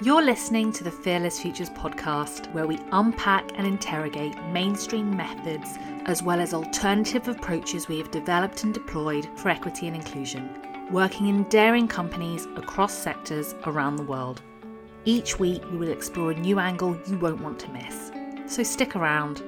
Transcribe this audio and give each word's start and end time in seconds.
You're 0.00 0.22
listening 0.22 0.72
to 0.72 0.84
the 0.84 0.90
Fearless 0.90 1.40
Futures 1.40 1.70
podcast, 1.70 2.52
where 2.52 2.66
we 2.66 2.80
unpack 2.90 3.52
and 3.56 3.64
interrogate 3.64 4.36
mainstream 4.46 5.16
methods 5.16 5.78
as 6.06 6.24
well 6.24 6.40
as 6.40 6.54
alternative 6.54 7.28
approaches 7.28 7.86
we 7.86 7.98
have 7.98 8.10
developed 8.10 8.64
and 8.64 8.74
deployed 8.74 9.28
for 9.36 9.50
equity 9.50 9.86
and 9.86 9.94
inclusion, 9.94 10.50
working 10.90 11.28
in 11.28 11.44
daring 11.44 11.86
companies 11.86 12.46
across 12.56 12.92
sectors 12.92 13.54
around 13.66 13.94
the 13.94 14.02
world. 14.02 14.42
Each 15.04 15.38
week, 15.38 15.62
we 15.70 15.78
will 15.78 15.90
explore 15.90 16.32
a 16.32 16.40
new 16.40 16.58
angle 16.58 16.98
you 17.06 17.18
won't 17.18 17.42
want 17.42 17.60
to 17.60 17.70
miss. 17.70 18.10
So 18.46 18.64
stick 18.64 18.96
around. 18.96 19.44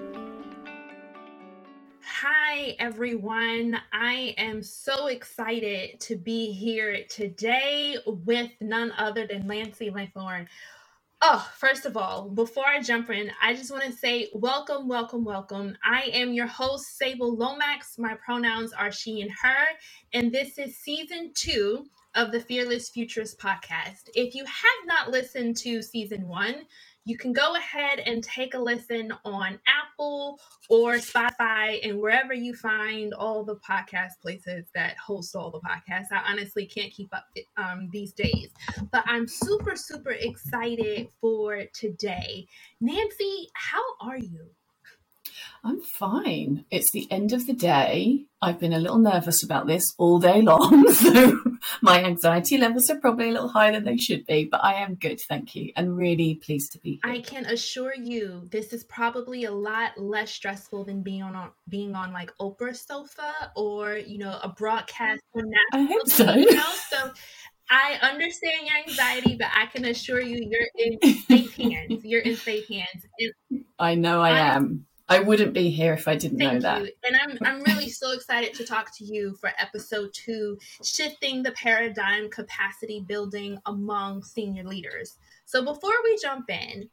Hi, 2.57 2.77
everyone. 2.79 3.77
I 3.93 4.33
am 4.39 4.63
so 4.63 5.09
excited 5.09 5.99
to 6.03 6.15
be 6.15 6.53
here 6.53 7.03
today 7.11 7.97
with 8.07 8.53
none 8.61 8.93
other 8.97 9.27
than 9.27 9.49
Nancy 9.49 9.91
Lengthorn. 9.91 10.47
Oh, 11.21 11.51
first 11.57 11.85
of 11.85 11.97
all, 11.97 12.29
before 12.29 12.65
I 12.65 12.81
jump 12.81 13.11
in, 13.11 13.33
I 13.43 13.55
just 13.55 13.73
want 13.73 13.83
to 13.83 13.93
say 13.93 14.29
welcome, 14.35 14.87
welcome, 14.87 15.25
welcome. 15.25 15.77
I 15.85 16.03
am 16.13 16.33
your 16.33 16.47
host, 16.47 16.97
Sable 16.97 17.37
Lomax. 17.37 17.99
My 17.99 18.15
pronouns 18.25 18.73
are 18.73 18.93
she 18.93 19.21
and 19.21 19.33
her, 19.33 19.67
and 20.13 20.31
this 20.31 20.57
is 20.57 20.79
season 20.79 21.33
two 21.35 21.87
of 22.15 22.31
the 22.31 22.39
Fearless 22.39 22.89
Futures 22.89 23.35
podcast. 23.35 24.11
If 24.15 24.37
you 24.37 24.45
have 24.45 24.87
not 24.87 25.11
listened 25.11 25.57
to 25.59 25.83
season 25.83 26.29
one, 26.29 26.67
you 27.05 27.19
can 27.19 27.33
go 27.33 27.55
ahead 27.55 27.99
and 28.01 28.25
take 28.25 28.55
a 28.55 28.59
listen 28.59 29.13
on 29.25 29.59
Apple 29.67 30.41
or 30.71 30.95
Spotify 30.95 31.79
and 31.87 32.01
wherever 32.01 32.33
you 32.33 32.55
find 32.55 33.13
all 33.13 33.45
the 33.45 33.57
podcast 33.57 34.21
places 34.23 34.65
that 34.75 34.97
host 34.97 35.37
all 35.37 35.51
the 35.51 35.61
podcasts. 35.61 36.07
I 36.13 36.31
honestly 36.31 36.67
can't 36.67 36.93
keep 36.93 37.15
up 37.15 37.27
um, 37.57 37.91
these 37.93 38.13
days, 38.13 38.49
but 38.91 39.05
I'm 39.07 39.29
super, 39.29 39.75
super 39.77 40.13
excited 40.13 41.09
for 41.21 41.65
today. 41.75 42.47
Nancy, 42.81 43.49
how 43.55 43.83
are 44.01 44.19
you? 44.19 44.47
I'm 45.63 45.81
fine. 45.81 46.65
It's 46.71 46.91
the 46.93 47.07
end 47.11 47.33
of 47.33 47.47
the 47.47 47.55
day. 47.55 48.27
I've 48.41 48.61
been 48.61 48.73
a 48.73 48.79
little 48.79 48.99
nervous 48.99 49.43
about 49.43 49.67
this 49.67 49.85
all 49.99 50.19
day 50.19 50.43
long. 50.43 50.85
So 50.95 51.39
my 51.81 52.03
anxiety 52.03 52.59
levels 52.59 52.91
are 52.91 52.99
probably 52.99 53.29
a 53.29 53.33
little 53.33 53.49
higher 53.49 53.73
than 53.73 53.85
they 53.85 53.97
should 53.97 54.27
be, 54.27 54.45
but 54.45 54.65
I 54.65 54.75
am 54.75 54.95
good. 54.95 55.21
Thank 55.21 55.55
you. 55.55 55.73
And 55.77 55.97
really 55.97 56.37
pleased 56.37 56.73
to 56.73 56.79
be 56.79 57.01
here. 57.03 57.13
I 57.13 57.21
can 57.21 57.47
assure 57.47 57.95
you 57.95 58.49
this 58.51 58.73
is 58.73 58.85
probably 58.85 59.45
a 59.45 59.53
lot 59.53 59.99
less 59.99 60.31
stressful 60.31 60.85
than 60.85 61.03
being 61.03 61.23
on 61.23 61.51
being 61.69 61.95
on 61.95 62.13
like 62.13 62.33
Oprah's 62.41 62.81
sofa 62.81 63.33
or, 63.57 63.97
you 63.97 64.19
know, 64.19 64.39
a 64.43 64.49
broadcast 64.49 65.23
mm, 65.37 65.43
on 65.43 65.53
I 65.73 65.83
hope 65.85 66.09
so. 66.09 66.33
You 66.35 66.55
know? 66.55 66.73
So 66.91 67.11
I 67.71 67.99
understand 68.03 68.67
your 68.67 68.77
anxiety, 68.77 69.37
but 69.39 69.49
I 69.55 69.67
can 69.67 69.85
assure 69.87 70.21
you 70.21 70.39
you're 70.51 70.69
in 70.77 71.15
safe 71.23 71.55
hands. 71.57 72.05
You're 72.05 72.21
in 72.21 72.37
safe 72.37 72.69
hands. 72.69 73.07
And 73.51 73.65
I 73.79 73.95
know 73.95 74.21
I 74.21 74.39
am. 74.39 74.87
I 75.09 75.21
wouldn't 75.21 75.53
be 75.53 75.69
here 75.69 75.93
if 75.93 76.09
I 76.09 76.17
didn't 76.17 76.39
Thank 76.39 76.55
know 76.55 76.61
that. 76.61 76.83
You. 76.83 76.93
And 77.05 77.17
I'm 77.17 77.39
I'm 77.47 77.63
really 77.63 77.91
so 77.91 78.13
excited 78.13 78.55
to 78.55 78.65
talk 78.65 78.97
to 78.97 79.05
you 79.05 79.35
for 79.41 79.51
episode 79.59 80.11
two, 80.15 80.59
shifting 80.83 81.43
the 81.43 81.53
paradigm 81.53 82.31
capacity 82.31 83.05
building 83.07 83.59
among 83.67 84.23
senior 84.23 84.65
leaders. 84.65 85.19
So 85.45 85.63
before 85.63 85.95
we 86.05 86.19
jump 86.23 86.49
in, 86.49 86.89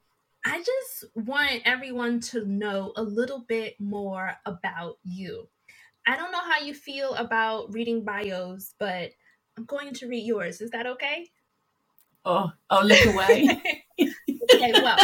I 0.46 0.58
just 0.60 1.06
want 1.16 1.62
everyone 1.66 2.20
to 2.22 2.46
know 2.46 2.92
a 2.98 3.04
little 3.04 3.46
bit 3.48 3.80
more 3.80 4.34
about 4.46 4.98
you. 5.04 5.48
I 6.06 6.18
don't 6.18 6.32
know 6.32 6.42
how 6.42 6.66
you 6.66 6.74
feel 6.74 7.14
about 7.14 7.74
reading 7.74 8.04
bios, 8.04 8.74
but 8.80 9.12
I'm 9.58 9.66
going 9.66 9.94
to 9.94 10.08
read 10.08 10.26
yours. 10.26 10.60
Is 10.60 10.72
that 10.72 10.88
okay? 10.88 11.30
Oh, 12.26 12.52
I'll 12.70 12.86
look 12.86 13.06
away. 13.06 13.62
okay, 14.54 14.74
well, 14.74 14.98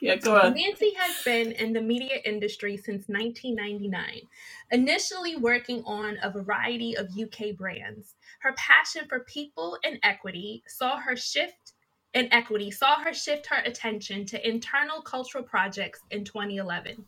yeah, 0.00 0.16
go 0.16 0.36
on. 0.36 0.54
Nancy 0.54 0.92
has 0.96 1.22
been 1.24 1.52
in 1.52 1.72
the 1.72 1.80
media 1.80 2.18
industry 2.24 2.76
since 2.76 3.08
1999, 3.08 4.22
initially 4.70 5.36
working 5.36 5.82
on 5.84 6.18
a 6.22 6.30
variety 6.30 6.96
of 6.96 7.08
UK 7.18 7.56
brands. 7.56 8.14
Her 8.40 8.54
passion 8.54 9.06
for 9.08 9.20
people 9.20 9.78
and 9.84 9.98
equity 10.02 10.62
saw 10.66 10.98
her 10.98 11.16
shift 11.16 11.72
and 12.14 12.28
equity 12.32 12.70
saw 12.70 13.00
her 13.00 13.12
shift 13.12 13.46
her 13.46 13.62
attention 13.64 14.24
to 14.26 14.48
internal 14.48 15.02
cultural 15.02 15.44
projects 15.44 16.00
in 16.10 16.24
2011 16.24 17.04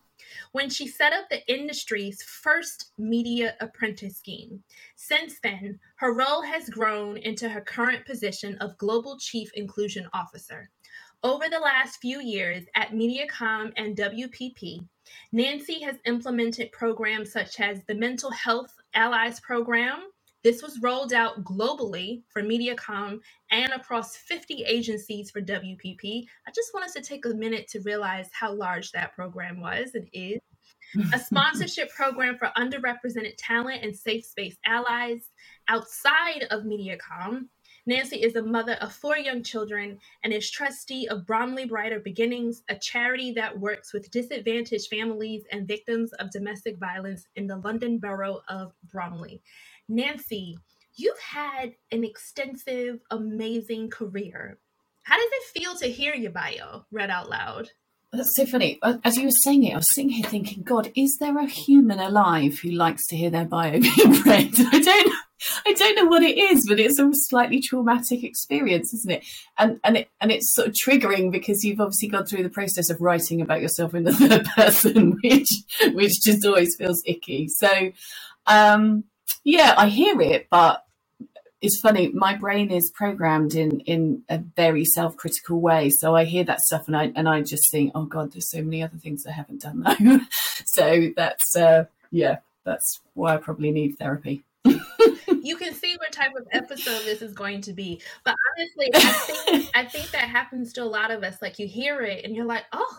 when 0.53 0.69
she 0.69 0.87
set 0.87 1.13
up 1.13 1.29
the 1.29 1.47
industry's 1.53 2.23
first 2.23 2.93
media 2.99 3.55
apprentice 3.61 4.17
scheme. 4.17 4.63
Since 4.97 5.41
then, 5.43 5.79
her 5.97 6.15
role 6.15 6.43
has 6.43 6.69
grown 6.69 7.17
into 7.17 7.49
her 7.49 7.61
current 7.61 8.05
position 8.05 8.57
of 8.59 8.77
Global 8.79 9.19
Chief 9.19 9.51
Inclusion 9.55 10.09
Officer. 10.13 10.71
Over 11.23 11.51
the 11.51 11.59
last 11.59 11.99
few 12.01 12.23
years 12.23 12.65
at 12.75 12.93
Mediacom 12.93 13.73
and 13.77 13.95
WPP, 13.95 14.79
Nancy 15.33 15.79
has 15.83 15.97
implemented 16.07 16.73
programs 16.73 17.31
such 17.31 17.61
as 17.61 17.85
the 17.85 17.95
Mental 17.95 18.31
Health 18.31 18.75
Allies 18.95 19.39
Program. 19.41 19.99
This 20.43 20.63
was 20.63 20.81
rolled 20.81 21.13
out 21.13 21.45
globally 21.45 22.23
for 22.31 22.43
Mediacom 22.43 23.19
and 23.51 23.73
across 23.75 24.17
50 24.17 24.65
agencies 24.65 25.31
for 25.31 25.43
WPP. 25.43 26.25
I 26.49 26.51
just 26.55 26.73
want 26.73 26.87
us 26.87 26.95
to 26.95 27.03
take 27.03 27.27
a 27.27 27.35
minute 27.35 27.69
to 27.69 27.81
realize 27.81 28.31
how 28.33 28.55
large 28.55 28.91
that 28.93 29.15
program 29.15 29.61
was 29.61 29.91
and 29.95 30.09
is. 30.15 30.41
a 31.13 31.19
sponsorship 31.23 31.91
program 31.91 32.39
for 32.39 32.51
underrepresented 32.57 33.35
talent 33.37 33.85
and 33.85 33.95
safe 33.95 34.25
space 34.25 34.57
allies 34.65 35.29
outside 35.69 36.47
of 36.51 36.63
Mediacom, 36.63 37.49
Nancy 37.87 38.17
is 38.17 38.35
the 38.35 38.43
mother 38.43 38.75
of 38.75 38.93
four 38.93 39.17
young 39.17 39.43
children 39.43 39.99
and 40.23 40.33
is 40.33 40.51
trustee 40.51 41.09
of 41.09 41.27
Bromley 41.27 41.65
Brighter 41.65 42.01
Beginnings, 42.01 42.63
a 42.69 42.77
charity 42.77 43.33
that 43.33 43.59
works 43.59 43.93
with 43.93 44.11
disadvantaged 44.11 44.89
families 44.89 45.45
and 45.51 45.67
victims 45.67 46.13
of 46.15 46.31
domestic 46.31 46.79
violence 46.79 47.27
in 47.37 47.47
the 47.47 47.57
London 47.57 47.99
borough 47.99 48.43
of 48.49 48.73
Bromley. 48.91 49.41
Nancy, 49.89 50.59
you've 50.95 51.19
had 51.19 51.75
an 51.91 52.05
extensive, 52.05 53.01
amazing 53.11 53.91
career. 53.91 54.59
How 55.03 55.17
does 55.17 55.31
it 55.33 55.61
feel 55.61 55.75
to 55.77 55.91
hear 55.91 56.15
your 56.15 56.33
bio 56.33 56.85
read 56.93 57.11
out 57.11 57.31
loud? 57.31 57.71
That's 58.13 58.37
so 58.37 58.45
funny. 58.45 58.79
Uh, 58.83 58.99
as 59.05 59.17
you 59.17 59.25
were 59.25 59.31
saying 59.43 59.65
it, 59.65 59.73
I 59.73 59.77
was 59.77 59.95
sitting 59.95 60.11
here 60.11 60.29
thinking, 60.29 60.65
God, 60.65 60.93
is 60.97 61.17
there 61.21 61.39
a 61.39 61.47
human 61.47 62.01
alive 62.01 62.59
who 62.59 62.71
likes 62.71 63.07
to 63.07 63.17
hear 63.17 63.31
their 63.31 63.45
bio 63.45 63.73
being 63.81 64.23
read? 64.23 64.53
I 64.59 64.81
don't 64.81 65.15
I 65.67 65.73
don't 65.73 65.97
know 65.97 66.07
what 66.07 66.23
it 66.23 66.37
is, 66.37 66.67
but 66.69 66.81
it's 66.81 66.99
a 66.99 67.09
slightly 67.13 67.61
traumatic 67.61 68.25
experience, 68.25 68.93
isn't 68.95 69.11
it? 69.11 69.25
And 69.59 69.81
and 69.85 69.97
it 69.99 70.09
and 70.21 70.31
it's 70.31 70.55
sort 70.55 70.69
of 70.69 70.75
triggering 70.75 71.31
because 71.31 71.65
you've 71.65 71.81
obviously 71.81 72.09
gone 72.09 72.27
through 72.27 72.43
the 72.43 72.51
process 72.51 72.91
of 72.91 73.01
writing 73.01 73.41
about 73.41 73.63
yourself 73.63 73.95
in 73.95 74.05
the 74.05 74.13
third 74.15 74.45
person, 74.47 75.19
which 75.23 75.49
which 75.93 76.21
just 76.23 76.45
always 76.45 76.77
feels 76.77 77.03
icky. 77.07 77.49
So 77.49 77.93
um 78.47 79.05
yeah, 79.45 79.75
I 79.77 79.89
hear 79.89 80.21
it, 80.21 80.49
but 80.51 80.85
it's 81.63 81.81
funny, 81.81 82.09
my 82.09 82.37
brain 82.37 82.71
is 82.71 82.91
programmed 82.95 83.55
in 83.55 83.81
in 83.81 84.23
a 84.29 84.39
very 84.39 84.85
self-critical 84.85 85.61
way. 85.61 85.91
So 85.91 86.15
I 86.15 86.25
hear 86.25 86.45
that 86.45 86.61
stuff 86.61 86.87
and 86.87 86.97
I 86.97 87.13
and 87.15 87.29
I 87.29 87.43
just 87.43 87.71
think, 87.71 87.93
oh 87.95 88.05
God, 88.05 88.33
there's 88.33 88.51
so 88.51 88.63
many 88.63 88.83
other 88.83 88.99
things 88.99 89.27
I 89.27 89.33
haven't 89.33 89.63
done 89.63 89.83
though. 89.83 90.21
so 90.67 91.11
that's 91.17 91.57
uh 91.57 91.85
yeah, 92.11 92.39
that's 92.65 93.01
why 93.15 93.35
I 93.35 93.37
probably 93.39 93.71
need 93.71 93.99
therapy 93.99 94.43
you 94.65 95.57
can 95.57 95.75
see 95.75 95.97
what 95.97 96.13
type 96.13 96.33
of 96.37 96.47
episode 96.53 97.05
this 97.05 97.23
is 97.23 97.33
going 97.33 97.61
to 97.63 97.73
be. 97.73 98.01
But 98.25 98.35
honestly, 98.57 98.91
I 98.95 99.13
think 99.13 99.71
I 99.75 99.85
think 99.85 100.11
that 100.11 100.29
happens 100.29 100.73
to 100.75 100.83
a 100.83 100.85
lot 100.85 101.11
of 101.11 101.23
us. 101.23 101.41
Like 101.41 101.59
you 101.59 101.67
hear 101.67 102.03
it 102.03 102.25
and 102.25 102.35
you're 102.35 102.45
like, 102.45 102.65
oh, 102.73 102.99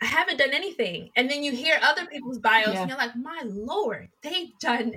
I 0.00 0.06
haven't 0.06 0.38
done 0.38 0.52
anything. 0.52 1.10
And 1.16 1.30
then 1.30 1.42
you 1.42 1.52
hear 1.52 1.78
other 1.82 2.06
people's 2.06 2.38
bios 2.38 2.74
yeah. 2.74 2.82
and 2.82 2.88
you're 2.88 2.98
like, 2.98 3.16
my 3.16 3.42
lord, 3.44 4.08
they've 4.22 4.56
done 4.60 4.94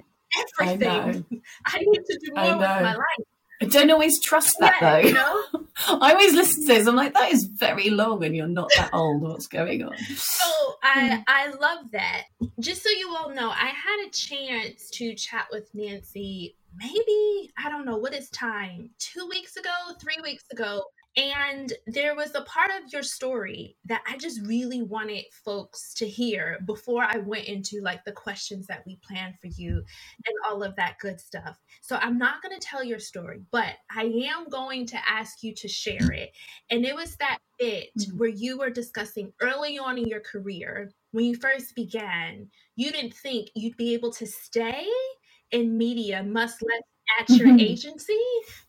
everything. 0.59 1.42
I, 1.66 1.75
I 1.78 1.80
need 1.80 2.06
to 2.06 2.19
do 2.24 2.34
more 2.36 2.58
with 2.58 2.62
my 2.62 2.96
life. 2.96 3.28
I 3.61 3.66
don't 3.66 3.91
always 3.91 4.19
trust 4.19 4.55
that 4.59 4.77
yeah, 4.81 5.01
though. 5.01 5.07
You 5.07 5.13
know? 5.13 5.44
I 6.01 6.13
always 6.13 6.33
listen 6.33 6.61
to 6.61 6.67
this. 6.67 6.88
I'm 6.88 6.95
like, 6.95 7.13
that 7.13 7.31
is 7.31 7.45
very 7.45 7.89
long, 7.89 8.24
and 8.24 8.36
you're 8.36 8.47
not 8.47 8.69
that 8.75 8.89
old. 8.94 9.21
What's 9.21 9.47
going 9.47 9.83
on? 9.83 9.95
So 10.15 10.75
I 10.83 11.15
hmm. 11.15 11.21
I 11.27 11.47
love 11.47 11.91
that. 11.91 12.24
Just 12.59 12.83
so 12.83 12.89
you 12.89 13.15
all 13.15 13.30
know, 13.30 13.50
I 13.50 13.68
had 13.68 14.07
a 14.07 14.12
chance 14.12 14.89
to 14.91 15.13
chat 15.15 15.47
with 15.51 15.69
Nancy. 15.74 16.56
Maybe 16.75 17.51
I 17.57 17.69
don't 17.69 17.86
know 17.86 17.97
what 17.97 18.13
is 18.13 18.30
time. 18.30 18.89
Two 18.97 19.27
weeks 19.30 19.57
ago, 19.57 19.69
three 20.00 20.18
weeks 20.24 20.44
ago, 20.51 20.83
and 21.18 21.74
there 21.88 22.16
was 22.16 22.34
a 22.36 22.42
part 22.42 22.69
of 22.72 22.92
your 22.94 23.04
story 23.04 23.75
that 23.86 24.02
I 24.08 24.18
just 24.18 24.42
really 24.46 24.81
wanted 24.81 25.25
folks 25.44 25.94
to 25.96 26.08
hear 26.08 26.60
before 26.66 27.04
I 27.04 27.18
went 27.18 27.46
into 27.46 27.81
like 27.81 28.06
the 28.06 28.13
questions 28.13 28.68
that 28.68 28.84
we 28.86 28.98
planned 29.06 29.36
for 29.42 29.48
you 29.48 29.84
and 30.25 30.36
all 30.48 30.63
of 30.63 30.75
that 30.78 31.00
good 31.00 31.19
stuff. 31.19 31.58
So 31.81 31.98
I'm 31.98 32.18
not 32.18 32.42
going 32.42 32.58
to 32.58 32.66
tell 32.66 32.84
your 32.84 33.00
story, 33.00 33.42
but 33.52 33.75
I 33.94 34.04
am 34.04 34.48
going 34.50 34.86
to 34.88 35.10
ask 35.10 35.44
you 35.44 35.54
to 35.56 35.68
share 35.68 36.12
it. 36.13 36.31
And 36.69 36.86
it 36.86 36.96
was 36.96 37.18
that 37.18 37.40
bit 37.60 37.90
mm-hmm. 38.00 38.18
where 38.18 38.30
you 38.30 38.58
were 38.58 38.69
discussing 38.69 39.34
early 39.42 39.78
on 39.78 39.98
in 39.98 40.08
your 40.08 40.22
career 40.22 40.92
when 41.12 41.25
you 41.25 41.36
first 41.36 41.75
began, 41.75 42.48
you 42.75 42.90
didn't 42.92 43.13
think 43.13 43.50
you'd 43.54 43.78
be 43.78 43.94
able 43.94 44.12
to 44.13 44.25
stay 44.25 44.88
in 45.52 45.78
media 45.78 46.24
much 46.24 46.52
less 46.62 46.84
at 47.19 47.30
your 47.30 47.48
mm-hmm. 47.48 47.60
agency 47.60 48.19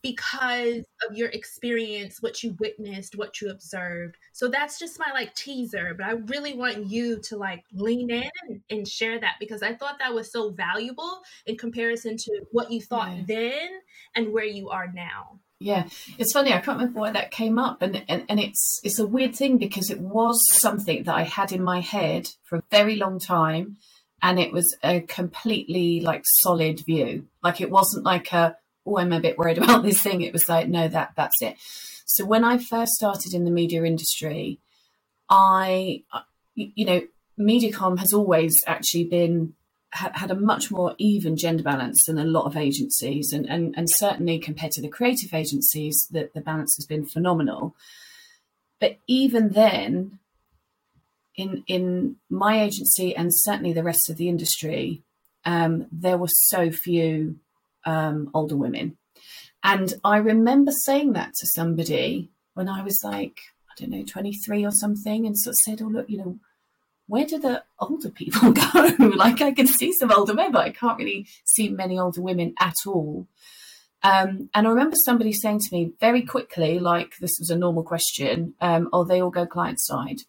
because 0.03 0.85
of 1.09 1.17
your 1.17 1.29
experience, 1.29 2.19
what 2.21 2.43
you 2.43 2.56
witnessed, 2.59 3.17
what 3.17 3.41
you 3.41 3.50
observed. 3.50 4.17
So 4.33 4.49
that's 4.49 4.79
just 4.79 4.99
my 4.99 5.12
like 5.12 5.35
teaser, 5.35 5.94
but 5.97 6.06
I 6.06 6.12
really 6.12 6.55
want 6.55 6.87
you 6.87 7.21
to 7.21 7.37
like 7.37 7.65
lean 7.73 8.11
in 8.11 8.31
and, 8.49 8.61
and 8.71 8.89
share 8.89 9.19
that 9.21 9.37
because 9.41 9.62
I 9.62 9.75
thought 9.75 9.99
that 9.99 10.15
was 10.15 10.33
so 10.33 10.50
valuable 10.50 11.23
in 11.47 11.56
comparison 11.56 12.17
to 12.17 12.41
what 12.50 12.71
you 12.71 12.81
thought 12.81 13.17
yeah. 13.17 13.23
then 13.27 13.69
and 14.15 14.33
where 14.33 14.44
you 14.44 14.71
are 14.71 14.91
now. 14.93 15.41
Yeah, 15.62 15.89
it's 16.19 16.33
funny. 16.33 16.53
I 16.53 16.59
can't 16.59 16.79
remember 16.79 16.99
why 16.99 17.12
that 17.12 17.31
came 17.31 17.56
up, 17.56 17.83
and, 17.83 18.05
and 18.09 18.25
and 18.29 18.41
it's 18.41 18.81
it's 18.83 18.99
a 18.99 19.06
weird 19.06 19.37
thing 19.37 19.59
because 19.59 19.91
it 19.91 20.00
was 20.00 20.41
something 20.61 21.05
that 21.05 21.15
I 21.15 21.23
had 21.23 21.53
in 21.53 21.62
my 21.62 21.79
head 21.81 22.29
for 22.43 22.56
a 22.56 22.62
very 22.69 22.97
long 22.97 23.21
time, 23.21 23.77
and 24.22 24.38
it 24.38 24.52
was 24.52 24.74
a 24.82 25.00
completely 25.00 26.00
like 26.00 26.22
solid 26.24 26.80
view. 26.80 27.26
Like 27.42 27.60
it 27.60 27.70
wasn't 27.70 28.04
like 28.04 28.32
a 28.32 28.56
oh 28.86 28.98
I'm 28.98 29.12
a 29.12 29.20
bit 29.20 29.36
worried 29.36 29.58
about 29.62 29.82
this 29.82 30.00
thing. 30.00 30.22
It 30.22 30.32
was 30.32 30.48
like 30.48 30.69
no 30.69 30.88
that 30.88 31.12
that's 31.16 31.42
it. 31.42 31.56
So 32.06 32.24
when 32.24 32.44
I 32.44 32.58
first 32.58 32.92
started 32.92 33.34
in 33.34 33.44
the 33.44 33.50
media 33.50 33.84
industry, 33.84 34.60
I 35.28 36.04
uh, 36.12 36.20
you 36.54 36.84
know 36.84 37.02
Mediacom 37.38 37.98
has 37.98 38.12
always 38.12 38.62
actually 38.66 39.04
been 39.04 39.54
had 39.94 40.30
a 40.30 40.34
much 40.34 40.70
more 40.70 40.94
even 40.96 41.36
gender 41.36 41.62
balance 41.62 42.02
than 42.06 42.19
a 42.19 42.24
lot 42.24 42.46
of 42.46 42.56
agencies, 42.56 43.30
and, 43.30 43.46
and, 43.46 43.74
and 43.76 43.86
certainly 43.90 44.38
compared 44.38 44.72
to 44.72 44.80
the 44.80 44.88
creative 44.88 45.34
agencies, 45.34 46.08
that 46.10 46.32
the 46.32 46.40
balance 46.40 46.74
has 46.78 46.86
been 46.86 47.04
phenomenal. 47.04 47.76
But 48.80 48.96
even 49.06 49.50
then, 49.50 50.19
in 51.37 51.64
in 51.67 52.17
my 52.29 52.62
agency 52.62 53.14
and 53.14 53.31
certainly 53.32 53.73
the 53.73 53.82
rest 53.82 54.11
of 54.11 54.17
the 54.17 54.29
industry, 54.29 55.02
um, 55.44 55.87
there 55.90 56.19
were 56.19 56.29
so 56.29 56.70
few 56.70 57.37
um, 57.84 58.31
older 58.34 58.56
women, 58.56 58.96
and 59.62 59.94
I 60.05 60.19
remember 60.19 60.73
saying 60.73 61.12
that 61.14 61.34
to 61.34 61.46
somebody 61.46 62.31
when 62.55 62.69
I 62.69 62.82
was 62.82 63.00
like 63.05 63.38
I 63.70 63.73
don't 63.76 63.90
know 63.90 64.05
twenty 64.05 64.32
three 64.32 64.64
or 64.64 64.73
something, 64.73 65.26
and 65.26 65.38
sort 65.38 65.52
of 65.52 65.58
said, 65.58 65.82
"Oh 65.82 65.88
look, 65.88 66.08
you 66.08 66.19
know." 66.19 66.38
Where 67.08 67.26
do 67.26 67.37
the 67.37 67.64
older 67.79 68.08
people 68.08 68.52
go? 68.73 68.96
like 69.17 69.43
I 69.43 69.52
can 69.52 69.67
see 69.67 69.93
some 69.93 70.12
older 70.12 70.32
men, 70.32 70.52
but 70.52 70.64
I 70.64 70.70
can't 70.70 70.96
really 70.96 71.26
see 71.44 71.69
many 71.69 71.99
older 71.99 72.23
women 72.23 72.55
at 72.58 72.76
all. 72.87 73.26
Um, 74.02 74.50
and 74.55 74.67
I 74.67 74.70
remember 74.70 74.96
somebody 74.96 75.32
saying 75.32 75.61
to 75.61 75.76
me 75.76 75.93
very 76.00 76.23
quickly, 76.23 76.79
like 76.79 77.14
this 77.20 77.37
was 77.38 77.50
a 77.50 77.56
normal 77.56 77.84
question, 77.84 78.55
um, 78.61 78.88
oh, 78.93 79.05
they 79.05 79.20
all 79.20 79.31
go 79.31 79.46
client 79.46 79.81
side. 79.81 80.23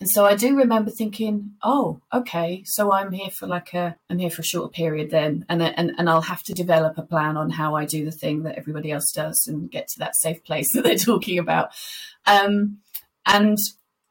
And 0.00 0.08
so 0.10 0.24
I 0.24 0.34
do 0.34 0.56
remember 0.56 0.90
thinking, 0.90 1.52
oh, 1.62 2.00
okay, 2.12 2.62
so 2.66 2.92
I'm 2.92 3.12
here 3.12 3.30
for 3.30 3.46
like 3.46 3.74
a, 3.74 3.96
I'm 4.10 4.18
here 4.18 4.30
for 4.30 4.42
a 4.42 4.44
short 4.44 4.72
period 4.72 5.10
then, 5.10 5.44
and 5.48 5.62
and 5.62 5.92
and 5.96 6.08
I'll 6.08 6.22
have 6.22 6.42
to 6.44 6.52
develop 6.52 6.98
a 6.98 7.02
plan 7.02 7.36
on 7.36 7.50
how 7.50 7.74
I 7.74 7.84
do 7.84 8.04
the 8.04 8.10
thing 8.10 8.42
that 8.42 8.56
everybody 8.56 8.90
else 8.90 9.10
does 9.12 9.46
and 9.46 9.70
get 9.70 9.88
to 9.88 9.98
that 10.00 10.16
safe 10.16 10.42
place 10.44 10.68
that 10.74 10.84
they're 10.84 10.96
talking 10.96 11.38
about. 11.38 11.70
Um, 12.26 12.78
and 13.26 13.58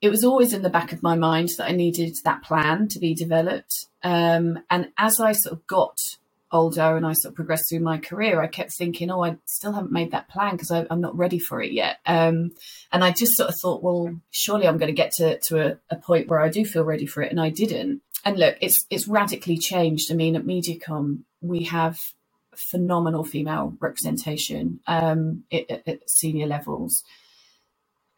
it 0.01 0.09
was 0.09 0.23
always 0.23 0.51
in 0.51 0.63
the 0.63 0.69
back 0.69 0.91
of 0.91 1.01
my 1.01 1.15
mind 1.15 1.49
that 1.57 1.69
I 1.69 1.71
needed 1.71 2.15
that 2.25 2.43
plan 2.43 2.87
to 2.89 2.99
be 2.99 3.13
developed. 3.13 3.87
Um, 4.03 4.59
and 4.69 4.89
as 4.97 5.19
I 5.19 5.31
sort 5.31 5.53
of 5.53 5.65
got 5.65 5.97
older 6.53 6.95
and 6.95 7.05
I 7.05 7.13
sort 7.13 7.31
of 7.31 7.35
progressed 7.35 7.65
through 7.69 7.79
my 7.79 7.97
career, 7.97 8.41
I 8.41 8.47
kept 8.47 8.73
thinking, 8.77 9.11
oh, 9.11 9.23
I 9.23 9.37
still 9.45 9.73
haven't 9.73 9.91
made 9.91 10.11
that 10.11 10.29
plan 10.29 10.51
because 10.51 10.71
I'm 10.71 11.01
not 11.01 11.17
ready 11.17 11.39
for 11.39 11.61
it 11.61 11.71
yet. 11.71 11.97
Um, 12.05 12.51
and 12.91 13.03
I 13.03 13.11
just 13.11 13.35
sort 13.35 13.49
of 13.49 13.55
thought, 13.61 13.83
well, 13.83 14.15
surely 14.31 14.67
I'm 14.67 14.77
going 14.77 14.87
to 14.87 14.93
get 14.93 15.11
to, 15.13 15.39
to 15.47 15.71
a, 15.71 15.77
a, 15.89 15.95
point 15.97 16.27
where 16.27 16.39
I 16.39 16.49
do 16.49 16.63
feel 16.63 16.83
ready 16.83 17.05
for 17.05 17.23
it. 17.23 17.31
And 17.31 17.41
I 17.41 17.49
didn't. 17.49 18.01
And 18.23 18.37
look, 18.37 18.55
it's 18.61 18.85
it's 18.89 19.07
radically 19.07 19.57
changed. 19.57 20.11
I 20.11 20.15
mean, 20.15 20.35
at 20.35 20.45
Mediacom, 20.45 21.23
we 21.41 21.63
have 21.65 21.97
phenomenal 22.55 23.23
female 23.23 23.75
representation 23.81 24.79
um, 24.87 25.43
at, 25.51 25.81
at 25.87 26.09
senior 26.09 26.47
levels 26.47 27.03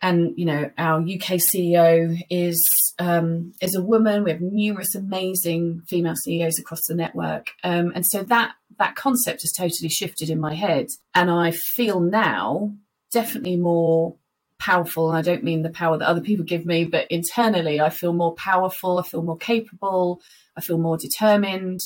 and 0.01 0.33
you 0.37 0.45
know 0.45 0.69
our 0.77 0.99
UK 0.99 1.39
CEO 1.53 2.17
is 2.29 2.63
um, 2.99 3.53
is 3.61 3.75
a 3.75 3.83
woman. 3.83 4.23
We 4.23 4.31
have 4.31 4.41
numerous 4.41 4.95
amazing 4.95 5.81
female 5.87 6.15
CEOs 6.15 6.59
across 6.59 6.85
the 6.85 6.95
network, 6.95 7.51
um, 7.63 7.91
and 7.95 8.05
so 8.05 8.23
that 8.23 8.53
that 8.77 8.95
concept 8.95 9.41
has 9.41 9.51
totally 9.51 9.89
shifted 9.89 10.29
in 10.29 10.39
my 10.39 10.53
head, 10.53 10.87
and 11.13 11.29
I 11.29 11.51
feel 11.51 11.99
now 11.99 12.73
definitely 13.11 13.55
more 13.55 14.15
powerful. 14.59 15.09
And 15.09 15.17
I 15.17 15.21
don't 15.21 15.43
mean 15.43 15.61
the 15.61 15.69
power 15.69 15.97
that 15.97 16.07
other 16.07 16.21
people 16.21 16.45
give 16.45 16.65
me, 16.65 16.85
but 16.85 17.07
internally, 17.09 17.79
I 17.79 17.89
feel 17.89 18.13
more 18.13 18.33
powerful. 18.35 18.99
I 18.99 19.03
feel 19.03 19.21
more 19.21 19.37
capable. 19.37 20.21
I 20.57 20.61
feel 20.61 20.77
more 20.77 20.97
determined 20.97 21.81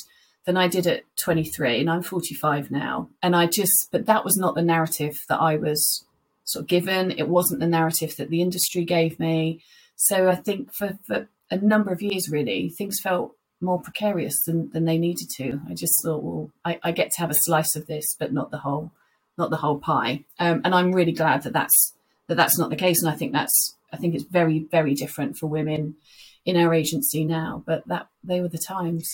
than 0.46 0.56
I 0.56 0.68
did 0.68 0.86
at 0.86 1.02
23, 1.22 1.80
and 1.80 1.90
I'm 1.90 2.02
45 2.02 2.70
now. 2.70 3.10
And 3.22 3.36
I 3.36 3.46
just, 3.46 3.88
but 3.92 4.06
that 4.06 4.24
was 4.24 4.36
not 4.36 4.54
the 4.54 4.62
narrative 4.62 5.20
that 5.28 5.40
I 5.40 5.56
was 5.56 6.04
sort 6.52 6.64
of 6.64 6.68
given. 6.68 7.12
It 7.12 7.28
wasn't 7.28 7.60
the 7.60 7.66
narrative 7.66 8.16
that 8.16 8.30
the 8.30 8.42
industry 8.42 8.84
gave 8.84 9.18
me. 9.18 9.62
So 9.96 10.28
I 10.28 10.36
think 10.36 10.72
for, 10.74 10.98
for 11.06 11.28
a 11.50 11.56
number 11.56 11.92
of 11.92 12.02
years, 12.02 12.30
really, 12.30 12.70
things 12.70 13.00
felt 13.02 13.34
more 13.60 13.80
precarious 13.80 14.42
than, 14.44 14.70
than 14.72 14.84
they 14.84 14.98
needed 14.98 15.28
to. 15.36 15.60
I 15.68 15.74
just 15.74 15.94
thought, 16.02 16.22
well, 16.22 16.50
I, 16.64 16.78
I 16.82 16.92
get 16.92 17.10
to 17.12 17.20
have 17.20 17.30
a 17.30 17.34
slice 17.34 17.76
of 17.76 17.86
this, 17.86 18.16
but 18.18 18.32
not 18.32 18.50
the 18.50 18.58
whole, 18.58 18.92
not 19.36 19.50
the 19.50 19.56
whole 19.56 19.78
pie. 19.78 20.24
Um, 20.38 20.62
and 20.64 20.74
I'm 20.74 20.92
really 20.92 21.12
glad 21.12 21.42
that 21.42 21.52
that's 21.52 21.94
that 22.28 22.36
that's 22.36 22.58
not 22.58 22.70
the 22.70 22.76
case. 22.76 23.02
And 23.02 23.12
I 23.12 23.16
think 23.16 23.32
that's 23.32 23.76
I 23.92 23.96
think 23.96 24.14
it's 24.14 24.24
very 24.24 24.66
very 24.70 24.94
different 24.94 25.36
for 25.36 25.46
women 25.46 25.96
in 26.44 26.56
our 26.56 26.72
agency 26.72 27.24
now. 27.24 27.62
But 27.66 27.86
that 27.88 28.08
they 28.24 28.40
were 28.40 28.48
the 28.48 28.64
times. 28.66 29.06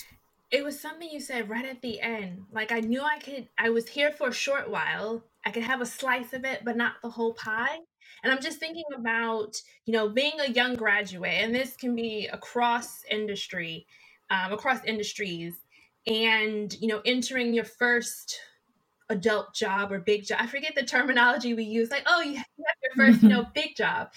It 0.51 0.65
was 0.65 0.81
something 0.81 1.09
you 1.11 1.21
said 1.21 1.51
right 1.51 1.65
at 1.65 1.83
the 1.83 2.01
end. 2.01 2.45
Like 2.53 2.73
I 2.73 2.81
knew 2.81 3.03
I 3.03 3.19
could. 3.19 3.49
I 3.59 3.71
was 3.71 3.89
here 3.89 4.13
for 4.13 4.29
a 4.29 4.33
short 4.35 4.71
while, 4.71 5.25
I 5.45 5.51
could 5.51 5.65
have 5.65 5.81
a 5.81 5.87
slice 5.87 6.33
of 6.33 6.45
it, 6.45 6.63
but 6.65 6.77
not 6.77 6.95
the 7.03 7.11
whole 7.11 7.35
pie. 7.35 7.79
And 8.23 8.33
I'm 8.33 8.41
just 8.41 8.59
thinking 8.59 8.85
about, 8.97 9.57
you 9.85 9.93
know, 9.93 10.09
being 10.09 10.41
a 10.41 10.51
young 10.51 10.75
graduate, 10.75 11.35
and 11.43 11.55
this 11.55 11.77
can 11.77 11.95
be 11.95 12.29
across 12.33 13.05
industry, 13.11 13.87
um, 14.31 14.53
across 14.53 14.85
industries, 14.85 15.55
and, 16.07 16.75
you 16.81 16.89
know, 16.89 17.03
entering 17.05 17.55
your 17.55 17.65
first 17.65 18.41
adult 19.11 19.55
job 19.55 19.93
or 19.93 20.01
big 20.01 20.27
job. 20.27 20.39
I 20.41 20.47
forget 20.47 20.75
the 20.75 20.83
terminology 20.85 21.55
we 21.55 21.65
use, 21.65 21.91
like, 21.91 22.05
oh, 22.07 22.23
you 22.23 22.37
have 22.37 22.47
your 22.83 22.93
first, 22.97 23.23
you 23.23 23.29
know, 23.29 23.47
big 23.55 23.77
job. 23.77 24.11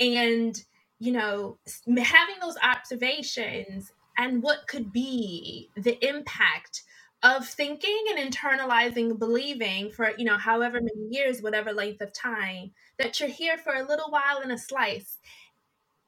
And, 0.00 0.60
you 0.98 1.12
know, 1.12 1.58
having 1.86 2.36
those 2.40 2.56
observations 2.62 3.92
and 4.18 4.42
what 4.42 4.66
could 4.68 4.92
be 4.92 5.70
the 5.76 5.98
impact 6.06 6.82
of 7.22 7.46
thinking 7.46 8.04
and 8.10 8.32
internalizing 8.32 9.18
believing 9.18 9.90
for 9.90 10.12
you 10.18 10.24
know 10.24 10.36
however 10.36 10.80
many 10.80 11.08
years 11.10 11.40
whatever 11.40 11.72
length 11.72 12.00
of 12.00 12.12
time 12.12 12.72
that 12.98 13.20
you're 13.20 13.28
here 13.28 13.56
for 13.58 13.74
a 13.74 13.86
little 13.86 14.10
while 14.10 14.40
in 14.42 14.50
a 14.50 14.58
slice 14.58 15.18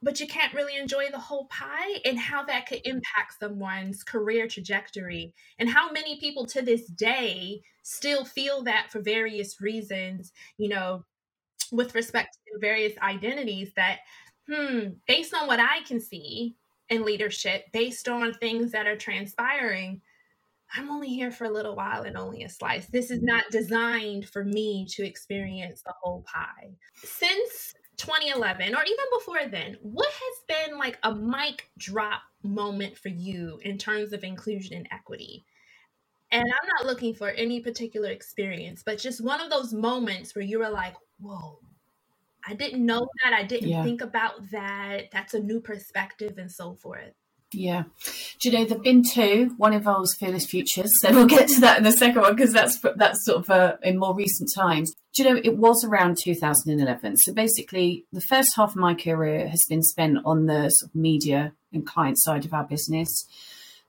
but 0.03 0.21
you 0.21 0.27
can't 0.27 0.53
really 0.53 0.77
enjoy 0.77 1.09
the 1.11 1.19
whole 1.19 1.47
pie 1.47 1.99
and 2.05 2.19
how 2.19 2.45
that 2.45 2.67
could 2.67 2.81
impact 2.85 3.39
someone's 3.41 4.03
career 4.03 4.47
trajectory 4.47 5.33
and 5.59 5.71
how 5.71 5.91
many 5.91 6.19
people 6.21 6.45
to 6.45 6.61
this 6.61 6.87
day 6.87 7.63
still 7.83 8.25
feel 8.25 8.63
that 8.63 8.89
for 8.91 9.01
various 9.01 9.61
reasons 9.61 10.33
you 10.59 10.69
know 10.69 11.05
with 11.71 11.95
respect 11.95 12.37
to 12.47 12.59
various 12.61 12.93
identities 12.99 13.73
that 13.77 14.01
hmm 14.49 14.89
based 15.07 15.33
on 15.33 15.47
what 15.47 15.61
i 15.61 15.81
can 15.87 16.01
see 16.01 16.57
in 16.89 17.05
leadership 17.05 17.65
based 17.73 18.09
on 18.09 18.35
things 18.35 18.73
that 18.73 18.87
are 18.87 18.97
transpiring 18.97 20.01
I'm 20.77 20.91
only 20.91 21.09
here 21.09 21.31
for 21.31 21.45
a 21.45 21.51
little 21.51 21.77
while 21.77 22.03
and 22.03 22.17
only 22.17 22.43
a 22.43 22.49
slice. 22.49 22.87
This 22.87 23.11
is 23.11 23.23
not 23.23 23.45
designed 23.51 24.29
for 24.29 24.45
me 24.45 24.87
to 24.91 25.07
experience 25.07 25.83
the 25.83 25.95
whole 26.03 26.25
pie. 26.27 26.75
Since 26.97 27.75
2011 27.97 28.75
or 28.75 28.83
even 28.83 29.05
before 29.19 29.49
then, 29.49 29.77
what 29.83 30.11
has 30.11 30.67
been 30.67 30.79
like 30.79 30.99
a 31.05 31.15
mic 31.15 31.69
drop 31.79 32.23
moment 32.43 32.99
for 32.99 33.09
you 33.09 33.61
in 33.63 33.79
terms 33.79 34.13
of 34.13 34.25
inclusion 34.25 34.77
and 34.77 34.89
equity? 34.91 35.45
And 36.33 36.43
I'm 36.43 36.69
not 36.77 36.87
looking 36.87 37.15
for 37.15 37.29
any 37.31 37.61
particular 37.61 38.11
experience, 38.11 38.83
but 38.85 38.99
just 38.99 39.23
one 39.23 39.41
of 39.41 39.51
those 39.51 39.73
moments 39.73 40.35
where 40.35 40.45
you 40.45 40.59
were 40.59 40.71
like, 40.71 40.95
whoa, 41.21 41.61
I 42.47 42.55
didn't 42.55 42.85
know 42.85 43.07
that. 43.23 43.33
I 43.33 43.45
didn't 43.45 43.71
yeah. 43.71 43.83
think 43.83 44.01
about 44.01 44.51
that. 44.51 45.11
That's 45.13 45.35
a 45.35 45.41
new 45.41 45.61
perspective 45.61 46.39
and 46.39 46.51
so 46.51 46.75
forth. 46.75 47.13
Yeah. 47.55 47.85
Do 48.41 48.49
you 48.49 48.59
know 48.59 48.65
there've 48.65 48.83
been 48.83 49.05
two? 49.05 49.55
One 49.57 49.73
involves 49.73 50.15
Fearless 50.17 50.47
Futures, 50.47 50.91
so 51.01 51.13
we'll 51.13 51.27
get 51.27 51.49
to 51.49 51.61
that 51.61 51.79
in 51.79 51.85
the 51.85 51.93
second 51.93 52.23
one 52.23 52.35
because 52.35 52.53
that's 52.53 52.79
that's 52.97 53.25
sort 53.25 53.39
of 53.39 53.51
uh, 53.51 53.77
in 53.83 53.99
more 53.99 54.15
recent 54.15 54.51
times. 54.55 54.93
Do 55.15 55.23
you 55.23 55.31
know 55.31 55.41
it 55.43 55.57
was 55.57 55.85
around 55.85 56.19
2011? 56.23 57.19
So 57.19 57.33
basically, 57.33 58.07
the 58.13 58.21
first 58.21 58.51
half 58.57 58.71
of 58.71 58.77
my 58.77 58.95
career 58.95 59.49
has 59.49 59.63
been 59.69 59.83
spent 59.83 60.19
on 60.25 60.47
the 60.47 60.69
sort 60.71 60.91
of 60.91 60.95
media 60.95 61.53
and 61.73 61.87
client 61.87 62.19
side 62.19 62.45
of 62.45 62.53
our 62.53 62.65
business, 62.65 63.25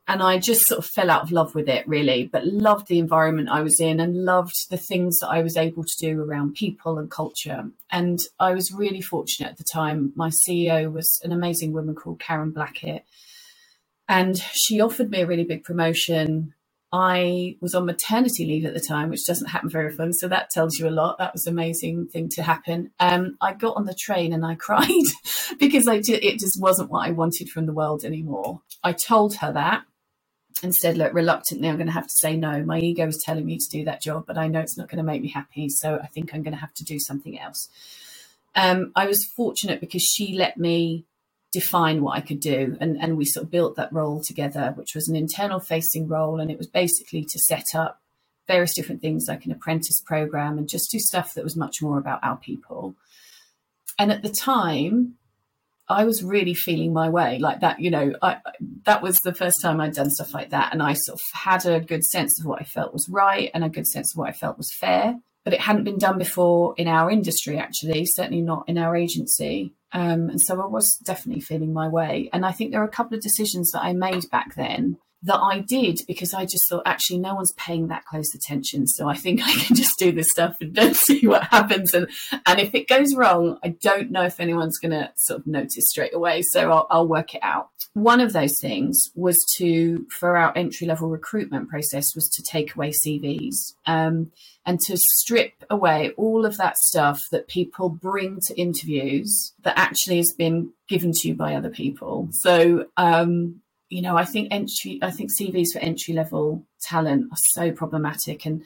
and 0.08 0.22
I 0.22 0.38
just 0.38 0.66
sort 0.68 0.80
of 0.80 0.86
fell 0.86 1.10
out 1.10 1.24
of 1.24 1.32
love 1.32 1.56
with 1.56 1.68
it 1.68 1.88
really, 1.88 2.28
but 2.32 2.46
loved 2.46 2.88
the 2.88 3.00
environment 3.00 3.50
I 3.50 3.62
was 3.62 3.80
in 3.80 4.00
and 4.00 4.24
loved 4.24 4.70
the 4.70 4.78
things 4.78 5.18
that 5.20 5.30
I 5.30 5.42
was 5.42 5.58
able 5.58 5.84
to 5.84 5.96
do 6.00 6.22
around 6.22 6.56
people 6.56 7.00
and 7.00 7.10
culture. 7.10 7.66
And 7.92 8.20
I 8.40 8.54
was 8.54 8.72
really 8.72 9.02
fortunate 9.02 9.50
at 9.52 9.58
the 9.58 9.64
time. 9.64 10.14
My 10.16 10.30
CEO 10.30 10.92
was 10.92 11.20
an 11.24 11.32
amazing 11.32 11.74
woman 11.74 11.96
called 11.96 12.20
Karen 12.20 12.52
Blackett 12.52 13.04
and 14.08 14.38
she 14.38 14.80
offered 14.80 15.10
me 15.10 15.22
a 15.22 15.28
really 15.28 15.44
big 15.44 15.64
promotion 15.64 16.54
I 16.94 17.58
was 17.60 17.76
on 17.76 17.86
maternity 17.86 18.46
leave 18.46 18.66
at 18.66 18.74
the 18.74 18.80
time, 18.80 19.10
which 19.10 19.26
doesn't 19.26 19.50
happen 19.50 19.70
very 19.70 19.92
often. 19.92 20.14
So 20.14 20.30
that 20.30 20.50
tells 20.50 20.80
you 20.80 20.88
a 20.88 20.92
lot. 20.92 21.18
That 21.18 21.34
was 21.34 21.46
an 21.46 21.52
amazing 21.52 22.08
thing 22.08 22.30
to 22.30 22.44
happen. 22.44 22.92
Um, 23.02 23.36
I 23.42 23.54
got 23.54 23.76
on 23.76 23.86
the 23.86 23.94
train 23.94 24.32
and 24.32 24.46
I 24.46 24.56
cried 24.60 24.88
because 25.60 25.90
I 25.90 25.96
it 25.96 26.40
just 26.40 26.58
wasn't 26.62 26.92
what 26.92 27.06
I 27.06 27.12
wanted 27.12 27.50
from 27.50 27.66
the 27.66 27.74
world 27.74 28.06
anymore. 28.06 28.62
I 28.82 28.94
told 28.94 29.36
her 29.38 29.52
that 29.52 29.84
and 30.64 30.74
said, 30.74 30.98
look, 30.98 31.14
reluctantly, 31.14 31.68
I'm 31.68 31.76
going 31.76 31.88
to 31.88 31.94
have 31.94 32.08
to 32.08 32.16
say 32.16 32.38
no. 32.38 32.64
My 32.64 32.80
ego 32.80 33.08
is 33.08 33.22
telling 33.24 33.46
me 33.46 33.58
to 33.58 33.70
do 33.70 33.86
that 33.86 34.02
job, 34.02 34.26
but 34.26 34.38
I 34.38 34.48
know 34.48 34.62
it's 34.62 34.78
not 34.78 34.88
going 34.88 34.98
to 34.98 35.04
make 35.04 35.22
me 35.22 35.30
happy. 35.30 35.70
So 35.70 36.00
I 36.02 36.08
think 36.08 36.34
I'm 36.34 36.44
going 36.44 36.54
to 36.54 36.60
have 36.60 36.74
to 36.76 36.84
do 36.84 37.00
something 37.00 37.40
else. 37.40 37.68
Um, 38.56 38.92
I 38.96 39.06
was 39.06 39.26
fortunate 39.26 39.82
because 39.82 40.04
she 40.04 40.38
let 40.38 40.58
me 40.58 41.06
define 41.52 42.02
what 42.02 42.18
I 42.18 42.22
could 42.22 42.40
do. 42.40 42.78
And, 42.80 42.98
and 43.02 43.18
we 43.18 43.26
sort 43.26 43.46
of 43.46 43.52
built 43.52 43.76
that 43.76 43.92
role 43.92 44.22
together, 44.26 44.74
which 44.76 44.96
was 44.96 45.10
an 45.10 45.16
internal 45.16 45.60
facing 45.60 46.08
role. 46.08 46.40
And 46.40 46.50
it 46.50 46.58
was 46.58 46.68
basically 46.68 47.26
to 47.26 47.40
set 47.40 47.66
up 47.76 48.02
various 48.48 48.74
different 48.74 49.02
things 49.02 49.26
like 49.28 49.46
an 49.46 49.52
apprentice 49.52 50.00
program 50.02 50.58
and 50.58 50.70
just 50.70 50.92
do 50.92 51.00
stuff 51.00 51.34
that 51.34 51.44
was 51.44 51.58
much 51.58 51.82
more 51.82 51.98
about 51.98 52.24
our 52.24 52.38
people. 52.38 52.96
And 53.98 54.12
at 54.12 54.22
the 54.22 54.30
time, 54.30 55.16
I 55.88 56.06
was 56.06 56.24
really 56.24 56.54
feeling 56.54 56.94
my 56.94 57.10
way 57.10 57.38
like 57.40 57.62
that. 57.62 57.80
You 57.80 57.92
know, 57.92 58.14
I, 58.22 58.38
that 58.86 59.02
was 59.02 59.20
the 59.20 59.34
first 59.34 59.62
time 59.62 59.80
I'd 59.80 59.94
done 59.94 60.10
stuff 60.10 60.34
like 60.34 60.50
that. 60.50 60.74
And 60.74 60.82
I 60.82 60.94
sort 60.94 61.20
of 61.20 61.40
had 61.40 61.66
a 61.66 61.80
good 61.80 62.04
sense 62.04 62.40
of 62.40 62.46
what 62.46 62.62
I 62.62 62.66
felt 62.66 62.94
was 62.94 63.08
right 63.10 63.52
and 63.54 63.64
a 63.64 63.70
good 63.70 63.88
sense 63.88 64.14
of 64.14 64.20
what 64.20 64.30
I 64.30 64.34
felt 64.34 64.58
was 64.58 64.72
fair. 64.80 65.16
But 65.44 65.54
it 65.54 65.62
hadn't 65.62 65.84
been 65.84 66.00
done 66.00 66.18
before 66.18 66.74
in 66.76 66.88
our 66.88 67.12
industry, 67.12 67.60
actually, 67.60 68.06
certainly 68.08 68.42
not 68.42 68.68
in 68.68 68.80
our 68.80 68.96
agency. 68.96 69.74
Um, 69.92 70.30
and 70.30 70.42
so 70.42 70.60
I 70.60 70.66
was 70.66 70.98
definitely 71.06 71.42
feeling 71.42 71.72
my 71.72 71.88
way. 71.88 72.30
And 72.34 72.46
I 72.46 72.52
think 72.52 72.72
there 72.72 72.82
are 72.82 72.88
a 72.88 72.90
couple 72.90 73.16
of 73.16 73.22
decisions 73.24 73.70
that 73.72 73.84
I 73.84 73.94
made 73.94 74.30
back 74.32 74.56
then 74.56 74.98
that 75.26 75.40
I 75.40 75.60
did 75.60 76.02
because 76.08 76.34
I 76.34 76.46
just 76.46 76.70
thought, 76.70 76.84
actually, 76.86 77.20
no 77.20 77.36
one's 77.36 77.52
paying 77.54 77.88
that 77.88 78.06
close 78.06 78.34
attention. 78.34 78.88
So 78.88 79.10
I 79.10 79.16
think 79.16 79.42
I 79.44 79.52
can 79.52 79.76
just 79.76 79.98
do 79.98 80.12
this 80.12 80.30
stuff 80.30 80.58
and 80.62 80.74
then 80.74 80.94
see 80.94 81.28
what 81.28 81.44
happens. 81.46 81.94
And 81.94 82.08
and 82.46 82.60
if 82.60 82.74
it 82.74 82.88
goes 82.88 83.16
wrong, 83.16 83.58
I 83.64 83.70
don't 83.70 84.12
know 84.12 84.24
if 84.24 84.40
anyone's 84.40 84.78
going 84.78 84.92
to 84.92 85.12
sort 85.16 85.42
of 85.42 85.48
notice 85.48 85.90
straight 85.90 86.14
away. 86.14 86.42
So 86.44 86.72
I'll, 86.72 86.88
I'll 86.90 87.08
work 87.08 87.36
it 87.36 87.44
out. 87.44 87.70
One 87.94 88.22
of 88.22 88.34
those 88.34 88.60
things 88.60 89.02
was 89.16 89.38
to, 89.58 90.06
for 90.12 90.38
our 90.38 90.56
entry 90.56 90.86
level 90.86 91.10
recruitment 91.10 91.70
process, 91.70 92.14
was 92.14 92.30
to 92.30 92.44
take 92.44 92.76
away 92.76 92.92
CVs. 93.06 93.74
Um, 93.86 94.32
and 94.66 94.80
to 94.80 94.98
strip 94.98 95.54
away 95.70 96.12
all 96.18 96.46
of 96.46 96.58
that 96.58 96.78
stuff 96.78 97.20
that 97.32 97.48
people 97.48 97.88
bring 97.88 98.40
to 98.48 98.60
interviews 98.60 99.54
that 99.62 99.78
actually 99.78 100.18
has 100.18 100.34
been 100.36 100.72
given 100.88 101.12
to 101.12 101.28
you 101.28 101.36
by 101.36 101.54
other 101.54 101.70
people. 101.70 102.28
So, 102.32 102.88
um, 102.98 103.62
you 103.96 104.02
know, 104.02 104.18
I 104.18 104.26
think 104.26 104.50
entry, 104.52 105.00
I 105.02 105.10
think 105.10 105.32
CVs 105.32 105.72
for 105.72 105.80
entry 105.80 106.14
level 106.14 106.66
talent 106.82 107.32
are 107.32 107.38
so 107.54 107.72
problematic, 107.72 108.46
and 108.46 108.62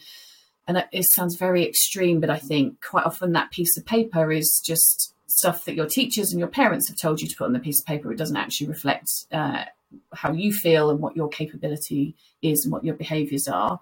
and 0.67 0.83
it 0.91 1.05
sounds 1.13 1.35
very 1.35 1.67
extreme, 1.67 2.19
but 2.19 2.31
I 2.31 2.39
think 2.39 2.81
quite 2.81 3.05
often 3.05 3.33
that 3.33 3.51
piece 3.51 3.77
of 3.77 3.85
paper 3.85 4.31
is 4.31 4.59
just 4.65 5.13
stuff 5.27 5.65
that 5.65 5.75
your 5.75 5.85
teachers 5.85 6.31
and 6.31 6.39
your 6.39 6.47
parents 6.47 6.87
have 6.87 6.97
told 6.97 7.21
you 7.21 7.27
to 7.27 7.35
put 7.35 7.45
on 7.45 7.53
the 7.53 7.59
piece 7.59 7.79
of 7.79 7.85
paper. 7.85 8.11
It 8.11 8.17
doesn't 8.17 8.37
actually 8.37 8.67
reflect 8.67 9.07
uh, 9.31 9.65
how 10.13 10.31
you 10.31 10.51
feel 10.51 10.89
and 10.89 10.99
what 10.99 11.15
your 11.15 11.29
capability 11.29 12.15
is 12.41 12.65
and 12.65 12.71
what 12.71 12.83
your 12.83 12.95
behaviours 12.95 13.47
are. 13.47 13.79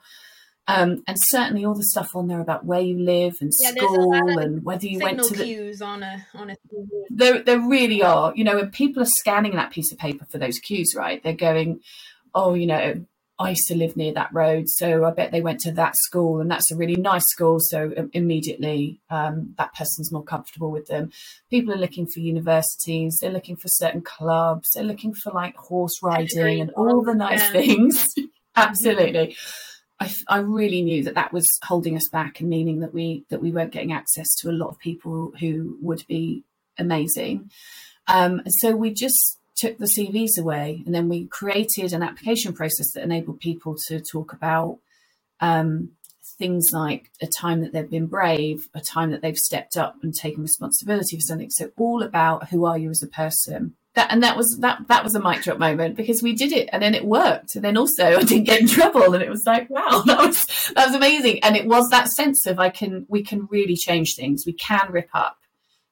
Um, 0.70 1.02
and 1.08 1.18
certainly 1.30 1.64
all 1.64 1.76
the 1.76 1.84
stuff 1.84 2.14
on 2.14 2.28
there 2.28 2.42
about 2.42 2.66
where 2.66 2.82
you 2.82 3.00
live 3.00 3.38
and 3.40 3.54
yeah, 3.62 3.72
school 3.72 4.14
and 4.14 4.66
whether 4.66 4.86
you 4.86 5.00
went 5.00 5.24
to 5.24 5.34
the 5.34 5.44
cues 5.46 5.82
on 5.82 6.04
a 6.04 6.28
on 6.34 6.50
a 6.50 6.54
TV. 6.54 6.88
There, 7.10 7.42
there 7.42 7.60
really 7.60 8.04
are. 8.04 8.34
You 8.36 8.44
know, 8.44 8.58
when 8.58 8.72
people 8.72 9.02
are 9.02 9.12
scanning 9.20 9.56
that 9.56 9.72
piece 9.72 9.94
of 9.94 9.98
paper 9.98 10.26
for 10.30 10.38
those 10.38 10.60
cues, 10.60 10.94
right? 10.94 11.24
They're 11.24 11.34
going, 11.34 11.80
"Oh, 12.36 12.54
you 12.54 12.66
know, 12.66 13.06
I 13.40 13.52
used 13.52 13.68
to 13.68 13.76
live 13.76 13.96
near 13.96 14.14
that 14.14 14.34
road, 14.34 14.68
so 14.68 15.06
I 15.06 15.12
bet 15.12 15.32
they 15.32 15.42
went 15.42 15.60
to 15.62 15.72
that 15.74 15.94
school, 15.96 16.42
and 16.42 16.50
that's 16.50 16.72
a 16.72 16.76
really 16.76 16.96
nice 16.96 17.26
school. 17.28 17.60
So 17.60 18.10
immediately, 18.14 19.00
um, 19.12 19.54
that 19.60 19.76
person's 19.76 20.12
more 20.12 20.24
comfortable 20.24 20.72
with 20.72 20.88
them. 20.88 21.12
People 21.52 21.74
are 21.74 21.78
looking 21.78 22.08
for 22.08 22.20
universities, 22.20 23.20
they're 23.22 23.32
looking 23.32 23.56
for 23.56 23.68
certain 23.68 24.02
clubs, 24.02 24.72
they're 24.74 24.84
looking 24.84 25.14
for 25.14 25.32
like 25.34 25.56
horse 25.56 26.02
riding 26.02 26.62
and 26.62 26.72
all 26.72 27.04
the 27.04 27.14
nice 27.14 27.48
things. 27.52 28.04
Absolutely. 28.56 29.38
I, 30.00 30.12
I 30.28 30.38
really 30.40 30.82
knew 30.82 31.04
that 31.04 31.16
that 31.16 31.34
was 31.34 31.48
holding 31.64 31.96
us 31.96 32.08
back 32.10 32.40
and 32.40 32.50
meaning 32.50 32.80
that 32.82 32.94
we 32.94 33.26
that 33.30 33.42
we 33.42 33.52
weren't 33.52 33.72
getting 33.72 33.94
access 33.94 34.28
to 34.40 34.50
a 34.50 34.52
lot 34.52 34.70
of 34.70 34.80
people 34.80 35.34
who 35.40 35.78
would 35.82 36.06
be 36.08 36.44
amazing. 36.78 37.50
Um, 38.08 38.42
so 38.48 38.76
we 38.76 38.94
just 38.94 39.40
took 39.56 39.78
the 39.78 39.92
CVs 39.98 40.40
away, 40.40 40.84
and 40.86 40.94
then 40.94 41.10
we 41.10 41.26
created 41.26 41.94
an 41.94 42.04
application 42.04 42.54
process 42.54 42.92
that 42.94 43.04
enabled 43.04 43.40
people 43.40 43.76
to 43.88 44.00
talk 44.00 44.34
about 44.34 44.78
um, 45.40 45.92
things 46.38 46.70
like 46.72 47.10
a 47.22 47.28
time 47.28 47.62
that 47.62 47.74
they've 47.74 47.90
been 47.90 48.06
brave, 48.06 48.68
a 48.76 48.82
time 48.82 49.12
that 49.12 49.22
they've 49.22 49.38
stepped 49.38 49.78
up 49.78 49.96
and 50.04 50.14
taken 50.14 50.44
responsibility 50.44 51.18
for 51.18 51.22
something. 51.22 51.50
So 51.50 51.72
all 51.78 52.04
about 52.04 52.50
who 52.50 52.66
are 52.66 52.78
you 52.78 52.92
as 52.92 53.02
a 53.02 53.08
person 53.08 53.76
that 53.98 54.12
and 54.12 54.24
that 54.24 54.38
was 54.38 54.58
that 54.62 54.88
that 54.88 55.04
was 55.04 55.16
a 55.16 55.20
mic 55.20 55.42
drop 55.42 55.58
moment 55.58 55.96
because 55.96 56.22
we 56.24 56.34
did 56.34 56.54
it 56.54 56.70
and 56.72 56.82
then 56.82 56.96
it 56.96 57.04
worked. 57.04 57.56
And 57.56 57.66
then 57.66 57.76
also 57.76 58.06
I 58.18 58.24
didn't 58.24 58.46
get 58.46 58.62
in 58.62 58.68
trouble 58.68 59.14
and 59.14 59.22
it 59.22 59.30
was 59.30 59.46
like 59.46 59.70
wow 59.70 60.02
that 60.06 60.20
was 60.20 60.46
that 60.76 60.88
was 60.88 60.96
amazing. 60.96 61.44
And 61.44 61.58
it 61.58 61.66
was 61.66 61.90
that 61.90 62.08
sense 62.10 62.46
of 62.46 62.60
I 62.60 62.70
can 62.70 63.06
we 63.10 63.24
can 63.24 63.48
really 63.52 63.76
change 63.76 64.16
things. 64.16 64.46
We 64.46 64.54
can 64.54 64.92
rip 64.92 65.10
up 65.14 65.38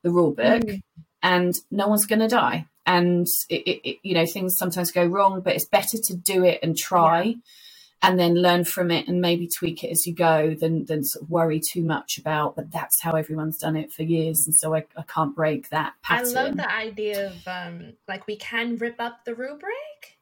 the 0.03 0.11
rule 0.11 0.31
book 0.31 0.63
mm. 0.63 0.81
and 1.21 1.55
no 1.71 1.87
one's 1.87 2.05
going 2.05 2.19
to 2.19 2.27
die. 2.27 2.67
And 2.85 3.25
it, 3.49 3.63
it, 3.63 3.89
it, 3.89 3.97
you 4.03 4.13
know 4.13 4.27
things 4.27 4.55
sometimes 4.57 4.91
go 4.91 5.05
wrong 5.05 5.41
but 5.41 5.55
it's 5.55 5.65
better 5.67 5.97
to 5.97 6.15
do 6.15 6.43
it 6.43 6.59
and 6.61 6.77
try 6.77 7.23
yeah 7.23 7.33
and 8.01 8.19
then 8.19 8.35
learn 8.35 8.63
from 8.63 8.91
it 8.91 9.07
and 9.07 9.21
maybe 9.21 9.47
tweak 9.47 9.83
it 9.83 9.89
as 9.89 10.05
you 10.05 10.13
go 10.13 10.53
than 10.53 10.85
than 10.85 11.03
sort 11.03 11.23
of 11.23 11.29
worry 11.29 11.59
too 11.59 11.83
much 11.83 12.17
about 12.17 12.55
but 12.55 12.71
that's 12.71 13.01
how 13.01 13.11
everyone's 13.11 13.57
done 13.57 13.75
it 13.75 13.91
for 13.91 14.03
years 14.03 14.45
and 14.45 14.55
so 14.55 14.75
I, 14.75 14.85
I 14.95 15.03
can't 15.03 15.35
break 15.35 15.69
that 15.69 15.93
pattern. 16.03 16.37
I 16.37 16.43
love 16.43 16.57
the 16.57 16.71
idea 16.71 17.27
of 17.27 17.47
um 17.47 17.93
like 18.07 18.27
we 18.27 18.35
can 18.37 18.77
rip 18.77 18.95
up 18.99 19.25
the 19.25 19.35
rubric 19.35 20.17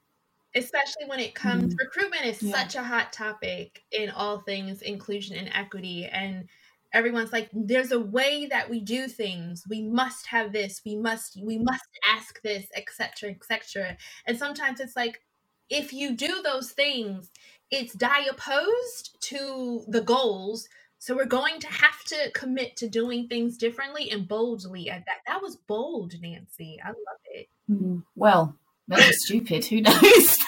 especially 0.55 1.05
when 1.07 1.19
it 1.19 1.33
comes 1.33 1.73
mm. 1.73 1.79
recruitment 1.79 2.25
is 2.25 2.41
yeah. 2.41 2.55
such 2.55 2.75
a 2.75 2.83
hot 2.83 3.11
topic 3.11 3.83
in 3.91 4.09
all 4.09 4.39
things 4.39 4.81
inclusion 4.81 5.35
and 5.35 5.49
equity 5.53 6.05
and 6.05 6.47
everyone's 6.93 7.33
like 7.33 7.49
there's 7.53 7.91
a 7.91 7.99
way 7.99 8.45
that 8.45 8.69
we 8.69 8.79
do 8.79 9.07
things 9.07 9.63
we 9.67 9.81
must 9.81 10.27
have 10.27 10.53
this 10.53 10.81
we 10.85 10.95
must 10.95 11.39
we 11.41 11.57
must 11.57 11.87
ask 12.15 12.41
this 12.43 12.67
etc 12.75 13.31
etc 13.31 13.97
and 14.27 14.37
sometimes 14.37 14.79
it's 14.79 14.95
like 14.95 15.21
if 15.69 15.91
you 15.91 16.15
do 16.15 16.41
those 16.43 16.71
things 16.71 17.31
it's 17.73 17.95
diopposed 17.95 19.19
to 19.19 19.83
the 19.87 20.01
goals. 20.01 20.67
So 20.99 21.15
we're 21.15 21.25
going 21.25 21.59
to 21.59 21.67
have 21.67 22.01
to 22.05 22.31
commit 22.33 22.77
to 22.77 22.87
doing 22.87 23.27
things 23.27 23.57
differently 23.57 24.09
and 24.11 24.27
boldly. 24.27 24.85
That 24.85 25.03
that 25.27 25.41
was 25.41 25.57
bold, 25.57 26.13
Nancy. 26.21 26.79
I 26.83 26.89
love 26.89 27.21
it. 27.25 27.49
Mm, 27.69 28.03
well, 28.15 28.55
maybe 28.87 29.11
stupid. 29.11 29.65
Who 29.65 29.81
knows? 29.81 30.37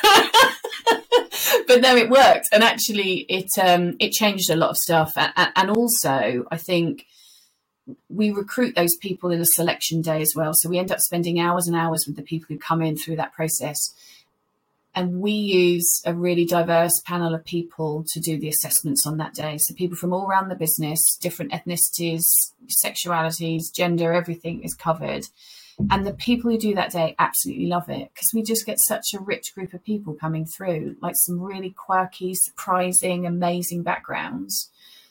but 1.67 1.82
no, 1.82 1.96
it 1.98 2.10
worked, 2.10 2.48
and 2.53 2.63
actually, 2.63 3.25
it 3.27 3.50
um, 3.62 3.98
it 4.00 4.12
changed 4.12 4.50
a 4.50 4.55
lot 4.55 4.70
of 4.70 4.77
stuff. 4.77 5.12
And 5.17 5.72
also, 5.72 6.46
I 6.50 6.58
think 6.58 7.05
we 8.08 8.32
recruit 8.32 8.75
those 8.75 8.96
people 9.01 9.32
in 9.32 9.41
a 9.41 9.46
selection 9.46 10.01
day 10.01 10.22
as 10.22 10.34
well. 10.36 10.53
So 10.53 10.70
we 10.70 10.79
end 10.79 10.91
up 10.91 11.00
spending 11.00 11.39
hours 11.39 11.67
and 11.67 11.75
hours 11.75 12.05
with 12.08 12.15
the 12.15 12.24
people 12.24 12.48
who 12.50 12.58
come 12.58 12.82
in 12.82 12.98
through 12.98 13.17
that 13.17 13.34
process 13.34 13.94
and 14.95 15.19
we 15.19 15.33
use 15.33 16.01
a 16.05 16.13
really 16.13 16.45
diverse 16.45 17.01
panel 17.05 17.35
of 17.35 17.43
people 17.43 18.05
to 18.13 18.19
do 18.21 18.39
the 18.39 18.47
assessments 18.47 19.05
on 19.05 19.17
that 19.17 19.33
day. 19.33 19.57
So 19.57 19.75
people 19.75 19.97
from 19.97 20.13
all 20.13 20.25
around 20.25 20.47
the 20.47 20.55
business, 20.55 21.17
different 21.21 21.51
ethnicities, 21.51 22.23
sexualities, 22.83 23.73
gender, 23.73 24.13
everything 24.13 24.63
is 24.63 24.73
covered. 24.73 25.25
And 25.91 26.07
the 26.07 26.13
people 26.13 26.49
who 26.49 26.57
do 26.57 26.73
that 26.75 26.91
day 26.91 27.15
absolutely 27.19 27.67
love 27.67 27.89
it 27.89 28.09
because 28.13 28.31
we 28.33 28.41
just 28.41 28.65
get 28.65 28.79
such 28.79 29.13
a 29.13 29.19
rich 29.19 29.53
group 29.53 29.73
of 29.73 29.83
people 29.83 30.13
coming 30.13 30.45
through, 30.45 30.95
like 31.01 31.15
some 31.17 31.41
really 31.41 31.71
quirky, 31.71 32.33
surprising, 32.33 33.25
amazing 33.25 33.83
backgrounds. 33.83 34.69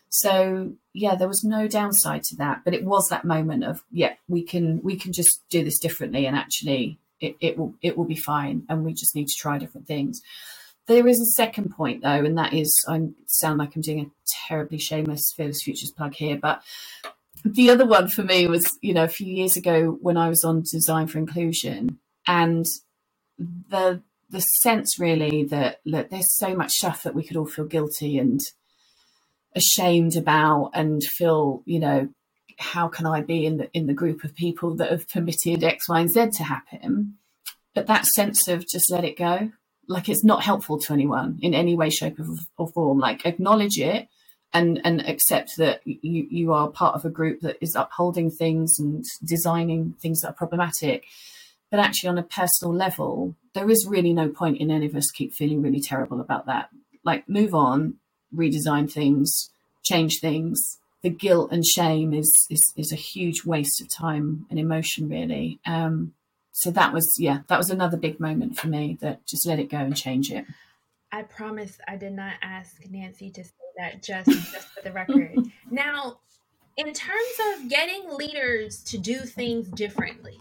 So 0.09 0.73
yeah, 0.95 1.17
there 1.17 1.29
was 1.29 1.45
no 1.45 1.69
downside 1.69 2.23
to 2.25 2.37
that, 2.37 2.63
but 2.65 2.73
it 2.73 2.85
was 2.85 3.09
that 3.09 3.27
moment 3.27 3.65
of 3.65 3.83
yeah, 3.93 4.15
we 4.29 4.43
can 4.43 4.81
we 4.83 4.97
can 4.97 5.13
just 5.13 5.43
do 5.51 5.63
this 5.63 5.79
differently 5.79 6.25
and 6.25 6.35
actually 6.35 6.99
it, 7.25 7.37
it 7.41 7.59
will 7.59 7.75
it 7.83 7.97
will 7.97 8.05
be 8.05 8.17
fine 8.17 8.65
and 8.69 8.85
we 8.85 8.93
just 8.93 9.15
need 9.15 9.29
to 9.29 9.39
try 9.39 9.59
different 9.59 9.87
things. 9.87 10.21
There 10.87 11.07
is 11.07 11.19
a 11.19 11.33
second 11.33 11.75
point 11.75 12.03
though 12.03 12.09
and 12.09 12.37
that 12.37 12.53
is 12.53 12.71
i 12.89 13.01
sound 13.27 13.59
like 13.59 13.75
i'm 13.75 13.83
doing 13.83 14.01
a 14.01 14.11
terribly 14.47 14.79
shameless 14.79 15.33
fearless 15.35 15.63
futures 15.63 15.91
plug 15.91 16.15
here 16.15 16.37
but 16.37 16.63
the 17.45 17.71
other 17.71 17.87
one 17.87 18.09
for 18.09 18.23
me 18.23 18.47
was 18.47 18.79
you 18.81 18.93
know 18.95 19.05
a 19.05 19.09
few 19.09 19.27
years 19.27 19.57
ago 19.57 19.99
when 20.01 20.17
i 20.17 20.29
was 20.29 20.45
on 20.45 20.63
design 20.71 21.07
for 21.07 21.19
inclusion 21.19 21.99
and 22.27 22.67
the 23.39 24.03
the 24.31 24.41
sense 24.41 24.99
really 24.99 25.45
that 25.45 25.81
look 25.85 26.11
there's 26.11 26.37
so 26.37 26.55
much 26.55 26.73
stuff 26.73 27.03
that 27.03 27.15
we 27.15 27.25
could 27.25 27.37
all 27.37 27.47
feel 27.47 27.65
guilty 27.65 28.19
and 28.19 28.41
ashamed 29.55 30.17
about 30.17 30.71
and 30.75 31.03
feel 31.05 31.63
you 31.65 31.79
know 31.79 32.09
how 32.59 32.89
can 32.89 33.07
I 33.07 33.21
be 33.21 33.47
in 33.47 33.59
the 33.59 33.71
in 33.73 33.87
the 33.87 33.95
group 33.95 34.25
of 34.25 34.35
people 34.35 34.75
that 34.77 34.91
have 34.91 35.09
permitted 35.09 35.65
X, 35.65 35.89
Y, 35.89 36.01
and 36.01 36.11
Z 36.11 36.31
to 36.37 36.45
happen? 36.45 37.19
But 37.75 37.87
that 37.87 38.07
sense 38.07 38.47
of 38.49 38.67
just 38.69 38.91
let 38.91 39.05
it 39.05 39.19
go, 39.19 39.51
like 39.89 40.09
it's 40.09 40.25
not 40.25 40.43
helpful 40.43 40.79
to 40.79 40.93
anyone 40.93 41.39
in 41.43 41.55
any 41.55 41.75
way, 41.75 41.91
shape, 41.91 42.19
or 42.57 42.69
form. 42.69 42.99
Like 42.99 43.27
acknowledge 43.27 43.79
it 43.79 44.09
and 44.53 44.81
and 44.85 45.07
accept 45.07 45.57
that 45.59 45.81
you 45.85 46.27
you 46.31 46.53
are 46.53 46.69
part 46.69 46.95
of 46.95 47.05
a 47.05 47.11
group 47.11 47.41
that 47.41 47.59
is 47.61 47.75
upholding 47.75 48.31
things 48.31 48.79
and 48.79 49.05
designing 49.25 49.95
things 50.01 50.21
that 50.21 50.31
are 50.31 50.35
problematic. 50.35 51.05
But 51.71 51.81
actually, 51.81 52.11
on 52.11 52.19
a 52.19 52.23
personal 52.23 52.73
level, 52.73 53.35
there 53.55 53.69
is 53.69 53.87
really 53.89 54.13
no 54.13 54.29
point 54.29 54.59
in 54.59 54.71
any 54.71 54.87
of 54.87 54.95
us 54.95 55.11
keep 55.11 55.35
feeling 55.35 55.61
really 55.61 55.81
terrible 55.81 56.21
about 56.21 56.47
that. 56.47 56.69
Like, 57.03 57.29
move 57.29 57.53
on, 57.53 57.95
redesign 58.35 58.91
things, 58.91 59.51
change 59.83 60.21
things. 60.21 60.79
The 61.05 61.11
guilt 61.11 61.53
and 61.53 61.65
shame 61.65 62.13
is 62.13 62.47
is 62.51 62.73
is 62.77 62.91
a 62.91 62.97
huge 62.97 63.45
waste 63.45 63.81
of 63.81 63.89
time 63.89 64.47
and 64.51 64.59
emotion, 64.59 65.09
really. 65.09 65.61
Um, 65.65 66.15
so 66.55 66.71
that 66.71 66.93
was 66.93 67.17
yeah 67.19 67.41
that 67.49 67.59
was 67.59 67.69
another 67.69 67.97
big 67.97 68.19
moment 68.19 68.57
for 68.57 68.69
me 68.69 68.97
that 69.01 69.27
just 69.27 69.47
let 69.47 69.59
it 69.59 69.69
go 69.69 69.77
and 69.77 69.97
change 69.97 70.31
it 70.31 70.47
i 71.13 71.23
promise 71.23 71.79
i 71.87 71.97
did 71.97 72.13
not 72.13 72.35
ask 72.41 72.77
nancy 72.89 73.29
to 73.29 73.45
say 73.45 73.51
that 73.77 74.03
just 74.03 74.31
just 74.31 74.69
for 74.69 74.81
the 74.83 74.93
record 74.93 75.37
now 75.71 76.17
in 76.77 76.93
terms 76.93 77.37
of 77.53 77.69
getting 77.69 78.09
leaders 78.17 78.83
to 78.85 78.97
do 78.97 79.19
things 79.19 79.69
differently 79.69 80.39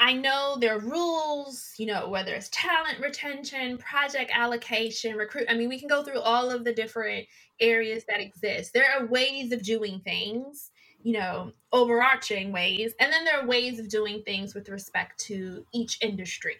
i 0.00 0.12
know 0.12 0.56
there 0.60 0.76
are 0.76 0.80
rules 0.80 1.72
you 1.78 1.86
know 1.86 2.08
whether 2.08 2.34
it's 2.34 2.48
talent 2.50 2.98
retention 3.00 3.78
project 3.78 4.30
allocation 4.34 5.16
recruit 5.16 5.46
i 5.48 5.54
mean 5.54 5.68
we 5.68 5.78
can 5.78 5.88
go 5.88 6.02
through 6.02 6.20
all 6.20 6.50
of 6.50 6.64
the 6.64 6.72
different 6.72 7.26
areas 7.60 8.04
that 8.08 8.20
exist 8.20 8.72
there 8.72 8.90
are 8.92 9.06
ways 9.06 9.52
of 9.52 9.62
doing 9.62 10.00
things 10.00 10.70
you 11.02 11.14
know, 11.14 11.52
overarching 11.72 12.52
ways. 12.52 12.92
And 13.00 13.12
then 13.12 13.24
there 13.24 13.40
are 13.40 13.46
ways 13.46 13.78
of 13.78 13.88
doing 13.88 14.22
things 14.22 14.54
with 14.54 14.68
respect 14.68 15.18
to 15.20 15.64
each 15.72 15.98
industry. 16.02 16.56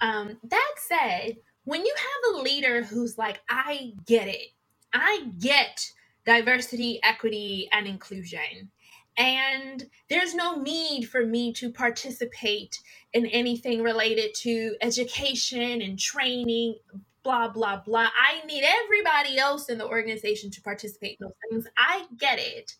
Um, 0.00 0.38
that 0.44 0.74
said, 0.76 1.36
when 1.64 1.84
you 1.84 1.94
have 1.96 2.34
a 2.34 2.42
leader 2.42 2.82
who's 2.82 3.18
like, 3.18 3.40
I 3.48 3.92
get 4.06 4.28
it, 4.28 4.48
I 4.92 5.26
get 5.38 5.92
diversity, 6.24 7.00
equity, 7.02 7.68
and 7.72 7.86
inclusion. 7.86 8.70
And 9.16 9.86
there's 10.08 10.34
no 10.34 10.60
need 10.60 11.04
for 11.04 11.26
me 11.26 11.52
to 11.54 11.70
participate 11.70 12.80
in 13.12 13.26
anything 13.26 13.82
related 13.82 14.34
to 14.36 14.76
education 14.80 15.82
and 15.82 15.98
training, 15.98 16.76
blah, 17.22 17.48
blah, 17.48 17.80
blah. 17.80 18.08
I 18.08 18.46
need 18.46 18.64
everybody 18.64 19.38
else 19.38 19.68
in 19.68 19.78
the 19.78 19.86
organization 19.86 20.50
to 20.52 20.62
participate 20.62 21.18
in 21.20 21.26
those 21.26 21.34
things. 21.50 21.66
I 21.76 22.06
get 22.16 22.38
it 22.38 22.76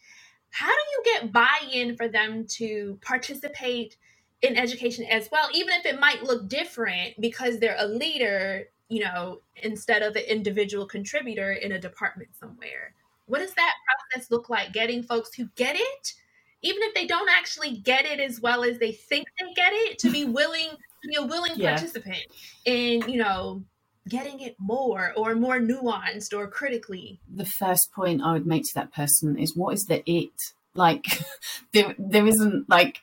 how 0.50 0.68
do 0.68 0.72
you 0.72 1.02
get 1.04 1.32
buy-in 1.32 1.96
for 1.96 2.08
them 2.08 2.46
to 2.46 2.98
participate 3.02 3.96
in 4.42 4.56
education 4.56 5.04
as 5.04 5.28
well 5.30 5.48
even 5.54 5.74
if 5.74 5.86
it 5.86 6.00
might 6.00 6.22
look 6.22 6.48
different 6.48 7.14
because 7.20 7.58
they're 7.58 7.76
a 7.78 7.86
leader 7.86 8.64
you 8.88 9.00
know 9.00 9.40
instead 9.62 10.02
of 10.02 10.16
an 10.16 10.22
individual 10.22 10.86
contributor 10.86 11.52
in 11.52 11.72
a 11.72 11.78
department 11.78 12.30
somewhere 12.38 12.94
what 13.30 13.38
does 13.40 13.54
that 13.54 13.74
process 14.10 14.30
look 14.30 14.50
like 14.50 14.72
getting 14.72 15.02
folks 15.02 15.34
who 15.34 15.48
get 15.54 15.76
it? 15.76 16.12
Even 16.62 16.82
if 16.82 16.94
they 16.94 17.06
don't 17.06 17.30
actually 17.30 17.78
get 17.78 18.04
it 18.04 18.20
as 18.20 18.40
well 18.40 18.64
as 18.64 18.78
they 18.78 18.92
think 18.92 19.26
they 19.38 19.52
get 19.54 19.72
it 19.72 19.98
to 20.00 20.10
be 20.10 20.24
willing 20.38 20.68
to 20.68 21.08
be 21.08 21.16
a 21.16 21.22
willing 21.22 21.52
yeah. 21.56 21.70
participant 21.70 22.18
in 22.66 23.08
you 23.08 23.18
know 23.18 23.64
getting 24.08 24.40
it 24.40 24.56
more 24.58 25.12
or 25.16 25.34
more 25.34 25.60
nuanced 25.60 26.36
or 26.36 26.48
critically. 26.48 27.20
The 27.32 27.46
first 27.46 27.90
point 27.94 28.22
i 28.22 28.32
would 28.32 28.46
make 28.46 28.64
to 28.64 28.74
that 28.74 28.92
person 28.92 29.38
is 29.38 29.56
what 29.56 29.74
is 29.74 29.84
the 29.84 30.02
it? 30.10 30.32
Like 30.74 31.04
there 31.72 31.94
there 31.98 32.26
isn't 32.26 32.68
like 32.68 33.02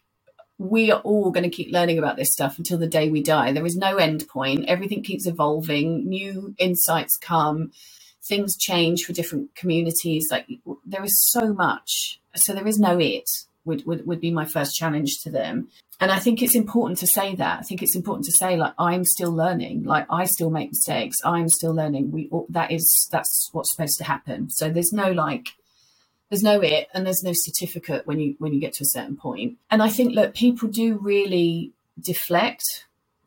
we 0.60 0.92
are 0.92 1.02
all 1.02 1.32
going 1.32 1.44
to 1.44 1.56
keep 1.56 1.72
learning 1.72 2.00
about 2.00 2.18
this 2.18 2.32
stuff 2.32 2.58
until 2.58 2.80
the 2.80 2.88
day 2.88 3.10
we 3.10 3.22
die. 3.22 3.52
There 3.52 3.66
is 3.66 3.78
no 3.78 3.98
end 3.98 4.28
point. 4.28 4.66
Everything 4.68 5.04
keeps 5.04 5.28
evolving. 5.28 6.10
New 6.10 6.56
insights 6.58 7.16
come 7.16 7.72
things 8.28 8.58
change 8.58 9.04
for 9.04 9.14
different 9.14 9.54
communities 9.56 10.28
like 10.32 10.48
there 10.86 11.04
is 11.04 11.30
so 11.32 11.54
much 11.54 12.20
so 12.36 12.54
there 12.54 12.68
is 12.68 12.80
no 12.80 13.00
it 13.00 13.30
would, 13.66 13.86
would, 13.86 14.08
would 14.08 14.22
be 14.22 14.32
my 14.32 14.46
first 14.46 14.76
challenge 14.76 15.18
to 15.24 15.30
them 15.30 15.68
and 16.00 16.12
I 16.12 16.20
think 16.20 16.44
it's 16.44 16.56
important 16.56 17.00
to 17.00 17.08
say 17.08 17.36
that. 17.36 17.60
I 17.60 17.62
think 17.64 17.82
it's 17.82 17.96
important 17.96 18.26
to 18.26 18.32
say 18.32 18.56
like 18.56 18.74
I'm 18.78 19.04
still 19.04 19.32
learning. 19.32 19.84
Like 19.84 20.06
I 20.12 20.26
still 20.26 20.52
make 20.52 20.70
mistakes. 20.70 21.18
I'm 21.26 21.50
still 21.50 21.74
learning. 21.74 22.12
We 22.12 22.30
all, 22.32 22.46
that 22.50 22.72
is 22.72 23.08
that's 23.12 23.50
what's 23.52 23.72
supposed 23.72 23.98
to 23.98 24.04
happen. 24.04 24.50
So 24.52 24.70
there's 24.70 24.94
no 24.94 25.12
like 25.12 25.48
there's 26.30 26.44
no 26.44 26.62
it 26.62 26.88
and 26.94 27.06
there's 27.06 27.24
no 27.24 27.32
certificate 27.34 28.06
when 28.06 28.20
you 28.20 28.36
when 28.38 28.54
you 28.54 28.60
get 28.60 28.74
to 28.74 28.84
a 28.84 28.90
certain 28.90 29.18
point. 29.18 29.58
And 29.72 29.82
I 29.82 29.90
think 29.90 30.14
look, 30.14 30.36
people 30.36 30.70
do 30.70 31.00
really 31.00 31.72
deflect 32.00 32.64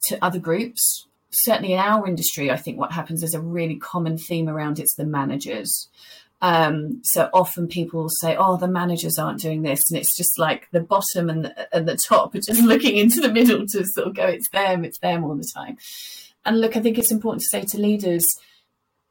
to 0.04 0.24
other 0.24 0.38
groups. 0.38 1.06
Certainly 1.30 1.74
in 1.74 1.78
our 1.78 2.06
industry, 2.06 2.50
I 2.50 2.56
think 2.56 2.78
what 2.78 2.92
happens 2.92 3.22
is 3.22 3.34
a 3.34 3.40
really 3.40 3.76
common 3.76 4.18
theme 4.18 4.48
around 4.48 4.78
it's 4.78 4.96
the 4.96 5.04
managers. 5.04 5.88
Um, 6.42 7.00
so 7.04 7.28
often 7.34 7.68
people 7.68 8.08
say, 8.08 8.34
"Oh, 8.36 8.56
the 8.56 8.66
managers 8.66 9.18
aren't 9.18 9.40
doing 9.40 9.62
this," 9.62 9.90
and 9.90 9.98
it's 9.98 10.16
just 10.16 10.38
like 10.38 10.68
the 10.72 10.80
bottom 10.80 11.28
and 11.28 11.44
the, 11.44 11.76
and 11.76 11.86
the 11.86 11.98
top 12.08 12.34
are 12.34 12.40
just 12.40 12.62
looking 12.64 12.96
into 12.96 13.20
the 13.20 13.32
middle 13.32 13.66
to 13.66 13.84
sort 13.84 14.08
of 14.08 14.14
go, 14.14 14.24
"It's 14.24 14.48
them, 14.50 14.84
it's 14.84 14.98
them" 14.98 15.24
all 15.24 15.34
the 15.36 15.50
time. 15.54 15.76
And 16.44 16.60
look, 16.60 16.76
I 16.76 16.80
think 16.80 16.98
it's 16.98 17.12
important 17.12 17.42
to 17.42 17.48
say 17.48 17.62
to 17.66 17.80
leaders, 17.80 18.24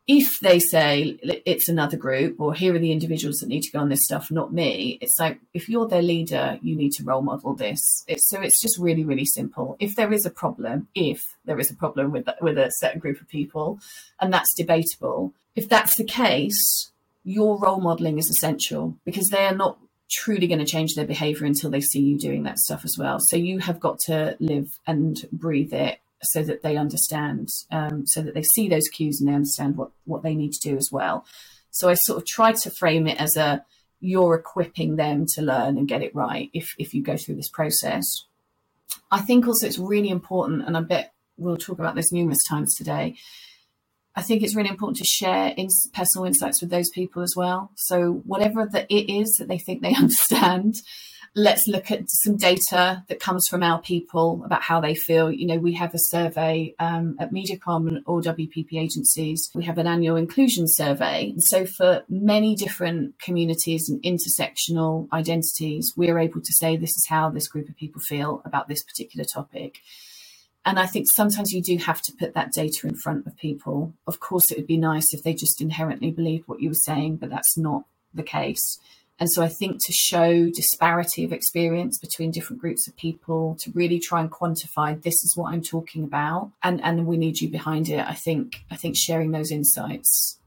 if 0.09 0.39
they 0.39 0.57
say 0.57 1.19
it's 1.21 1.69
another 1.69 1.95
group 1.95 2.39
or 2.39 2.51
here 2.55 2.73
are 2.73 2.79
the 2.79 2.91
individuals 2.91 3.35
that 3.37 3.47
need 3.47 3.61
to 3.61 3.71
go 3.71 3.77
on 3.77 3.89
this 3.89 4.03
stuff, 4.03 4.31
not 4.31 4.51
me, 4.51 4.97
it's 5.01 5.19
like 5.19 5.39
if 5.53 5.69
you're 5.69 5.87
their 5.87 6.01
leader, 6.01 6.57
you 6.63 6.75
need 6.75 6.93
to 6.93 7.03
role 7.03 7.21
model 7.21 7.53
this. 7.53 7.79
It's, 8.07 8.27
so 8.27 8.41
it's 8.41 8.59
just 8.59 8.79
really, 8.79 9.05
really 9.05 9.25
simple. 9.25 9.77
If 9.79 9.95
there 9.95 10.11
is 10.11 10.25
a 10.25 10.31
problem, 10.31 10.87
if 10.95 11.21
there 11.45 11.59
is 11.59 11.69
a 11.69 11.75
problem 11.75 12.11
with 12.11 12.27
with 12.41 12.57
a 12.57 12.71
certain 12.71 12.99
group 12.99 13.21
of 13.21 13.29
people, 13.29 13.79
and 14.19 14.33
that's 14.33 14.55
debatable, 14.55 15.35
if 15.55 15.69
that's 15.69 15.95
the 15.95 16.03
case, 16.03 16.91
your 17.23 17.59
role 17.59 17.79
modeling 17.79 18.17
is 18.17 18.31
essential 18.31 18.97
because 19.05 19.27
they 19.27 19.45
are 19.45 19.55
not 19.55 19.77
truly 20.09 20.47
going 20.47 20.57
to 20.57 20.65
change 20.65 20.95
their 20.95 21.05
behavior 21.05 21.45
until 21.45 21.69
they 21.69 21.81
see 21.81 22.01
you 22.01 22.17
doing 22.17 22.41
that 22.43 22.57
stuff 22.57 22.83
as 22.83 22.95
well. 22.97 23.19
So 23.19 23.37
you 23.37 23.59
have 23.59 23.79
got 23.79 23.99
to 24.07 24.35
live 24.39 24.69
and 24.87 25.23
breathe 25.31 25.71
it 25.71 25.99
so 26.23 26.43
that 26.43 26.63
they 26.63 26.77
understand, 26.77 27.49
um, 27.71 28.05
so 28.05 28.21
that 28.21 28.33
they 28.33 28.43
see 28.43 28.67
those 28.67 28.87
cues 28.87 29.19
and 29.19 29.29
they 29.29 29.35
understand 29.35 29.77
what, 29.77 29.91
what 30.05 30.23
they 30.23 30.35
need 30.35 30.51
to 30.53 30.69
do 30.69 30.77
as 30.77 30.89
well. 30.91 31.25
So 31.71 31.89
I 31.89 31.93
sort 31.93 32.17
of 32.17 32.27
try 32.27 32.51
to 32.51 32.69
frame 32.69 33.07
it 33.07 33.19
as 33.19 33.35
a 33.37 33.63
you're 34.01 34.35
equipping 34.35 34.95
them 34.95 35.25
to 35.35 35.41
learn 35.41 35.77
and 35.77 35.87
get 35.87 36.01
it 36.01 36.15
right 36.15 36.49
if, 36.53 36.73
if 36.77 36.93
you 36.93 37.03
go 37.03 37.17
through 37.17 37.35
this 37.35 37.49
process. 37.49 38.05
I 39.11 39.19
think 39.19 39.45
also 39.45 39.67
it's 39.67 39.77
really 39.77 40.09
important, 40.09 40.65
and 40.65 40.77
I 40.77 40.81
bet 40.81 41.13
we'll 41.37 41.57
talk 41.57 41.79
about 41.79 41.95
this 41.95 42.11
numerous 42.11 42.43
times 42.49 42.75
today, 42.75 43.15
I 44.15 44.21
think 44.21 44.43
it's 44.43 44.55
really 44.55 44.69
important 44.69 44.97
to 44.97 45.05
share 45.05 45.53
in 45.55 45.67
personal 45.93 46.25
insights 46.25 46.61
with 46.61 46.69
those 46.69 46.89
people 46.89 47.21
as 47.21 47.33
well. 47.37 47.71
So 47.75 48.21
whatever 48.25 48.65
the 48.65 48.85
it 48.93 49.09
is 49.09 49.37
that 49.39 49.47
they 49.47 49.57
think 49.57 49.81
they 49.81 49.95
understand, 49.95 50.75
let's 51.39 51.67
look 51.67 51.91
at 51.91 52.09
some 52.09 52.37
data 52.37 53.03
that 53.07 53.19
comes 53.19 53.47
from 53.47 53.63
our 53.63 53.81
people 53.81 54.43
about 54.45 54.61
how 54.61 54.81
they 54.81 54.95
feel. 54.95 55.31
You 55.31 55.47
know, 55.47 55.57
we 55.57 55.73
have 55.73 55.93
a 55.95 55.99
survey 55.99 56.75
um, 56.79 57.15
at 57.19 57.31
MediaCom 57.33 57.87
and 57.87 58.03
all 58.05 58.21
WPP 58.21 58.73
agencies. 58.73 59.49
We 59.55 59.65
have 59.65 59.77
an 59.77 59.87
annual 59.87 60.17
inclusion 60.17 60.65
survey. 60.67 61.33
So 61.39 61.65
for 61.65 62.03
many 62.09 62.55
different 62.55 63.19
communities 63.19 63.89
and 63.89 64.01
intersectional 64.03 65.07
identities, 65.13 65.93
we're 65.95 66.19
able 66.19 66.41
to 66.41 66.53
say 66.53 66.77
this 66.77 66.91
is 66.91 67.07
how 67.09 67.29
this 67.29 67.47
group 67.47 67.69
of 67.69 67.77
people 67.77 68.01
feel 68.01 68.41
about 68.45 68.67
this 68.67 68.83
particular 68.83 69.25
topic. 69.25 69.79
And 70.65 70.79
I 70.79 70.85
think 70.85 71.07
sometimes 71.09 71.53
you 71.53 71.63
do 71.63 71.77
have 71.77 72.01
to 72.03 72.13
put 72.19 72.33
that 72.35 72.51
data 72.51 72.87
in 72.87 72.95
front 72.95 73.25
of 73.25 73.37
people. 73.37 73.93
Of 74.07 74.19
course, 74.19 74.51
it 74.51 74.57
would 74.57 74.67
be 74.67 74.77
nice 74.77 75.13
if 75.13 75.23
they 75.23 75.33
just 75.33 75.61
inherently 75.61 76.11
believed 76.11 76.47
what 76.47 76.61
you 76.61 76.69
were 76.69 76.75
saying, 76.75 77.17
but 77.17 77.29
that's 77.29 77.57
not 77.57 77.85
the 78.13 78.23
case. 78.23 78.79
And 79.19 79.29
so 79.29 79.43
I 79.43 79.49
think 79.49 79.83
to 79.85 79.91
show 79.91 80.49
disparity 80.49 81.25
of 81.25 81.33
experience 81.33 81.99
between 81.99 82.31
different 82.31 82.61
groups 82.61 82.87
of 82.87 82.95
people, 82.95 83.57
to 83.61 83.71
really 83.71 83.99
try 83.99 84.21
and 84.21 84.31
quantify 84.31 85.01
this 85.01 85.15
is 85.15 85.33
what 85.35 85.53
I'm 85.53 85.61
talking 85.61 86.03
about, 86.03 86.51
and 86.63 86.81
and 86.83 87.05
we 87.05 87.17
need 87.17 87.41
you 87.41 87.49
behind 87.49 87.89
it. 87.89 87.99
I 87.99 88.13
think 88.13 88.63
I 88.71 88.77
think 88.77 88.95
sharing 88.97 89.31
those 89.31 89.51
insights 89.51 90.39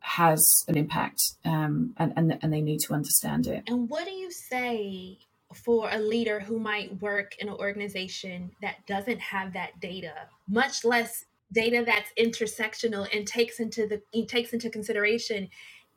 has 0.00 0.64
an 0.68 0.76
impact, 0.76 1.20
um, 1.44 1.94
and 1.96 2.12
and 2.16 2.38
and 2.40 2.52
they 2.52 2.60
need 2.60 2.80
to 2.80 2.94
understand 2.94 3.48
it. 3.48 3.64
And 3.66 3.88
what 3.88 4.04
do 4.04 4.12
you 4.12 4.30
say 4.30 5.18
for 5.52 5.88
a 5.90 5.98
leader 5.98 6.40
who 6.40 6.58
might 6.58 7.00
work 7.00 7.36
in 7.38 7.48
an 7.48 7.54
organization 7.54 8.52
that 8.62 8.86
doesn't 8.86 9.20
have 9.20 9.52
that 9.52 9.80
data, 9.80 10.14
much 10.48 10.84
less 10.84 11.24
data 11.52 11.84
that's 11.84 12.10
intersectional 12.18 13.08
and 13.14 13.26
takes 13.26 13.60
into 13.60 13.86
the 13.86 14.26
takes 14.26 14.52
into 14.52 14.70
consideration 14.70 15.48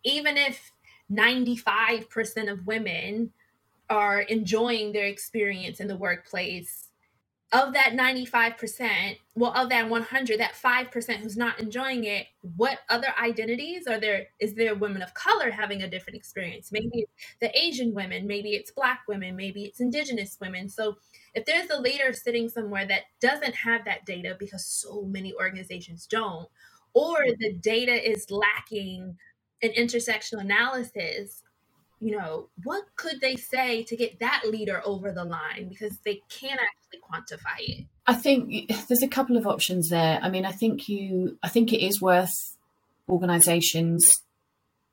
even 0.03 0.37
if 0.37 0.71
95% 1.11 2.51
of 2.51 2.67
women 2.67 3.31
are 3.89 4.21
enjoying 4.21 4.91
their 4.91 5.05
experience 5.05 5.79
in 5.79 5.87
the 5.87 5.95
workplace 5.95 6.89
of 7.53 7.73
that 7.73 7.93
95%, 7.93 9.17
well, 9.35 9.53
of 9.55 9.69
that 9.69 9.89
100, 9.89 10.39
that 10.39 10.53
5% 10.53 11.15
who's 11.17 11.37
not 11.37 11.59
enjoying 11.61 12.03
it, 12.03 12.27
what 12.41 12.79
other 12.89 13.07
identities 13.21 13.87
are 13.87 13.99
there? 14.01 14.27
Is 14.41 14.53
there 14.53 14.75
women 14.75 15.01
of 15.01 15.13
color 15.13 15.49
having 15.49 15.81
a 15.81 15.89
different 15.89 16.17
experience? 16.17 16.73
Maybe 16.73 17.05
the 17.39 17.57
Asian 17.57 17.93
women, 17.93 18.27
maybe 18.27 18.49
it's 18.49 18.71
Black 18.71 19.03
women, 19.07 19.37
maybe 19.37 19.63
it's 19.63 19.79
Indigenous 19.79 20.37
women. 20.41 20.67
So 20.67 20.97
if 21.35 21.45
there's 21.45 21.69
a 21.69 21.79
leader 21.79 22.11
sitting 22.11 22.49
somewhere 22.49 22.85
that 22.85 23.03
doesn't 23.21 23.55
have 23.55 23.85
that 23.85 24.05
data 24.05 24.35
because 24.37 24.65
so 24.65 25.03
many 25.03 25.33
organizations 25.33 26.05
don't, 26.05 26.49
or 26.93 27.17
the 27.39 27.53
data 27.53 27.93
is 27.93 28.29
lacking 28.29 29.17
an 29.61 29.71
intersectional 29.77 30.41
analysis, 30.41 31.43
you 31.99 32.15
know, 32.15 32.49
what 32.63 32.83
could 32.95 33.21
they 33.21 33.35
say 33.35 33.83
to 33.83 33.95
get 33.95 34.19
that 34.19 34.43
leader 34.47 34.81
over 34.85 35.11
the 35.11 35.23
line 35.23 35.67
because 35.67 35.97
they 36.05 36.21
can't 36.29 36.59
actually 36.59 36.99
quantify 37.01 37.59
it? 37.59 37.85
I 38.05 38.13
think 38.13 38.71
there's 38.87 39.01
a 39.01 39.07
couple 39.07 39.35
of 39.37 39.47
options 39.47 39.89
there. 39.89 40.19
I 40.21 40.29
mean, 40.29 40.45
I 40.45 40.51
think 40.51 40.87
you, 40.87 41.37
I 41.41 41.49
think 41.49 41.73
it 41.73 41.83
is 41.83 42.01
worth 42.01 42.31
organizations 43.09 44.11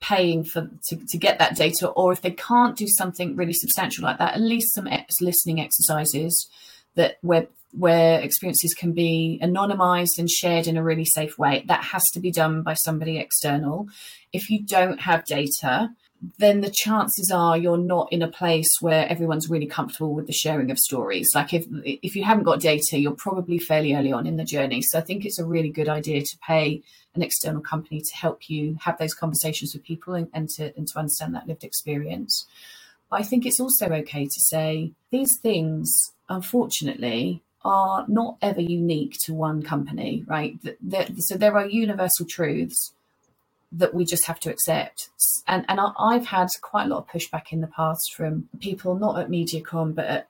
paying 0.01 0.45
for 0.45 0.71
to, 0.89 0.97
to 1.09 1.19
get 1.19 1.39
that 1.39 1.57
data, 1.57 1.89
or 1.89 2.13
if 2.13 2.21
they 2.21 2.31
can't 2.31 2.77
do 2.77 2.87
something 2.87 3.37
really 3.37 3.53
substantial 3.53 4.05
like 4.05 4.19
that, 4.19 4.35
at 4.35 4.41
least 4.41 4.75
some 4.75 4.87
ex- 4.87 5.21
listening 5.21 5.61
exercises 5.61 6.49
that 6.95 7.17
where 7.23 7.49
where 7.77 8.21
experiences 8.21 8.75
can 8.75 8.93
be 8.93 9.39
anonymized 9.43 10.19
and 10.19 10.31
shared 10.31 10.67
in 10.67 10.77
a 10.77 10.83
really 10.83 11.05
safe 11.05 11.39
way. 11.39 11.65
That 11.67 11.85
has 11.85 12.05
to 12.13 12.21
be 12.21 12.31
done 12.31 12.63
by 12.63 12.75
somebody 12.75 13.19
external. 13.19 13.89
If 14.33 14.49
you 14.51 14.65
don't 14.65 15.01
have 15.01 15.25
data, 15.25 15.91
then 16.39 16.61
the 16.61 16.71
chances 16.71 17.31
are 17.35 17.57
you're 17.57 17.77
not 17.77 18.09
in 18.13 18.23
a 18.23 18.31
place 18.31 18.69
where 18.81 19.09
everyone's 19.09 19.51
really 19.51 19.67
comfortable 19.67 20.15
with 20.15 20.27
the 20.27 20.33
sharing 20.33 20.71
of 20.71 20.79
stories. 20.79 21.29
Like 21.35 21.53
if 21.53 21.67
if 21.85 22.17
you 22.17 22.25
haven't 22.25 22.45
got 22.45 22.61
data, 22.61 22.99
you're 22.99 23.13
probably 23.13 23.59
fairly 23.59 23.95
early 23.95 24.13
on 24.13 24.27
in 24.27 24.37
the 24.37 24.45
journey. 24.45 24.81
So 24.83 24.99
I 24.99 25.03
think 25.03 25.25
it's 25.25 25.39
a 25.39 25.45
really 25.45 25.71
good 25.71 25.89
idea 25.89 26.23
to 26.23 26.39
pay 26.47 26.83
an 27.15 27.23
external 27.23 27.61
company 27.61 28.01
to 28.01 28.17
help 28.17 28.49
you 28.49 28.77
have 28.81 28.99
those 28.99 29.15
conversations 29.15 29.75
with 29.75 29.85
people 29.85 30.15
and, 30.15 30.29
and 30.33 30.49
to 30.51 30.73
and 30.77 30.89
to 30.89 30.99
understand 30.99 31.35
that 31.35 31.47
lived 31.47 31.65
experience. 31.65 32.47
But 33.11 33.21
I 33.21 33.23
think 33.23 33.45
it's 33.45 33.61
also 33.61 33.87
okay 33.87 34.25
to 34.25 34.41
say 34.41 34.93
these 35.11 35.39
things, 35.43 35.95
unfortunately, 36.29 37.43
are 37.65 38.05
not 38.09 38.37
ever 38.43 38.61
unique 38.61 39.17
to 39.25 39.33
one 39.33 39.63
company, 39.63 40.25
right? 40.27 40.59
so 41.19 41.37
there 41.37 41.57
are 41.57 41.67
universal 41.67 42.27
truths 42.29 42.93
that 43.73 43.95
we 43.95 44.05
just 44.05 44.27
have 44.27 44.39
to 44.41 44.51
accept. 44.51 45.09
And 45.47 45.65
and 45.69 45.81
I've 45.99 46.27
had 46.27 46.49
quite 46.61 46.85
a 46.85 46.89
lot 46.89 46.99
of 46.99 47.09
pushback 47.09 47.53
in 47.53 47.61
the 47.61 47.67
past 47.67 48.15
from 48.15 48.49
people 48.61 48.95
not 48.95 49.19
at 49.19 49.29
MediaCom 49.29 49.95
but 49.95 50.07
at, 50.07 50.29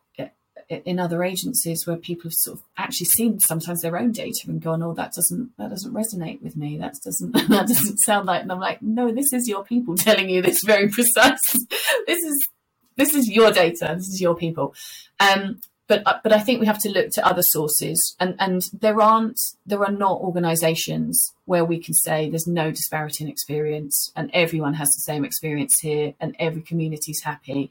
in 0.69 0.99
other 0.99 1.23
agencies 1.23 1.87
where 1.87 1.97
people 1.97 2.25
have 2.25 2.35
sort 2.35 2.59
of 2.59 2.65
actually 2.77 3.07
seen 3.07 3.39
sometimes 3.39 3.83
their 3.83 3.99
own 3.99 4.13
data 4.13 4.41
and 4.47 4.63
gone, 4.63 4.83
"Oh, 4.83 4.95
that 4.95 5.13
doesn't 5.13 5.57
that 5.59 5.71
doesn't 5.71 5.93
resonate 5.93 6.43
with 6.43 6.57
me. 6.57 6.79
That 6.79 6.95
doesn't 7.05 7.33
that 7.49 7.69
doesn't 7.69 7.99
sound 7.99 8.27
like." 8.27 8.43
And 8.43 8.53
I'm 8.53 8.61
like, 8.61 8.83
"No, 8.83 9.13
this 9.13 9.33
is 9.33 9.49
your 9.49 9.65
people 9.65 9.97
telling 9.97 10.31
you 10.31 10.43
this 10.43 10.63
very 10.65 10.89
precise. 10.89 11.53
this 12.07 12.23
is 12.23 12.49
this 12.97 13.15
is 13.15 13.29
your 13.29 13.51
data. 13.51 13.95
This 13.97 14.09
is 14.09 14.21
your 14.21 14.37
people." 14.37 14.75
Um, 15.21 15.61
but 15.87 16.03
uh, 16.07 16.19
but 16.23 16.33
I 16.33 16.41
think 16.41 16.61
we 16.61 16.67
have 16.67 16.79
to 16.81 16.91
look 16.91 17.11
to 17.11 17.27
other 17.27 17.43
sources, 17.43 18.17
and 18.19 18.35
and 18.39 18.63
there 18.73 19.01
aren't 19.01 19.39
there 19.67 19.85
are 19.85 19.93
not 19.93 20.21
organisations 20.21 21.35
where 21.45 21.65
we 21.65 21.79
can 21.79 21.95
say 21.95 22.29
there's 22.29 22.47
no 22.47 22.71
disparity 22.71 23.25
in 23.25 23.31
experience 23.31 24.11
and 24.17 24.31
everyone 24.33 24.75
has 24.75 24.89
the 24.89 25.03
same 25.13 25.25
experience 25.25 25.79
here 25.81 26.15
and 26.21 26.35
every 26.39 26.63
community 26.63 27.13
is 27.13 27.23
happy. 27.23 27.71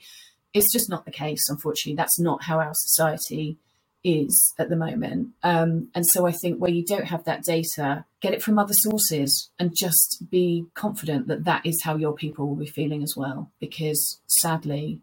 It's 0.54 0.72
just 0.72 0.90
not 0.90 1.06
the 1.06 1.12
case, 1.12 1.50
unfortunately. 1.50 1.96
That's 1.96 2.20
not 2.20 2.44
how 2.44 2.60
our 2.60 2.74
society 2.74 3.58
is 4.04 4.54
at 4.60 4.70
the 4.70 4.76
moment. 4.76 5.30
Um, 5.42 5.90
and 5.96 6.06
so 6.06 6.28
I 6.28 6.32
think 6.32 6.60
where 6.60 6.72
you 6.72 6.86
don't 6.86 7.06
have 7.06 7.24
that 7.24 7.44
data, 7.44 8.06
get 8.22 8.34
it 8.34 8.44
from 8.44 8.60
other 8.60 8.74
sources 8.74 9.50
and 9.58 9.76
just 9.76 10.30
be 10.30 10.66
confident 10.76 11.28
that 11.28 11.46
that 11.46 11.66
is 11.66 11.82
how 11.84 11.96
your 11.96 12.14
people 12.14 12.48
will 12.48 12.56
be 12.56 12.68
feeling 12.68 13.02
as 13.02 13.16
well. 13.16 13.50
Because 13.60 14.20
sadly, 14.28 15.00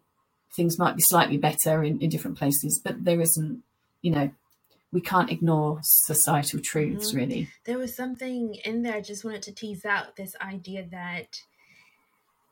things 0.55 0.77
might 0.77 0.95
be 0.95 1.03
slightly 1.05 1.37
better 1.37 1.83
in, 1.83 1.99
in 1.99 2.09
different 2.09 2.37
places, 2.37 2.79
but 2.83 3.03
there 3.03 3.21
isn't, 3.21 3.63
you 4.01 4.11
know, 4.11 4.31
we 4.91 5.01
can't 5.01 5.31
ignore 5.31 5.79
societal 5.83 6.59
truths 6.63 7.09
mm-hmm. 7.09 7.17
really. 7.17 7.49
There 7.65 7.77
was 7.77 7.95
something 7.95 8.55
in 8.65 8.83
there 8.83 8.95
I 8.95 9.01
just 9.01 9.23
wanted 9.23 9.41
to 9.43 9.53
tease 9.53 9.85
out 9.85 10.15
this 10.15 10.35
idea 10.41 10.85
that 10.91 11.41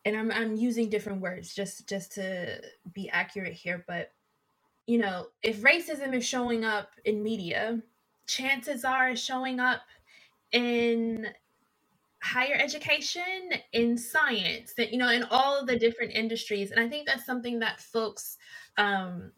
and 0.05 0.15
I'm 0.15 0.31
I'm 0.31 0.55
using 0.55 0.89
different 0.89 1.21
words 1.21 1.53
just 1.53 1.87
just 1.87 2.13
to 2.13 2.61
be 2.93 3.09
accurate 3.09 3.53
here, 3.53 3.83
but 3.87 4.11
you 4.87 4.97
know, 4.97 5.27
if 5.43 5.61
racism 5.61 6.13
is 6.13 6.25
showing 6.25 6.65
up 6.65 6.89
in 7.05 7.21
media, 7.21 7.79
chances 8.25 8.83
are 8.83 9.09
it's 9.09 9.21
showing 9.21 9.59
up 9.59 9.81
in 10.51 11.27
higher 12.21 12.55
education 12.55 13.51
in 13.73 13.97
science 13.97 14.73
that 14.75 14.91
you 14.91 14.97
know 14.97 15.09
in 15.09 15.23
all 15.31 15.59
of 15.59 15.67
the 15.67 15.77
different 15.77 16.11
industries 16.11 16.71
and 16.71 16.79
i 16.79 16.87
think 16.87 17.07
that's 17.07 17.25
something 17.25 17.59
that 17.59 17.79
folks 17.79 18.37
um 18.77 19.31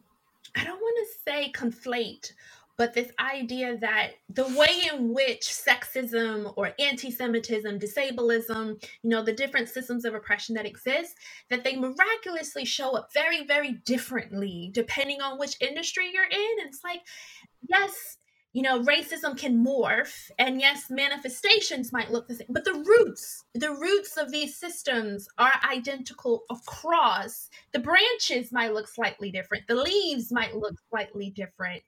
i 0.56 0.64
don't 0.64 0.80
want 0.80 0.98
to 0.98 1.32
say 1.32 1.52
conflate 1.56 2.32
but 2.78 2.96
this 2.96 3.12
idea 3.20 3.78
that 3.78 4.14
the 4.30 4.48
way 4.58 4.90
in 4.92 5.14
which 5.14 5.42
sexism 5.42 6.52
or 6.58 6.74
anti-semitism 6.80 7.78
disableism 7.80 8.82
you 9.04 9.10
know 9.10 9.24
the 9.24 9.34
different 9.34 9.70
systems 9.70 10.04
of 10.04 10.16
oppression 10.16 10.56
that 10.56 10.66
exist 10.66 11.16
that 11.52 11.64
they 11.64 11.76
miraculously 11.76 12.66
show 12.66 12.98
up 12.98 13.14
very 13.14 13.46
very 13.46 13.74
differently 13.86 14.72
depending 14.74 15.22
on 15.22 15.38
which 15.38 15.62
industry 15.62 16.10
you're 16.12 16.24
in. 16.24 16.66
It's 16.66 16.84
like 16.84 17.02
yes 17.68 18.18
you 18.54 18.62
know, 18.62 18.84
racism 18.84 19.38
can 19.38 19.64
morph, 19.64 20.30
and 20.38 20.60
yes, 20.60 20.90
manifestations 20.90 21.94
might 21.94 22.12
look 22.12 22.28
the 22.28 22.36
same, 22.36 22.48
but 22.50 22.66
the 22.66 22.74
roots, 22.74 23.46
the 23.54 23.72
roots 23.72 24.18
of 24.18 24.32
these 24.32 24.58
systems 24.58 25.28
are 25.38 25.54
identical 25.70 26.44
across. 26.50 27.50
The 27.72 27.80
branches 27.80 28.52
might 28.52 28.74
look 28.74 28.88
slightly 28.88 29.32
different, 29.32 29.68
the 29.68 29.76
leaves 29.76 30.32
might 30.32 30.56
look 30.56 30.76
slightly 30.90 31.30
different. 31.30 31.84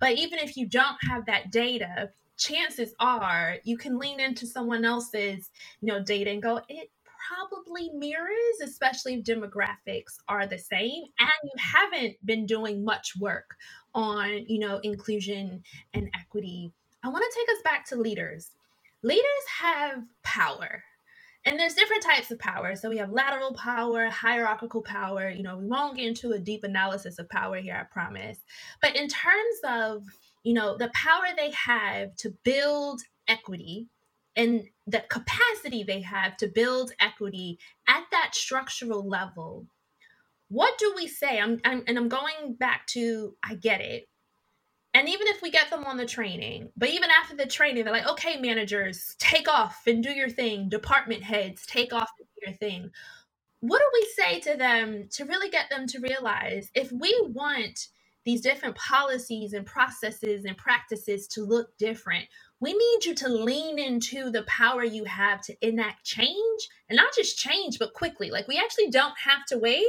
But 0.00 0.12
even 0.12 0.38
if 0.40 0.56
you 0.56 0.66
don't 0.66 0.98
have 1.08 1.26
that 1.26 1.52
data, 1.52 2.10
chances 2.36 2.94
are 2.98 3.56
you 3.64 3.76
can 3.76 3.98
lean 3.98 4.18
into 4.20 4.46
someone 4.46 4.84
else's, 4.84 5.50
you 5.80 5.92
know, 5.92 6.02
data 6.02 6.30
and 6.30 6.42
go, 6.42 6.60
it 6.68 6.90
probably 7.28 7.90
mirrors, 7.94 8.60
especially 8.64 9.14
if 9.14 9.24
demographics 9.24 10.18
are 10.28 10.46
the 10.46 10.58
same 10.58 11.04
and 11.18 11.30
you 11.44 11.50
haven't 11.58 12.16
been 12.24 12.46
doing 12.46 12.84
much 12.84 13.12
work 13.20 13.56
on, 13.94 14.44
you 14.46 14.58
know, 14.58 14.78
inclusion 14.78 15.62
and 15.94 16.10
equity. 16.14 16.72
I 17.02 17.08
want 17.08 17.24
to 17.24 17.38
take 17.38 17.48
us 17.56 17.62
back 17.62 17.86
to 17.88 17.96
leaders. 17.96 18.50
Leaders 19.02 19.24
have 19.60 20.02
power. 20.22 20.82
And 21.44 21.58
there's 21.58 21.74
different 21.74 22.02
types 22.02 22.30
of 22.30 22.38
power. 22.38 22.74
So 22.76 22.90
we 22.90 22.98
have 22.98 23.10
lateral 23.10 23.54
power, 23.54 24.08
hierarchical 24.08 24.82
power. 24.82 25.30
You 25.30 25.42
know, 25.42 25.56
we 25.56 25.66
won't 25.66 25.96
get 25.96 26.06
into 26.06 26.32
a 26.32 26.38
deep 26.38 26.64
analysis 26.64 27.18
of 27.18 27.28
power 27.30 27.56
here, 27.56 27.78
I 27.80 27.84
promise. 27.84 28.38
But 28.82 28.96
in 28.96 29.08
terms 29.08 29.56
of, 29.66 30.04
you 30.42 30.52
know, 30.52 30.76
the 30.76 30.90
power 30.94 31.26
they 31.36 31.50
have 31.52 32.14
to 32.16 32.34
build 32.44 33.02
equity 33.28 33.86
and 34.36 34.64
the 34.86 35.04
capacity 35.08 35.82
they 35.82 36.00
have 36.02 36.36
to 36.38 36.48
build 36.48 36.92
equity 37.00 37.58
at 37.86 38.04
that 38.10 38.34
structural 38.34 39.08
level, 39.08 39.66
what 40.48 40.78
do 40.78 40.92
we 40.96 41.08
say? 41.08 41.40
I'm, 41.40 41.60
I'm 41.64 41.84
and 41.88 41.98
I'm 41.98 42.08
going 42.08 42.54
back 42.58 42.86
to 42.88 43.36
I 43.44 43.54
get 43.56 43.80
it. 43.82 44.08
And 44.94 45.08
even 45.08 45.28
if 45.28 45.42
we 45.42 45.50
get 45.50 45.70
them 45.70 45.84
on 45.84 45.96
the 45.98 46.06
training, 46.06 46.70
but 46.76 46.88
even 46.90 47.10
after 47.10 47.36
the 47.36 47.46
training, 47.46 47.84
they're 47.84 47.92
like, 47.92 48.08
okay, 48.08 48.38
managers, 48.40 49.14
take 49.18 49.48
off 49.48 49.82
and 49.86 50.02
do 50.02 50.10
your 50.10 50.30
thing. 50.30 50.68
Department 50.68 51.22
heads, 51.22 51.66
take 51.66 51.92
off 51.92 52.10
and 52.18 52.28
do 52.36 52.50
your 52.50 52.56
thing. 52.58 52.90
What 53.60 53.80
do 53.80 53.86
we 53.94 54.08
say 54.24 54.40
to 54.52 54.58
them 54.58 55.08
to 55.12 55.24
really 55.24 55.50
get 55.50 55.70
them 55.70 55.86
to 55.88 56.00
realize 56.00 56.70
if 56.74 56.92
we 56.92 57.16
want 57.28 57.88
these 58.24 58.42
different 58.42 58.76
policies 58.76 59.54
and 59.54 59.66
processes 59.66 60.44
and 60.44 60.56
practices 60.56 61.28
to 61.28 61.44
look 61.44 61.76
different, 61.78 62.26
we 62.60 62.72
need 62.72 63.04
you 63.04 63.14
to 63.14 63.28
lean 63.28 63.78
into 63.78 64.30
the 64.30 64.42
power 64.42 64.82
you 64.82 65.04
have 65.04 65.40
to 65.42 65.56
enact 65.66 66.04
change 66.04 66.68
and 66.88 66.96
not 66.96 67.14
just 67.14 67.38
change, 67.38 67.78
but 67.78 67.94
quickly. 67.94 68.30
Like, 68.30 68.48
we 68.48 68.58
actually 68.58 68.90
don't 68.90 69.14
have 69.24 69.44
to 69.46 69.58
wait 69.58 69.84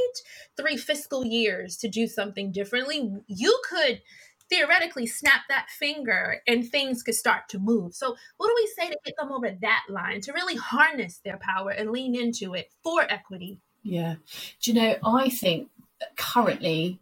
three 0.56 0.78
fiscal 0.78 1.26
years 1.26 1.78
to 1.78 1.88
do 1.88 2.08
something 2.08 2.52
differently. 2.52 3.12
You 3.28 3.60
could 3.68 4.02
theoretically 4.50 5.06
snap 5.06 5.42
that 5.48 5.70
finger 5.70 6.42
and 6.48 6.68
things 6.68 7.04
could 7.04 7.16
start 7.16 7.50
to 7.50 7.60
move. 7.60 7.96
So, 7.96 8.16
what 8.38 8.48
do 8.48 8.54
we 8.56 8.72
say 8.78 8.90
to 8.90 8.98
get 9.06 9.16
them 9.18 9.32
over 9.32 9.52
that 9.62 9.84
line 9.90 10.22
to 10.22 10.34
really 10.34 10.56
harness 10.56 11.22
their 11.24 11.38
power 11.38 11.72
and 11.72 11.92
lean 11.92 12.16
into 12.16 12.54
it 12.54 12.72
for 12.84 13.02
equity? 13.02 13.60
Yeah. 13.84 14.16
Do 14.62 14.72
you 14.72 14.80
know, 14.80 14.96
I 15.04 15.30
think 15.30 15.70
currently 16.18 17.00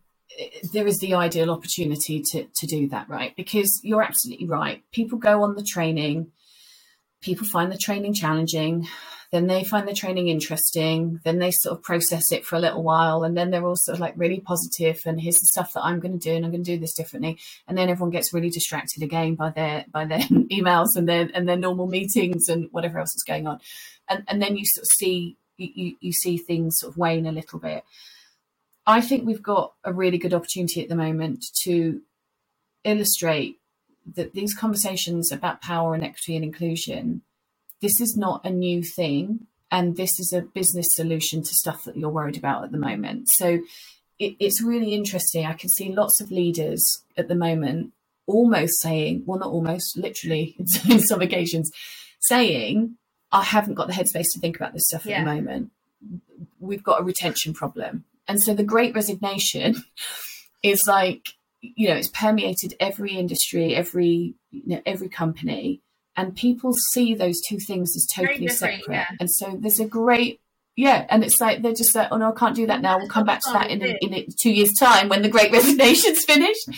there 0.73 0.87
is 0.87 0.99
the 0.99 1.13
ideal 1.13 1.51
opportunity 1.51 2.21
to, 2.31 2.47
to 2.55 2.67
do 2.67 2.87
that, 2.89 3.09
right? 3.09 3.35
Because 3.35 3.79
you're 3.83 4.03
absolutely 4.03 4.47
right. 4.47 4.83
People 4.91 5.17
go 5.17 5.43
on 5.43 5.55
the 5.55 5.63
training, 5.63 6.31
people 7.21 7.47
find 7.47 7.71
the 7.71 7.77
training 7.77 8.13
challenging, 8.13 8.87
then 9.31 9.47
they 9.47 9.63
find 9.63 9.87
the 9.87 9.93
training 9.93 10.29
interesting, 10.29 11.19
then 11.23 11.39
they 11.39 11.51
sort 11.51 11.77
of 11.77 11.83
process 11.83 12.31
it 12.31 12.45
for 12.45 12.55
a 12.55 12.59
little 12.59 12.83
while, 12.83 13.23
and 13.23 13.35
then 13.35 13.51
they're 13.51 13.65
all 13.65 13.75
sort 13.75 13.95
of 13.95 13.99
like 13.99 14.13
really 14.15 14.39
positive, 14.39 15.01
and 15.05 15.19
here's 15.19 15.39
the 15.39 15.47
stuff 15.47 15.73
that 15.73 15.83
I'm 15.83 15.99
going 15.99 16.17
to 16.17 16.29
do, 16.29 16.33
and 16.33 16.45
I'm 16.45 16.51
going 16.51 16.63
to 16.63 16.71
do 16.71 16.79
this 16.79 16.93
differently, 16.93 17.37
and 17.67 17.77
then 17.77 17.89
everyone 17.89 18.11
gets 18.11 18.33
really 18.33 18.49
distracted 18.49 19.03
again 19.03 19.35
by 19.35 19.49
their 19.49 19.85
by 19.91 20.05
their 20.05 20.19
emails 20.51 20.95
and 20.95 21.09
their 21.09 21.29
and 21.33 21.47
their 21.47 21.57
normal 21.57 21.87
meetings 21.87 22.47
and 22.47 22.69
whatever 22.71 22.99
else 22.99 23.15
is 23.15 23.23
going 23.27 23.47
on, 23.47 23.59
and 24.07 24.23
and 24.27 24.41
then 24.41 24.55
you 24.55 24.63
sort 24.65 24.83
of 24.83 24.89
see 24.97 25.35
you, 25.57 25.95
you 25.99 26.13
see 26.13 26.37
things 26.37 26.77
sort 26.79 26.93
of 26.93 26.97
wane 26.97 27.25
a 27.25 27.31
little 27.31 27.59
bit. 27.59 27.83
I 28.87 29.01
think 29.01 29.25
we've 29.25 29.43
got 29.43 29.73
a 29.83 29.91
really 29.91 30.17
good 30.17 30.33
opportunity 30.33 30.81
at 30.81 30.87
the 30.87 30.95
moment 30.95 31.45
to 31.63 32.01
illustrate 32.85 33.59
that 34.15 34.33
these 34.33 34.55
conversations 34.55 35.31
about 35.31 35.61
power 35.61 35.93
and 35.93 36.03
equity 36.03 36.37
and 36.37 36.45
inclusion, 36.45 37.21
this 37.81 37.99
is 37.99 38.15
not 38.15 38.45
a 38.45 38.49
new 38.49 38.81
thing. 38.81 39.47
And 39.69 39.97
this 39.97 40.17
is 40.17 40.31
a 40.33 40.41
business 40.41 40.87
solution 40.91 41.43
to 41.43 41.49
stuff 41.49 41.83
that 41.83 41.97
you're 41.97 42.09
worried 42.09 42.37
about 42.37 42.63
at 42.63 42.71
the 42.71 42.77
moment. 42.77 43.27
So 43.37 43.59
it, 44.17 44.37
it's 44.39 44.63
really 44.63 44.93
interesting. 44.93 45.45
I 45.45 45.53
can 45.53 45.67
see 45.67 45.93
lots 45.93 46.21
of 46.21 46.31
leaders 46.31 47.03
at 47.17 47.27
the 47.27 47.35
moment 47.35 47.91
almost 48.27 48.79
saying, 48.81 49.23
well, 49.25 49.39
not 49.39 49.49
almost, 49.49 49.97
literally 49.97 50.55
in 50.89 50.99
some 50.99 51.21
occasions, 51.21 51.69
saying, 52.21 52.95
I 53.31 53.43
haven't 53.43 53.75
got 53.75 53.87
the 53.87 53.93
headspace 53.93 54.27
to 54.33 54.39
think 54.39 54.55
about 54.55 54.73
this 54.73 54.87
stuff 54.87 55.05
yeah. 55.05 55.17
at 55.17 55.25
the 55.25 55.33
moment. 55.33 55.71
We've 56.61 56.83
got 56.83 57.01
a 57.01 57.03
retention 57.03 57.53
problem. 57.53 58.05
And 58.27 58.41
so 58.41 58.53
the 58.53 58.63
great 58.63 58.95
resignation 58.95 59.75
is 60.63 60.81
like, 60.87 61.21
you 61.61 61.89
know, 61.89 61.95
it's 61.95 62.09
permeated 62.09 62.75
every 62.79 63.15
industry, 63.15 63.75
every 63.75 64.35
you 64.51 64.75
know, 64.75 64.81
every 64.85 65.09
company, 65.09 65.81
and 66.15 66.35
people 66.35 66.73
see 66.93 67.13
those 67.13 67.39
two 67.47 67.57
things 67.59 67.93
as 67.95 68.07
totally 68.13 68.47
separate. 68.47 68.83
Yeah. 68.89 69.07
And 69.19 69.29
so 69.29 69.57
there's 69.59 69.79
a 69.79 69.85
great 69.85 70.39
yeah, 70.77 71.07
and 71.09 71.23
it's 71.23 71.41
like 71.41 71.63
they're 71.63 71.73
just 71.73 71.95
like, 71.95 72.09
oh 72.11 72.17
no, 72.17 72.31
I 72.31 72.35
can't 72.35 72.55
do 72.55 72.67
that 72.67 72.81
now. 72.81 72.99
We'll 72.99 73.07
come 73.07 73.25
back 73.25 73.41
to 73.41 73.51
that 73.51 73.71
in 73.71 73.81
a, 73.81 73.97
in 73.99 74.13
a, 74.13 74.27
two 74.39 74.51
years' 74.51 74.73
time 74.79 75.09
when 75.09 75.23
the 75.23 75.29
Great 75.29 75.51
Resignation's 75.53 76.23
finished. 76.23 76.69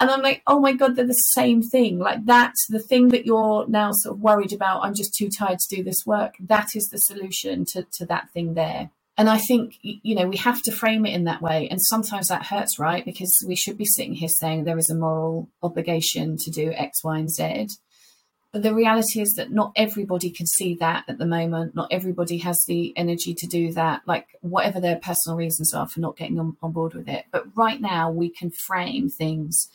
And 0.00 0.10
I'm 0.10 0.20
like, 0.20 0.42
oh 0.48 0.58
my 0.58 0.72
god, 0.72 0.96
they're 0.96 1.06
the 1.06 1.12
same 1.12 1.62
thing. 1.62 2.00
Like 2.00 2.26
that's 2.26 2.66
the 2.68 2.80
thing 2.80 3.08
that 3.10 3.24
you're 3.24 3.64
now 3.68 3.92
sort 3.92 4.16
of 4.16 4.20
worried 4.20 4.52
about. 4.52 4.82
I'm 4.82 4.94
just 4.94 5.14
too 5.14 5.30
tired 5.30 5.60
to 5.60 5.76
do 5.76 5.84
this 5.84 6.04
work. 6.04 6.34
That 6.40 6.70
is 6.74 6.88
the 6.88 6.98
solution 6.98 7.64
to 7.72 7.86
to 7.98 8.06
that 8.06 8.30
thing 8.32 8.54
there. 8.54 8.90
And 9.18 9.30
I 9.30 9.38
think, 9.38 9.78
you 9.80 10.14
know, 10.14 10.26
we 10.26 10.36
have 10.36 10.60
to 10.62 10.72
frame 10.72 11.06
it 11.06 11.14
in 11.14 11.24
that 11.24 11.40
way. 11.40 11.68
And 11.70 11.80
sometimes 11.80 12.28
that 12.28 12.44
hurts, 12.44 12.78
right? 12.78 13.04
Because 13.04 13.34
we 13.46 13.56
should 13.56 13.78
be 13.78 13.86
sitting 13.86 14.12
here 14.12 14.28
saying 14.28 14.64
there 14.64 14.78
is 14.78 14.90
a 14.90 14.94
moral 14.94 15.48
obligation 15.62 16.36
to 16.36 16.50
do 16.50 16.72
X, 16.72 17.02
Y, 17.02 17.18
and 17.18 17.30
Z. 17.30 17.68
But 18.52 18.62
the 18.62 18.74
reality 18.74 19.20
is 19.20 19.32
that 19.34 19.50
not 19.50 19.72
everybody 19.74 20.30
can 20.30 20.46
see 20.46 20.74
that 20.76 21.04
at 21.08 21.18
the 21.18 21.26
moment. 21.26 21.74
Not 21.74 21.88
everybody 21.90 22.38
has 22.38 22.62
the 22.66 22.92
energy 22.96 23.34
to 23.34 23.46
do 23.46 23.72
that, 23.72 24.02
like 24.06 24.26
whatever 24.42 24.80
their 24.80 24.96
personal 24.96 25.38
reasons 25.38 25.72
are 25.72 25.88
for 25.88 26.00
not 26.00 26.16
getting 26.16 26.38
on, 26.38 26.56
on 26.62 26.72
board 26.72 26.92
with 26.92 27.08
it. 27.08 27.24
But 27.30 27.44
right 27.56 27.80
now, 27.80 28.10
we 28.10 28.28
can 28.28 28.50
frame 28.50 29.08
things 29.08 29.68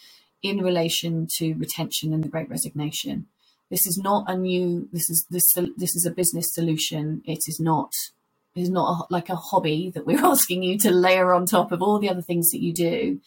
in 0.43 0.60
relation 0.60 1.27
to 1.38 1.54
retention 1.54 2.13
and 2.13 2.23
the 2.23 2.30
great 2.30 2.49
resignation. 2.49 3.27
This 3.71 3.86
is 3.88 3.99
not 4.04 4.25
a 4.27 4.38
new, 4.38 4.88
this 4.91 5.10
is, 5.10 5.25
this, 5.30 5.54
this 5.54 5.95
is 5.95 6.06
a 6.06 6.12
business 6.12 6.54
solution. 6.54 7.21
It 7.25 7.39
is 7.47 7.60
not 7.60 7.91
is 8.55 8.69
not 8.69 9.07
a, 9.09 9.13
like 9.13 9.29
a 9.29 9.35
hobby 9.35 9.91
that 9.95 10.05
we're 10.05 10.25
asking 10.25 10.63
you 10.63 10.77
to 10.79 10.91
layer 10.91 11.33
on 11.33 11.45
top 11.45 11.71
of 11.71 11.81
all 11.81 11.99
the 11.99 12.09
other 12.09 12.21
things 12.21 12.51
that 12.51 12.61
you 12.61 12.73
do. 12.73 13.19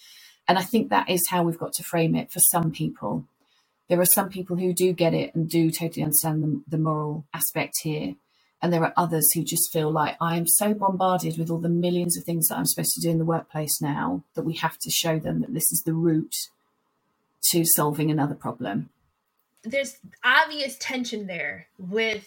And 0.47 0.59
I 0.59 0.63
think 0.63 0.91
that 0.91 1.09
is 1.09 1.27
how 1.29 1.43
we've 1.43 1.59
got 1.59 1.73
to 1.75 1.83
frame 1.83 2.15
it 2.15 2.31
for 2.31 2.41
some 2.41 2.71
people. 2.71 3.25
There 3.89 4.01
are 4.01 4.07
some 4.07 4.29
people 4.29 4.57
who 4.57 4.73
do 4.73 4.93
get 4.93 5.15
it 5.15 5.35
and 5.35 5.49
do 5.49 5.71
totally 5.71 6.03
understand 6.03 6.43
the, 6.43 6.63
the 6.69 6.79
moral 6.79 7.25
aspect 7.35 7.75
here. 7.83 8.15
And 8.63 8.73
there 8.73 8.83
are 8.83 8.95
others 8.97 9.31
who 9.35 9.43
just 9.43 9.71
feel 9.73 9.91
like 9.91 10.17
I 10.21 10.37
am 10.37 10.47
so 10.47 10.73
bombarded 10.73 11.39
with 11.39 11.51
all 11.51 11.59
the 11.59 11.69
millions 11.69 12.17
of 12.17 12.25
things 12.25 12.49
that 12.49 12.57
I'm 12.57 12.65
supposed 12.65 12.93
to 12.95 13.01
do 13.03 13.11
in 13.11 13.19
the 13.19 13.25
workplace 13.25 13.81
now 13.83 14.23
that 14.35 14.45
we 14.45 14.55
have 14.55 14.79
to 14.79 14.91
show 14.91 15.19
them 15.19 15.41
that 15.41 15.53
this 15.53 15.71
is 15.71 15.83
the 15.85 15.93
route 15.93 16.35
to 17.51 17.65
solving 17.65 18.11
another 18.11 18.35
problem. 18.35 18.89
There's 19.63 19.99
obvious 20.25 20.77
tension 20.79 21.27
there 21.27 21.67
with 21.79 22.27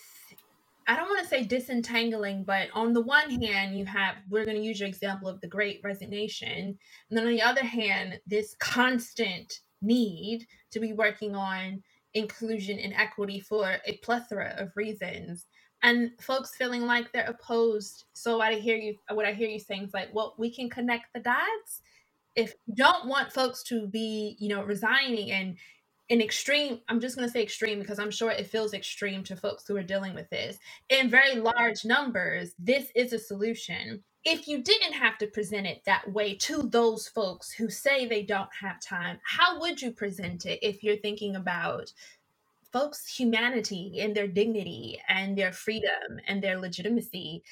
I 0.88 0.95
don't 0.95 1.10
want 1.10 1.21
to 1.21 1.28
say 1.28 1.43
disentangling, 1.43 2.45
but 2.45 2.69
on 2.73 2.93
the 2.93 3.02
one 3.02 3.30
hand, 3.41 3.78
you 3.78 3.86
have, 3.86 4.15
we're 4.30 4.45
going 4.45 4.56
to 4.56 4.63
use 4.63 4.80
your 4.80 4.88
example 4.88 5.28
of 5.28 5.41
the 5.41 5.47
great 5.47 5.82
resignation. 5.84 6.78
And 7.10 7.17
then 7.17 7.26
on 7.28 7.34
the 7.34 7.41
other 7.41 7.63
hand, 7.63 8.19
this 8.26 8.56
constant 8.60 9.60
need 9.82 10.47
to 10.71 10.80
be 10.80 10.93
working 10.93 11.36
on 11.36 11.84
inclusion 12.13 12.80
and 12.80 12.93
equity 12.93 13.41
for 13.41 13.78
a 13.86 13.97
plethora 13.97 14.56
of 14.58 14.71
reasons. 14.78 15.45
And 15.84 16.12
folks 16.21 16.56
feeling 16.56 16.84
like 16.84 17.12
they're 17.12 17.26
opposed. 17.26 18.06
So 18.13 18.38
what 18.38 18.54
I 18.54 18.56
hear 18.56 18.78
you, 18.78 18.95
what 19.12 19.26
I 19.26 19.34
hear 19.34 19.50
you 19.50 19.60
saying 19.60 19.84
is 19.84 19.93
like, 19.93 20.10
well, 20.13 20.36
we 20.38 20.50
can 20.50 20.69
connect 20.69 21.13
the 21.13 21.19
dots. 21.19 21.82
If 22.36 22.54
you 22.65 22.76
don't 22.76 23.08
want 23.08 23.34
folks 23.34 23.62
to 23.63 23.88
be, 23.88 24.38
you 24.39 24.47
know, 24.47 24.63
resigning 24.63 25.32
and 25.32 25.58
in 26.10 26.22
extreme 26.22 26.80
i'm 26.88 27.00
just 27.00 27.15
going 27.15 27.28
to 27.28 27.32
say 27.32 27.43
extreme 27.43 27.80
because 27.80 28.00
i'm 28.00 28.12
sure 28.12 28.32
it 28.32 28.48
feels 28.48 28.74
extreme 28.74 29.24
to 29.24 29.36
folks 29.36 29.67
who 29.67 29.76
are 29.76 29.84
dealing 29.84 30.13
with 30.13 30.30
this. 30.30 30.58
In 30.89 31.10
very 31.10 31.36
large 31.36 31.86
numbers 31.86 32.54
this 32.60 32.88
is 32.96 33.13
a 33.13 33.20
solution. 33.20 34.04
If 34.24 34.48
you 34.48 34.62
didn't 34.62 34.93
have 34.93 35.17
to 35.20 35.28
present 35.28 35.67
it 35.67 35.84
that 35.86 36.12
way 36.12 36.36
to 36.36 36.63
those 36.63 37.08
folks 37.08 37.50
who 37.52 37.70
say 37.70 38.06
they 38.06 38.24
don't 38.24 38.50
have 38.60 38.82
time 38.82 39.20
how 39.24 39.60
would 39.60 39.82
you 39.82 39.91
present 39.91 40.46
it 40.46 40.60
if 40.62 40.84
you're 40.84 40.98
thinking 40.98 41.36
about 41.36 41.91
folks 42.72 43.08
humanity 43.08 44.00
and 44.00 44.15
their 44.15 44.28
dignity 44.28 45.02
and 45.08 45.38
their 45.38 45.52
freedom 45.52 46.20
and 46.28 46.43
their 46.43 46.60
legitimacy 46.60 47.43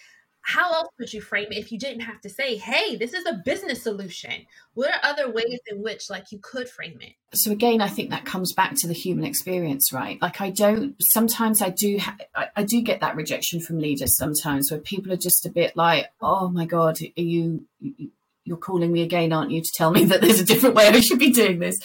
how 0.45 0.71
else 0.73 0.89
would 0.99 1.11
you 1.11 1.21
frame 1.21 1.47
it 1.51 1.57
if 1.57 1.71
you 1.71 1.79
didn't 1.79 2.01
have 2.01 2.21
to 2.21 2.29
say 2.29 2.55
hey 2.55 2.95
this 2.95 3.13
is 3.13 3.25
a 3.25 3.41
business 3.45 3.81
solution 3.81 4.45
what 4.75 4.89
are 4.89 4.99
other 5.09 5.29
ways 5.31 5.59
in 5.67 5.81
which 5.81 6.09
like 6.09 6.31
you 6.31 6.39
could 6.41 6.69
frame 6.69 6.99
it 7.01 7.13
so 7.33 7.51
again 7.51 7.81
i 7.81 7.87
think 7.87 8.09
that 8.11 8.25
comes 8.25 8.53
back 8.53 8.73
to 8.75 8.87
the 8.87 8.93
human 8.93 9.25
experience 9.25 9.91
right 9.91 10.21
like 10.21 10.41
i 10.41 10.49
don't 10.49 10.95
sometimes 11.11 11.61
i 11.61 11.69
do 11.69 11.97
ha- 11.99 12.17
I, 12.35 12.47
I, 12.57 12.63
do 12.63 12.81
get 12.81 13.01
that 13.01 13.15
rejection 13.15 13.59
from 13.59 13.79
leaders 13.79 14.15
sometimes 14.17 14.69
where 14.69 14.79
people 14.79 15.11
are 15.11 15.17
just 15.17 15.45
a 15.45 15.49
bit 15.49 15.75
like 15.75 16.07
oh 16.21 16.49
my 16.49 16.65
god 16.65 16.99
are 17.01 17.21
you, 17.21 17.65
you 17.79 18.11
you're 18.45 18.57
calling 18.57 18.91
me 18.91 19.01
again, 19.01 19.33
aren't 19.33 19.51
you, 19.51 19.61
to 19.61 19.71
tell 19.75 19.91
me 19.91 20.05
that 20.05 20.21
there's 20.21 20.39
a 20.39 20.45
different 20.45 20.75
way 20.75 20.87
I 20.87 20.99
should 21.01 21.19
be 21.19 21.31
doing 21.31 21.59
this? 21.59 21.77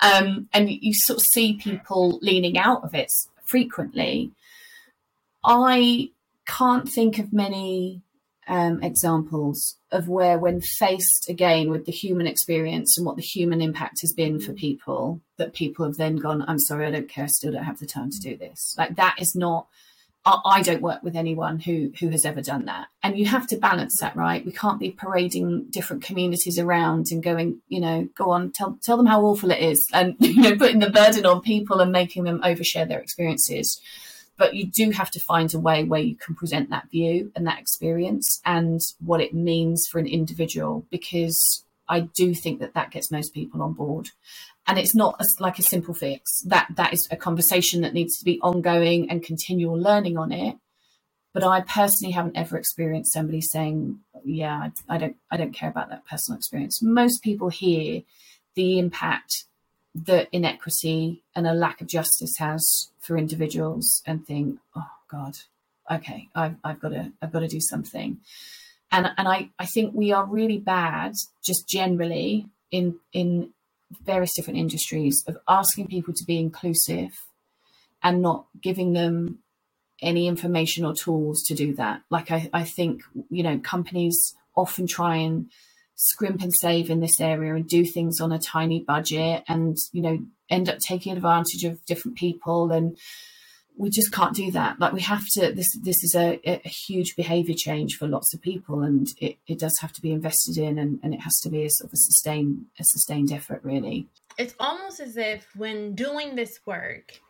Um, 0.00 0.48
and 0.52 0.70
you 0.70 0.94
sort 0.94 1.18
of 1.18 1.24
see 1.24 1.54
people 1.54 2.18
leaning 2.22 2.56
out 2.56 2.84
of 2.84 2.94
it 2.94 3.08
frequently. 3.44 4.30
I 5.44 6.10
can't 6.46 6.88
think 6.88 7.18
of 7.18 7.32
many 7.32 8.00
um, 8.46 8.82
examples 8.82 9.76
of 9.90 10.08
where, 10.08 10.38
when 10.38 10.60
faced 10.60 11.26
again 11.28 11.70
with 11.70 11.86
the 11.86 11.92
human 11.92 12.26
experience 12.26 12.96
and 12.96 13.06
what 13.06 13.16
the 13.16 13.22
human 13.22 13.60
impact 13.60 14.00
has 14.02 14.12
been 14.12 14.40
for 14.40 14.52
people, 14.52 15.20
that 15.38 15.54
people 15.54 15.84
have 15.84 15.96
then 15.96 16.16
gone, 16.16 16.44
I'm 16.46 16.58
sorry, 16.58 16.86
I 16.86 16.90
don't 16.90 17.08
care, 17.08 17.24
I 17.24 17.28
still 17.28 17.52
don't 17.52 17.64
have 17.64 17.78
the 17.78 17.86
time 17.86 18.10
to 18.10 18.18
do 18.18 18.36
this. 18.36 18.74
Like 18.76 18.96
that 18.96 19.16
is 19.20 19.34
not. 19.34 19.66
I 20.26 20.62
don't 20.62 20.80
work 20.80 21.02
with 21.02 21.16
anyone 21.16 21.58
who 21.58 21.92
who 22.00 22.08
has 22.08 22.24
ever 22.24 22.40
done 22.40 22.64
that, 22.64 22.86
and 23.02 23.18
you 23.18 23.26
have 23.26 23.46
to 23.48 23.58
balance 23.58 23.98
that, 24.00 24.16
right? 24.16 24.42
We 24.42 24.52
can't 24.52 24.80
be 24.80 24.90
parading 24.90 25.66
different 25.68 26.02
communities 26.02 26.58
around 26.58 27.08
and 27.10 27.22
going, 27.22 27.60
you 27.68 27.78
know, 27.78 28.08
go 28.16 28.30
on, 28.30 28.50
tell 28.50 28.78
tell 28.82 28.96
them 28.96 29.04
how 29.04 29.20
awful 29.20 29.50
it 29.50 29.60
is, 29.60 29.82
and 29.92 30.16
you 30.20 30.40
know, 30.40 30.56
putting 30.56 30.78
the 30.78 30.88
burden 30.88 31.26
on 31.26 31.42
people 31.42 31.80
and 31.80 31.92
making 31.92 32.24
them 32.24 32.40
overshare 32.40 32.88
their 32.88 33.00
experiences 33.00 33.78
but 34.36 34.54
you 34.54 34.66
do 34.66 34.90
have 34.90 35.10
to 35.12 35.20
find 35.20 35.54
a 35.54 35.60
way 35.60 35.84
where 35.84 36.00
you 36.00 36.16
can 36.16 36.34
present 36.34 36.70
that 36.70 36.90
view 36.90 37.30
and 37.36 37.46
that 37.46 37.58
experience 37.58 38.40
and 38.44 38.80
what 39.00 39.20
it 39.20 39.34
means 39.34 39.86
for 39.90 39.98
an 39.98 40.06
individual 40.06 40.86
because 40.90 41.64
I 41.88 42.00
do 42.00 42.34
think 42.34 42.60
that 42.60 42.74
that 42.74 42.90
gets 42.90 43.10
most 43.10 43.34
people 43.34 43.62
on 43.62 43.74
board. 43.74 44.10
And 44.66 44.78
it's 44.78 44.94
not 44.94 45.20
a, 45.20 45.26
like 45.40 45.58
a 45.58 45.62
simple 45.62 45.94
fix. 45.94 46.40
That 46.46 46.68
that 46.76 46.92
is 46.94 47.06
a 47.10 47.16
conversation 47.16 47.82
that 47.82 47.92
needs 47.92 48.16
to 48.18 48.24
be 48.24 48.40
ongoing 48.40 49.10
and 49.10 49.22
continual 49.22 49.78
learning 49.78 50.16
on 50.16 50.32
it. 50.32 50.56
But 51.34 51.44
I 51.44 51.60
personally 51.60 52.12
haven't 52.12 52.36
ever 52.36 52.56
experienced 52.56 53.12
somebody 53.12 53.40
saying 53.40 54.00
yeah 54.24 54.68
I, 54.88 54.94
I 54.94 54.98
don't 54.98 55.16
I 55.30 55.36
don't 55.36 55.52
care 55.52 55.68
about 55.68 55.90
that 55.90 56.06
personal 56.06 56.38
experience. 56.38 56.80
Most 56.82 57.22
people 57.22 57.50
hear 57.50 58.02
the 58.54 58.78
impact 58.78 59.44
that 59.94 60.28
inequity 60.32 61.22
and 61.36 61.46
a 61.46 61.54
lack 61.54 61.80
of 61.80 61.86
justice 61.86 62.34
has 62.38 62.90
for 63.00 63.16
individuals 63.16 64.02
and 64.06 64.26
think, 64.26 64.58
oh 64.74 64.90
God, 65.10 65.36
okay, 65.90 66.28
I've, 66.34 66.56
I've 66.64 66.80
got 66.80 66.90
to 66.90 67.12
I've 67.22 67.32
got 67.32 67.40
to 67.40 67.48
do 67.48 67.60
something. 67.60 68.18
And 68.90 69.10
and 69.16 69.28
I, 69.28 69.50
I 69.58 69.66
think 69.66 69.94
we 69.94 70.12
are 70.12 70.26
really 70.26 70.58
bad 70.58 71.14
just 71.44 71.68
generally 71.68 72.46
in 72.70 72.96
in 73.12 73.50
various 74.02 74.34
different 74.34 74.58
industries 74.58 75.22
of 75.26 75.38
asking 75.46 75.86
people 75.88 76.14
to 76.14 76.24
be 76.24 76.38
inclusive 76.38 77.12
and 78.02 78.20
not 78.20 78.46
giving 78.60 78.92
them 78.92 79.38
any 80.02 80.26
information 80.26 80.84
or 80.84 80.94
tools 80.94 81.42
to 81.44 81.54
do 81.54 81.74
that. 81.74 82.02
Like 82.10 82.30
I, 82.30 82.50
I 82.52 82.64
think, 82.64 83.02
you 83.30 83.42
know, 83.42 83.58
companies 83.58 84.34
often 84.56 84.86
try 84.86 85.16
and 85.16 85.50
scrimp 85.96 86.42
and 86.42 86.52
save 86.52 86.90
in 86.90 87.00
this 87.00 87.20
area 87.20 87.54
and 87.54 87.68
do 87.68 87.84
things 87.84 88.20
on 88.20 88.32
a 88.32 88.38
tiny 88.38 88.80
budget 88.80 89.44
and 89.48 89.76
you 89.92 90.02
know 90.02 90.18
end 90.50 90.68
up 90.68 90.78
taking 90.78 91.12
advantage 91.12 91.64
of 91.64 91.84
different 91.86 92.16
people 92.16 92.70
and 92.72 92.96
we 93.76 93.90
just 93.90 94.12
can't 94.12 94.34
do 94.34 94.50
that. 94.52 94.78
Like 94.78 94.92
we 94.92 95.00
have 95.00 95.24
to. 95.32 95.52
This 95.52 95.66
this 95.82 96.02
is 96.04 96.14
a, 96.14 96.40
a 96.44 96.68
huge 96.68 97.16
behaviour 97.16 97.54
change 97.56 97.96
for 97.96 98.06
lots 98.06 98.32
of 98.32 98.40
people, 98.40 98.82
and 98.82 99.08
it, 99.20 99.36
it 99.46 99.58
does 99.58 99.76
have 99.80 99.92
to 99.94 100.00
be 100.02 100.12
invested 100.12 100.58
in, 100.58 100.78
and, 100.78 101.00
and 101.02 101.12
it 101.12 101.20
has 101.20 101.34
to 101.42 101.50
be 101.50 101.64
a 101.64 101.70
sort 101.70 101.90
of 101.90 101.94
a 101.94 101.96
sustained 101.96 102.66
a 102.78 102.84
sustained 102.84 103.32
effort, 103.32 103.60
really. 103.64 104.06
It's 104.38 104.54
almost 104.60 105.00
as 105.00 105.16
if 105.16 105.46
when 105.56 105.94
doing 105.94 106.36
this 106.36 106.60
work, 106.66 107.20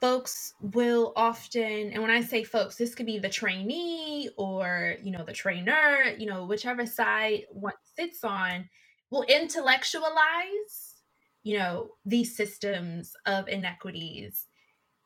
folks 0.00 0.54
will 0.60 1.12
often, 1.16 1.92
and 1.92 2.02
when 2.02 2.10
I 2.10 2.20
say 2.20 2.44
folks, 2.44 2.76
this 2.76 2.94
could 2.94 3.06
be 3.06 3.18
the 3.18 3.28
trainee 3.28 4.30
or 4.36 4.96
you 5.02 5.12
know 5.12 5.24
the 5.24 5.32
trainer, 5.32 6.14
you 6.18 6.26
know 6.26 6.46
whichever 6.46 6.86
side 6.86 7.44
one 7.50 7.74
sits 7.96 8.24
on, 8.24 8.68
will 9.10 9.24
intellectualize, 9.24 10.96
you 11.42 11.58
know 11.58 11.90
these 12.04 12.36
systems 12.36 13.12
of 13.26 13.48
inequities. 13.48 14.46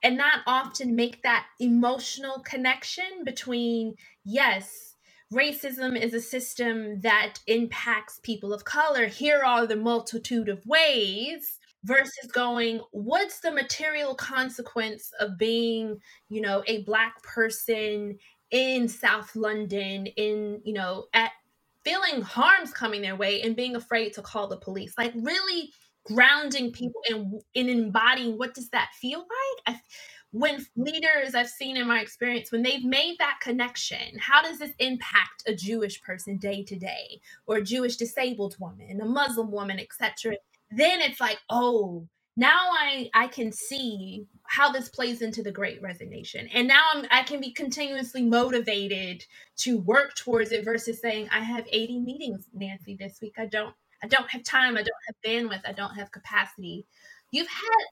And 0.03 0.17
not 0.17 0.41
often 0.47 0.97
make 0.97 1.23
that 1.23 1.47
emotional 1.61 2.41
connection 2.41 3.25
between 3.25 3.95
yes 4.25 4.97
racism 5.33 6.01
is 6.01 6.13
a 6.15 6.21
system 6.21 7.01
that 7.03 7.35
impacts 7.47 8.19
people 8.23 8.53
of 8.53 8.65
color. 8.65 9.07
Here 9.07 9.43
are 9.45 9.67
the 9.67 9.77
multitude 9.77 10.49
of 10.49 10.67
ways 10.67 11.60
versus 11.85 12.31
going 12.33 12.81
what's 12.93 13.41
the 13.41 13.51
material 13.51 14.15
consequence 14.15 15.11
of 15.19 15.39
being 15.39 15.99
you 16.29 16.41
know 16.41 16.63
a 16.67 16.83
black 16.83 17.23
person 17.23 18.19
in 18.51 18.87
south 18.87 19.35
london 19.35 20.07
in 20.07 20.61
you 20.65 20.75
know 20.75 21.07
at 21.15 21.31
feeling 21.85 22.23
harms 22.23 22.73
coming 22.73 23.03
their 23.03 23.17
way 23.17 23.43
and 23.43 23.57
being 23.57 23.77
afraid 23.77 24.13
to 24.15 24.23
call 24.23 24.49
the 24.49 24.57
police? 24.57 24.95
Like 24.99 25.13
really 25.15 25.73
grounding 26.05 26.71
mm. 26.71 26.75
people 26.75 27.03
in 27.09 27.41
in 27.55 27.69
embodying 27.69 28.39
what 28.39 28.55
does 28.55 28.71
that 28.71 28.91
feel 29.01 29.21
like? 29.21 29.77
I, 29.77 29.81
when 30.33 30.65
leaders 30.77 31.35
I've 31.35 31.49
seen 31.49 31.77
in 31.77 31.89
my 31.89 32.01
experience 32.01 32.53
when 32.53 32.63
they've 32.63 32.85
made 32.85 33.17
that 33.19 33.39
connection 33.43 34.17
how 34.19 34.41
does 34.43 34.61
this 34.61 34.71
impact 34.79 35.43
a 35.47 35.55
Jewish 35.55 36.01
person 36.03 36.37
day 36.39 36.63
to 36.65 36.77
day? 36.77 37.21
Or 37.47 37.57
a 37.57 37.63
Jewish 37.63 37.97
disabled 37.97 38.57
woman 38.59 39.01
a 39.01 39.05
Muslim 39.05 39.51
woman 39.51 39.79
etc 39.79 40.37
then 40.71 41.01
it's 41.03 41.21
like 41.21 41.39
oh 41.51 42.07
now 42.37 42.71
I 42.73 43.11
I 43.15 43.29
can 43.29 43.53
see 43.53 44.27
how 44.49 44.73
this 44.73 44.89
plays 44.91 45.23
into 45.23 45.43
the 45.43 45.53
great 45.53 45.83
resignation 45.83 46.49
and 46.55 46.69
now 46.69 46.85
I'm, 46.95 47.07
I 47.11 47.23
can 47.25 47.41
be 47.41 47.53
continuously 47.53 48.23
motivated 48.25 49.25
to 49.59 49.79
work 49.79 50.15
towards 50.17 50.53
it 50.53 50.65
versus 50.65 51.01
saying 51.01 51.29
I 51.33 51.41
have 51.41 51.67
80 51.71 52.01
meetings 52.01 52.47
Nancy 52.55 52.97
this 52.99 53.21
week 53.23 53.35
I 53.39 53.47
don't 53.47 53.67
I 54.03 54.07
don't 54.09 54.31
have 54.31 54.43
time. 54.45 54.77
I 54.77 54.83
don't 54.83 54.89
have 55.07 55.17
bandwidth. 55.27 55.69
I 55.69 55.73
don't 55.73 55.95
have 55.97 56.11
capacity. 56.13 56.87
You've 57.31 57.49
had, 57.49 57.87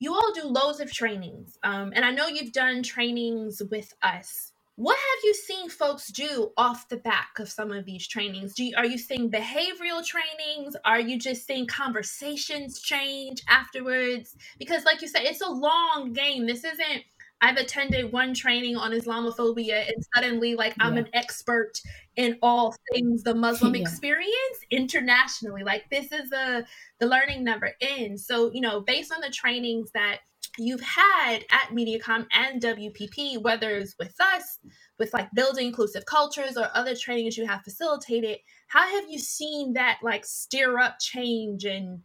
you 0.00 0.14
all 0.14 0.32
do 0.34 0.44
loads 0.44 0.80
of 0.80 0.92
trainings. 0.92 1.58
Um, 1.64 1.92
and 1.94 2.04
I 2.04 2.12
know 2.12 2.28
you've 2.28 2.52
done 2.52 2.82
trainings 2.82 3.62
with 3.70 3.92
us. 4.02 4.52
What 4.76 4.98
have 4.98 5.24
you 5.24 5.32
seen 5.32 5.70
folks 5.70 6.08
do 6.08 6.52
off 6.58 6.90
the 6.90 6.98
back 6.98 7.38
of 7.38 7.48
some 7.48 7.72
of 7.72 7.86
these 7.86 8.06
trainings? 8.06 8.52
Do 8.54 8.62
you, 8.62 8.74
are 8.76 8.84
you 8.84 8.98
seeing 8.98 9.30
behavioral 9.30 10.04
trainings? 10.04 10.76
Are 10.84 11.00
you 11.00 11.18
just 11.18 11.46
seeing 11.46 11.66
conversations 11.66 12.80
change 12.80 13.42
afterwards? 13.48 14.36
Because, 14.58 14.84
like 14.84 15.00
you 15.00 15.08
said, 15.08 15.22
it's 15.24 15.40
a 15.40 15.48
long 15.48 16.12
game. 16.12 16.46
This 16.46 16.62
isn't 16.62 17.04
I've 17.40 17.56
attended 17.56 18.12
one 18.12 18.32
training 18.32 18.76
on 18.76 18.92
Islamophobia 18.92 19.86
and 19.86 20.04
suddenly 20.14 20.54
like 20.54 20.74
I'm 20.80 20.94
yeah. 20.94 21.00
an 21.00 21.08
expert 21.12 21.72
in 22.16 22.38
all 22.40 22.74
things 22.92 23.22
the 23.22 23.34
Muslim 23.34 23.74
yeah. 23.76 23.82
experience 23.82 24.58
internationally. 24.70 25.62
Like 25.62 25.84
this 25.90 26.12
is 26.12 26.32
a 26.32 26.64
the 26.98 27.06
learning 27.06 27.44
never 27.44 27.72
ends. 27.80 28.26
So, 28.26 28.50
you 28.52 28.62
know, 28.62 28.80
based 28.80 29.12
on 29.12 29.20
the 29.20 29.30
trainings 29.30 29.90
that 29.92 30.20
you've 30.58 30.80
had 30.80 31.44
at 31.50 31.70
MediaCom 31.70 32.26
and 32.32 32.62
WPP, 32.62 33.40
whether 33.42 33.70
it's 33.76 33.96
with 33.98 34.20
us, 34.20 34.58
with 34.98 35.12
like 35.12 35.32
building 35.34 35.68
inclusive 35.68 36.06
cultures 36.06 36.56
or 36.56 36.70
other 36.74 36.94
trainings 36.94 37.36
you 37.36 37.46
have 37.46 37.62
facilitated, 37.62 38.38
how 38.68 38.86
have 38.88 39.04
you 39.08 39.18
seen 39.18 39.74
that 39.74 39.98
like 40.02 40.24
stir 40.24 40.78
up 40.78 40.98
change 40.98 41.64
and 41.64 42.02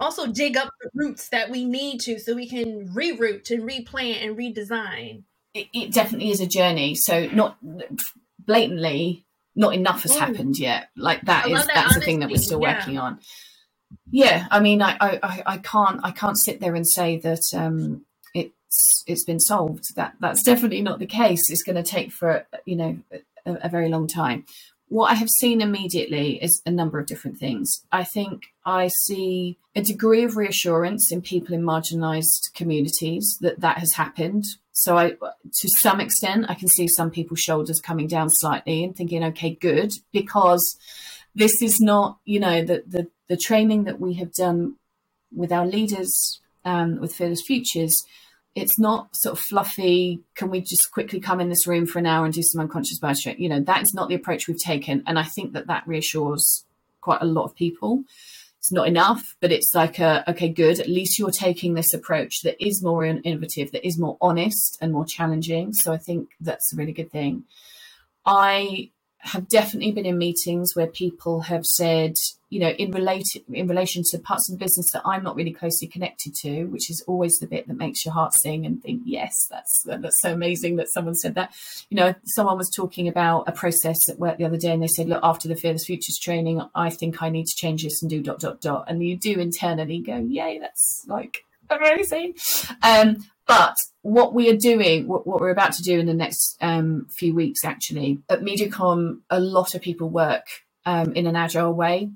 also 0.00 0.26
dig 0.26 0.56
up 0.56 0.72
the 0.80 0.90
roots 0.94 1.28
that 1.30 1.50
we 1.50 1.64
need 1.64 2.00
to 2.00 2.18
so 2.18 2.34
we 2.34 2.48
can 2.48 2.88
reroute 2.88 3.50
and 3.50 3.64
replant 3.64 4.22
and 4.22 4.36
redesign. 4.36 5.22
It, 5.54 5.66
it 5.72 5.92
definitely 5.92 6.30
is 6.30 6.40
a 6.40 6.46
journey. 6.46 6.94
So 6.94 7.26
not 7.26 7.58
blatantly, 8.38 9.24
not 9.56 9.74
enough 9.74 10.02
has 10.02 10.14
mm. 10.14 10.18
happened 10.18 10.58
yet. 10.58 10.90
Like 10.96 11.22
that 11.22 11.46
I 11.46 11.50
is 11.50 11.66
that 11.66 11.74
that's 11.74 11.94
the 11.94 12.00
thing 12.00 12.20
that 12.20 12.30
we're 12.30 12.38
still 12.38 12.60
yeah. 12.62 12.78
working 12.78 12.98
on. 12.98 13.18
Yeah, 14.10 14.46
I 14.50 14.60
mean, 14.60 14.82
I, 14.82 14.96
I 15.00 15.42
I 15.46 15.58
can't 15.58 16.00
I 16.04 16.10
can't 16.10 16.38
sit 16.38 16.60
there 16.60 16.74
and 16.74 16.86
say 16.88 17.18
that 17.18 17.42
um, 17.54 18.04
it's 18.34 19.04
it's 19.06 19.24
been 19.24 19.40
solved. 19.40 19.94
That 19.96 20.14
that's 20.20 20.42
definitely 20.42 20.82
not 20.82 20.98
the 20.98 21.06
case. 21.06 21.50
It's 21.50 21.62
going 21.62 21.76
to 21.76 21.82
take 21.82 22.12
for 22.12 22.46
you 22.64 22.76
know 22.76 22.98
a, 23.46 23.54
a 23.64 23.68
very 23.68 23.88
long 23.88 24.06
time 24.06 24.44
what 24.88 25.10
I 25.10 25.14
have 25.14 25.28
seen 25.28 25.60
immediately 25.60 26.42
is 26.42 26.62
a 26.64 26.70
number 26.70 26.98
of 26.98 27.06
different 27.06 27.38
things. 27.38 27.84
I 27.92 28.04
think 28.04 28.46
I 28.64 28.88
see 28.88 29.58
a 29.74 29.82
degree 29.82 30.24
of 30.24 30.36
reassurance 30.36 31.12
in 31.12 31.20
people 31.20 31.54
in 31.54 31.62
marginalized 31.62 32.54
communities 32.54 33.36
that 33.40 33.60
that 33.60 33.78
has 33.78 33.92
happened. 33.94 34.44
So 34.72 34.96
I, 34.96 35.10
to 35.10 35.68
some 35.80 36.00
extent, 36.00 36.46
I 36.48 36.54
can 36.54 36.68
see 36.68 36.88
some 36.88 37.10
people's 37.10 37.40
shoulders 37.40 37.80
coming 37.80 38.06
down 38.06 38.30
slightly 38.30 38.82
and 38.84 38.96
thinking, 38.96 39.24
okay, 39.24 39.50
good, 39.60 39.92
because 40.12 40.76
this 41.34 41.62
is 41.62 41.80
not, 41.80 42.18
you 42.24 42.40
know, 42.40 42.64
the, 42.64 42.82
the, 42.86 43.08
the 43.28 43.36
training 43.36 43.84
that 43.84 44.00
we 44.00 44.14
have 44.14 44.32
done 44.32 44.76
with 45.34 45.52
our 45.52 45.66
leaders, 45.66 46.40
um, 46.64 47.00
with 47.00 47.14
Fearless 47.14 47.42
Futures, 47.46 47.94
it's 48.54 48.78
not 48.78 49.14
sort 49.14 49.38
of 49.38 49.44
fluffy. 49.44 50.20
Can 50.34 50.50
we 50.50 50.60
just 50.60 50.90
quickly 50.92 51.20
come 51.20 51.40
in 51.40 51.48
this 51.48 51.66
room 51.66 51.86
for 51.86 51.98
an 51.98 52.06
hour 52.06 52.24
and 52.24 52.34
do 52.34 52.42
some 52.42 52.60
unconscious 52.60 52.98
bias 52.98 53.24
You 53.26 53.48
know, 53.48 53.60
that 53.60 53.82
is 53.82 53.92
not 53.94 54.08
the 54.08 54.14
approach 54.14 54.48
we've 54.48 54.58
taken. 54.58 55.02
And 55.06 55.18
I 55.18 55.22
think 55.22 55.52
that 55.52 55.68
that 55.68 55.86
reassures 55.86 56.64
quite 57.00 57.22
a 57.22 57.26
lot 57.26 57.44
of 57.44 57.54
people. 57.54 58.02
It's 58.58 58.72
not 58.72 58.88
enough, 58.88 59.36
but 59.40 59.52
it's 59.52 59.72
like, 59.74 60.00
a, 60.00 60.28
okay, 60.28 60.48
good. 60.48 60.80
At 60.80 60.88
least 60.88 61.18
you're 61.18 61.30
taking 61.30 61.74
this 61.74 61.94
approach 61.94 62.42
that 62.42 62.62
is 62.64 62.82
more 62.82 63.04
innovative, 63.04 63.70
that 63.70 63.86
is 63.86 63.98
more 63.98 64.16
honest 64.20 64.76
and 64.80 64.92
more 64.92 65.06
challenging. 65.06 65.72
So 65.72 65.92
I 65.92 65.98
think 65.98 66.30
that's 66.40 66.72
a 66.72 66.76
really 66.76 66.92
good 66.92 67.12
thing. 67.12 67.44
I 68.26 68.90
have 69.20 69.48
definitely 69.48 69.92
been 69.92 70.06
in 70.06 70.16
meetings 70.16 70.76
where 70.76 70.86
people 70.86 71.40
have 71.40 71.66
said, 71.66 72.14
you 72.50 72.60
know, 72.60 72.68
in 72.68 72.92
related 72.92 73.42
in 73.52 73.66
relation 73.66 74.02
to 74.10 74.18
parts 74.18 74.48
of 74.48 74.56
the 74.56 74.64
business 74.64 74.90
that 74.92 75.02
I'm 75.04 75.24
not 75.24 75.34
really 75.34 75.52
closely 75.52 75.88
connected 75.88 76.34
to, 76.42 76.64
which 76.66 76.88
is 76.88 77.02
always 77.06 77.38
the 77.38 77.48
bit 77.48 77.66
that 77.66 77.76
makes 77.76 78.04
your 78.04 78.14
heart 78.14 78.32
sing 78.34 78.64
and 78.64 78.80
think, 78.80 79.02
yes, 79.04 79.46
that's 79.50 79.82
that's 79.84 80.20
so 80.20 80.32
amazing 80.32 80.76
that 80.76 80.92
someone 80.92 81.16
said 81.16 81.34
that. 81.34 81.52
You 81.90 81.96
know, 81.96 82.14
someone 82.24 82.56
was 82.56 82.70
talking 82.70 83.08
about 83.08 83.48
a 83.48 83.52
process 83.52 84.08
at 84.08 84.18
work 84.18 84.38
the 84.38 84.44
other 84.44 84.56
day, 84.56 84.72
and 84.72 84.82
they 84.82 84.86
said, 84.88 85.08
look, 85.08 85.20
after 85.22 85.48
the 85.48 85.56
Fearless 85.56 85.86
Futures 85.86 86.18
training, 86.18 86.62
I 86.74 86.90
think 86.90 87.20
I 87.20 87.28
need 87.28 87.46
to 87.46 87.56
change 87.56 87.82
this 87.82 88.00
and 88.02 88.10
do 88.10 88.22
dot 88.22 88.38
dot 88.38 88.60
dot, 88.60 88.84
and 88.88 89.02
you 89.02 89.16
do 89.16 89.40
internally 89.40 89.98
go, 90.00 90.16
yay, 90.16 90.58
that's 90.60 91.04
like 91.08 91.44
amazing. 91.70 92.34
Um, 92.82 93.18
but 93.46 93.76
what 94.02 94.34
we 94.34 94.50
are 94.50 94.56
doing, 94.56 95.08
what, 95.08 95.26
what, 95.26 95.40
we're 95.40 95.50
about 95.50 95.72
to 95.72 95.82
do 95.82 95.98
in 95.98 96.06
the 96.06 96.14
next 96.14 96.56
um, 96.60 97.06
few 97.10 97.34
weeks, 97.34 97.64
actually, 97.64 98.18
at 98.28 98.42
MediaCom, 98.42 99.20
a 99.30 99.40
lot 99.40 99.74
of 99.74 99.80
people 99.80 100.10
work 100.10 100.46
um, 100.84 101.12
in 101.14 101.26
an 101.26 101.36
agile 101.36 101.72
way. 101.72 102.10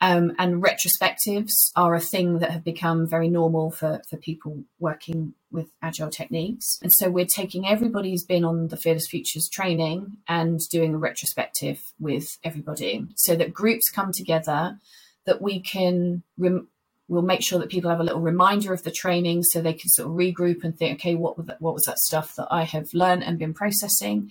Um, 0.00 0.32
and 0.36 0.60
retrospectives 0.60 1.52
are 1.76 1.94
a 1.94 2.00
thing 2.00 2.40
that 2.40 2.50
have 2.50 2.64
become 2.64 3.06
very 3.06 3.28
normal 3.28 3.70
for, 3.70 4.02
for 4.10 4.16
people 4.16 4.64
working 4.80 5.34
with 5.52 5.68
agile 5.80 6.10
techniques. 6.10 6.80
And 6.82 6.92
so 6.92 7.08
we're 7.08 7.24
taking 7.24 7.68
everybody 7.68 8.10
who's 8.10 8.24
been 8.24 8.44
on 8.44 8.66
the 8.66 8.76
Fearless 8.76 9.06
Futures 9.08 9.48
training 9.48 10.16
and 10.26 10.58
doing 10.70 10.94
a 10.94 10.98
retrospective 10.98 11.92
with 12.00 12.36
everybody 12.42 13.06
so 13.14 13.36
that 13.36 13.54
groups 13.54 13.90
come 13.90 14.10
together 14.12 14.76
that 15.24 15.40
we 15.40 15.60
can 15.60 16.24
rem- 16.36 16.66
we'll 17.08 17.22
make 17.22 17.42
sure 17.42 17.58
that 17.58 17.68
people 17.68 17.90
have 17.90 18.00
a 18.00 18.04
little 18.04 18.20
reminder 18.20 18.72
of 18.72 18.82
the 18.82 18.90
training 18.90 19.42
so 19.42 19.60
they 19.60 19.72
can 19.72 19.90
sort 19.90 20.08
of 20.08 20.16
regroup 20.16 20.64
and 20.64 20.76
think, 20.76 21.00
okay, 21.00 21.14
what 21.14 21.36
was 21.36 21.46
that, 21.46 21.60
what 21.60 21.74
was 21.74 21.84
that 21.84 21.98
stuff 21.98 22.34
that 22.36 22.48
I 22.50 22.62
have 22.64 22.88
learned 22.94 23.24
and 23.24 23.38
been 23.38 23.54
processing? 23.54 24.30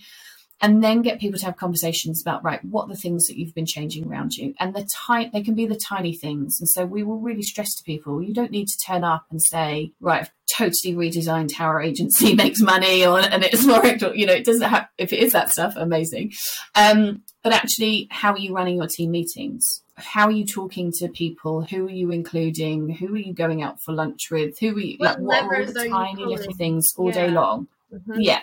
And 0.62 0.82
then 0.82 1.02
get 1.02 1.18
people 1.20 1.40
to 1.40 1.44
have 1.44 1.56
conversations 1.56 2.22
about, 2.22 2.44
right, 2.44 2.64
what 2.64 2.84
are 2.84 2.88
the 2.88 2.96
things 2.96 3.26
that 3.26 3.36
you've 3.36 3.54
been 3.54 3.66
changing 3.66 4.06
around 4.06 4.34
you? 4.34 4.54
And 4.60 4.74
the 4.74 4.88
tiny, 4.94 5.28
they 5.30 5.42
can 5.42 5.54
be 5.54 5.66
the 5.66 5.74
tiny 5.74 6.14
things. 6.14 6.58
And 6.60 6.68
so 6.68 6.86
we 6.86 7.02
will 7.02 7.18
really 7.18 7.42
stress 7.42 7.74
to 7.74 7.84
people, 7.84 8.22
you 8.22 8.32
don't 8.32 8.52
need 8.52 8.68
to 8.68 8.78
turn 8.86 9.02
up 9.02 9.26
and 9.30 9.42
say, 9.42 9.92
right, 10.00 10.22
I've 10.22 10.30
totally 10.56 10.94
redesigned 10.94 11.52
how 11.52 11.66
our 11.66 11.82
agency 11.82 12.34
makes 12.36 12.60
money 12.60 13.04
or, 13.04 13.18
and 13.18 13.42
it's 13.42 13.66
more, 13.66 13.84
you 14.14 14.24
know, 14.24 14.34
it 14.34 14.44
doesn't 14.44 14.62
have, 14.68 14.88
if 14.98 15.12
it 15.12 15.18
is 15.18 15.32
that 15.32 15.50
stuff, 15.50 15.74
amazing. 15.76 16.32
Um, 16.76 17.22
but 17.42 17.52
actually, 17.52 18.06
how 18.12 18.32
are 18.32 18.38
you 18.38 18.54
running 18.54 18.76
your 18.76 18.86
team 18.86 19.10
meetings? 19.10 19.82
how 19.96 20.26
are 20.26 20.32
you 20.32 20.44
talking 20.44 20.90
to 20.90 21.08
people? 21.08 21.62
Who 21.62 21.86
are 21.86 21.90
you 21.90 22.10
including? 22.10 22.90
Who 22.90 23.14
are 23.14 23.18
you 23.18 23.34
going 23.34 23.62
out 23.62 23.80
for 23.82 23.92
lunch 23.92 24.30
with? 24.30 24.58
Who 24.58 24.76
are 24.76 24.80
you 24.80 24.96
what 24.98 25.22
like? 25.22 25.46
What 25.46 25.58
are 25.58 25.60
all 25.60 25.72
the 25.72 25.88
tiny 25.88 26.24
little 26.24 26.54
things 26.54 26.88
all 26.96 27.08
yeah. 27.08 27.26
day 27.26 27.30
long? 27.30 27.68
Mm-hmm. 27.92 28.20
Yeah. 28.20 28.40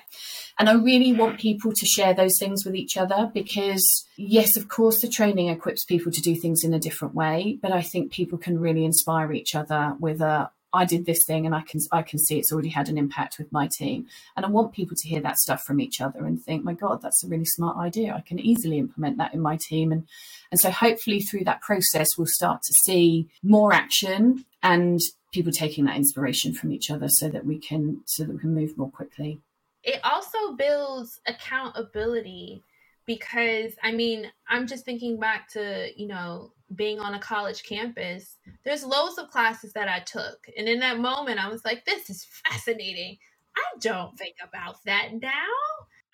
And 0.57 0.69
I 0.69 0.73
really 0.73 1.13
want 1.13 1.39
people 1.39 1.71
to 1.73 1.85
share 1.85 2.13
those 2.13 2.37
things 2.37 2.65
with 2.65 2.75
each 2.75 2.97
other 2.97 3.31
because, 3.33 4.05
yes, 4.17 4.57
of 4.57 4.67
course, 4.67 5.01
the 5.01 5.09
training 5.09 5.47
equips 5.47 5.85
people 5.85 6.11
to 6.11 6.21
do 6.21 6.35
things 6.35 6.63
in 6.63 6.73
a 6.73 6.79
different 6.79 7.15
way. 7.15 7.57
But 7.61 7.71
I 7.71 7.81
think 7.81 8.11
people 8.11 8.37
can 8.37 8.59
really 8.59 8.83
inspire 8.83 9.31
each 9.31 9.55
other 9.55 9.95
with 9.99 10.21
a, 10.21 10.51
I 10.71 10.85
did 10.85 11.05
this 11.05 11.23
thing 11.25 11.45
and 11.45 11.55
I 11.55 11.61
can 11.61 11.79
I 11.91 12.03
can 12.03 12.19
see 12.19 12.37
it's 12.37 12.51
already 12.51 12.69
had 12.69 12.89
an 12.89 12.97
impact 12.97 13.39
with 13.39 13.51
my 13.51 13.69
team. 13.71 14.05
And 14.35 14.45
I 14.45 14.49
want 14.49 14.73
people 14.73 14.95
to 14.97 15.07
hear 15.07 15.21
that 15.21 15.37
stuff 15.37 15.63
from 15.63 15.79
each 15.79 15.99
other 15.99 16.25
and 16.25 16.41
think, 16.41 16.63
my 16.63 16.73
God, 16.73 17.01
that's 17.01 17.23
a 17.23 17.27
really 17.27 17.45
smart 17.45 17.77
idea. 17.77 18.13
I 18.13 18.21
can 18.21 18.39
easily 18.39 18.77
implement 18.77 19.17
that 19.17 19.33
in 19.33 19.41
my 19.41 19.57
team. 19.59 19.91
And 19.91 20.07
and 20.51 20.59
so 20.59 20.69
hopefully 20.69 21.21
through 21.21 21.45
that 21.45 21.61
process 21.61 22.07
we'll 22.17 22.27
start 22.27 22.61
to 22.63 22.73
see 22.85 23.29
more 23.41 23.73
action 23.73 24.45
and 24.61 24.99
people 25.31 25.51
taking 25.51 25.85
that 25.85 25.95
inspiration 25.95 26.53
from 26.53 26.71
each 26.71 26.89
other 26.89 27.07
so 27.07 27.29
that 27.29 27.45
we 27.45 27.57
can 27.57 28.01
so 28.05 28.23
that 28.23 28.33
we 28.33 28.39
can 28.39 28.53
move 28.53 28.77
more 28.77 28.91
quickly. 28.91 29.39
It 29.83 29.99
also 30.03 30.53
builds 30.57 31.21
accountability 31.27 32.63
because 33.05 33.73
I 33.83 33.91
mean, 33.91 34.31
I'm 34.47 34.67
just 34.67 34.85
thinking 34.85 35.19
back 35.19 35.49
to, 35.53 35.89
you 35.95 36.07
know, 36.07 36.51
being 36.75 36.99
on 36.99 37.15
a 37.15 37.19
college 37.19 37.63
campus, 37.63 38.37
there's 38.63 38.83
loads 38.83 39.17
of 39.17 39.29
classes 39.29 39.73
that 39.73 39.87
I 39.87 39.99
took. 39.99 40.47
And 40.57 40.67
in 40.67 40.79
that 40.79 40.99
moment, 40.99 41.43
I 41.43 41.49
was 41.49 41.65
like, 41.65 41.85
this 41.85 42.09
is 42.09 42.27
fascinating. 42.45 43.17
I 43.55 43.79
don't 43.79 44.17
think 44.17 44.35
about 44.43 44.83
that 44.85 45.09
now. 45.19 45.29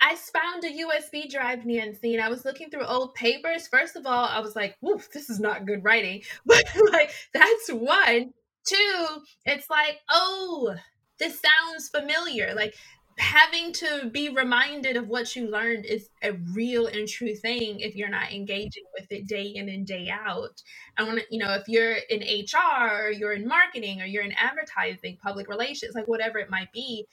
I 0.01 0.15
found 0.15 0.63
a 0.63 0.67
USB 0.67 1.29
drive, 1.29 1.65
Nancy, 1.65 2.15
and 2.15 2.23
I 2.23 2.29
was 2.29 2.45
looking 2.45 2.69
through 2.69 2.85
old 2.85 3.15
papers. 3.15 3.67
First 3.67 3.95
of 3.95 4.05
all, 4.05 4.25
I 4.25 4.39
was 4.39 4.55
like, 4.55 4.77
woof, 4.81 5.09
this 5.11 5.29
is 5.29 5.39
not 5.39 5.65
good 5.65 5.83
writing. 5.83 6.21
But 6.45 6.63
like, 6.91 7.11
that's 7.33 7.69
one. 7.69 8.33
Two, 8.65 9.21
it's 9.45 9.69
like, 9.69 9.99
oh, 10.09 10.75
this 11.19 11.39
sounds 11.41 11.89
familiar. 11.89 12.53
Like, 12.55 12.75
having 13.17 13.71
to 13.71 14.09
be 14.11 14.29
reminded 14.29 14.97
of 14.97 15.07
what 15.07 15.35
you 15.35 15.49
learned 15.49 15.85
is 15.85 16.09
a 16.21 16.33
real 16.53 16.87
and 16.87 17.07
true 17.07 17.33
thing 17.33 17.79
if 17.79 17.95
you're 17.95 18.09
not 18.09 18.31
engaging 18.33 18.83
with 18.93 19.09
it 19.09 19.27
day 19.27 19.45
in 19.55 19.69
and 19.69 19.87
day 19.87 20.09
out. 20.11 20.61
I 20.97 21.03
want 21.03 21.19
to, 21.19 21.25
you 21.29 21.39
know, 21.39 21.53
if 21.53 21.63
you're 21.67 21.95
in 22.09 22.19
HR 22.21 23.05
or 23.05 23.11
you're 23.11 23.33
in 23.33 23.47
marketing 23.47 24.01
or 24.01 24.05
you're 24.05 24.23
in 24.23 24.33
advertising, 24.33 25.17
public 25.23 25.47
relations, 25.47 25.95
like 25.95 26.07
whatever 26.07 26.39
it 26.39 26.49
might 26.49 26.71
be, 26.73 27.05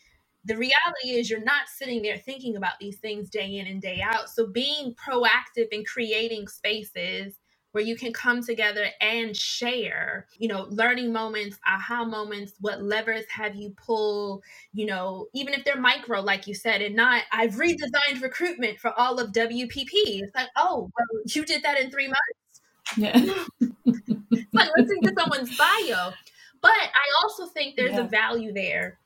the 0.45 0.57
reality 0.57 1.11
is 1.11 1.31
you're 1.31 1.45
not 1.45 1.69
sitting 1.69 2.03
there 2.03 2.19
thinking 2.19 2.57
about 2.57 2.81
these 2.81 2.99
things 2.99 3.31
day 3.31 3.59
in 3.59 3.69
and 3.69 3.81
day 3.81 4.01
out. 4.03 4.29
So 4.29 4.49
being 4.49 4.95
proactive 4.95 5.69
in 5.71 5.85
creating 5.85 6.49
spaces 6.49 7.35
where 7.73 7.83
you 7.83 7.97
can 7.97 8.13
come 8.13 8.43
together 8.43 8.87
and 9.01 9.37
share, 9.37 10.27
you 10.39 10.49
know, 10.49 10.67
learning 10.71 11.13
moments, 11.13 11.59
aha 11.67 12.05
moments, 12.05 12.53
what 12.61 12.83
levers 12.83 13.25
have 13.29 13.55
you 13.57 13.71
pulled, 13.71 14.43
you 14.73 14.87
know, 14.87 15.27
even 15.33 15.55
if 15.55 15.65
they're 15.65 15.81
micro, 15.81 16.21
like 16.21 16.47
you 16.47 16.55
said, 16.55 16.83
and 16.83 16.95
not, 16.95 17.23
I've 17.33 17.53
redesigned 17.53 18.23
recruitment 18.23 18.79
for 18.79 18.93
all 18.99 19.19
of 19.19 19.33
WPP. 19.33 19.89
It's 19.93 20.35
like, 20.35 20.49
oh, 20.57 20.91
well, 20.97 21.23
you 21.27 21.45
did 21.45 21.63
that 21.63 21.81
in 21.81 21.91
three 21.91 22.09
months. 22.09 22.61
Yeah. 22.97 23.45
it's 23.61 24.55
like 24.55 24.71
listening 24.77 25.03
to 25.03 25.15
someone's 25.19 25.57
bio. 25.57 26.13
But 26.61 26.71
I 26.71 27.23
also 27.23 27.47
think 27.47 27.77
there's 27.77 27.93
yeah. 27.93 28.05
a 28.05 28.09
value 28.09 28.53
there. 28.53 28.99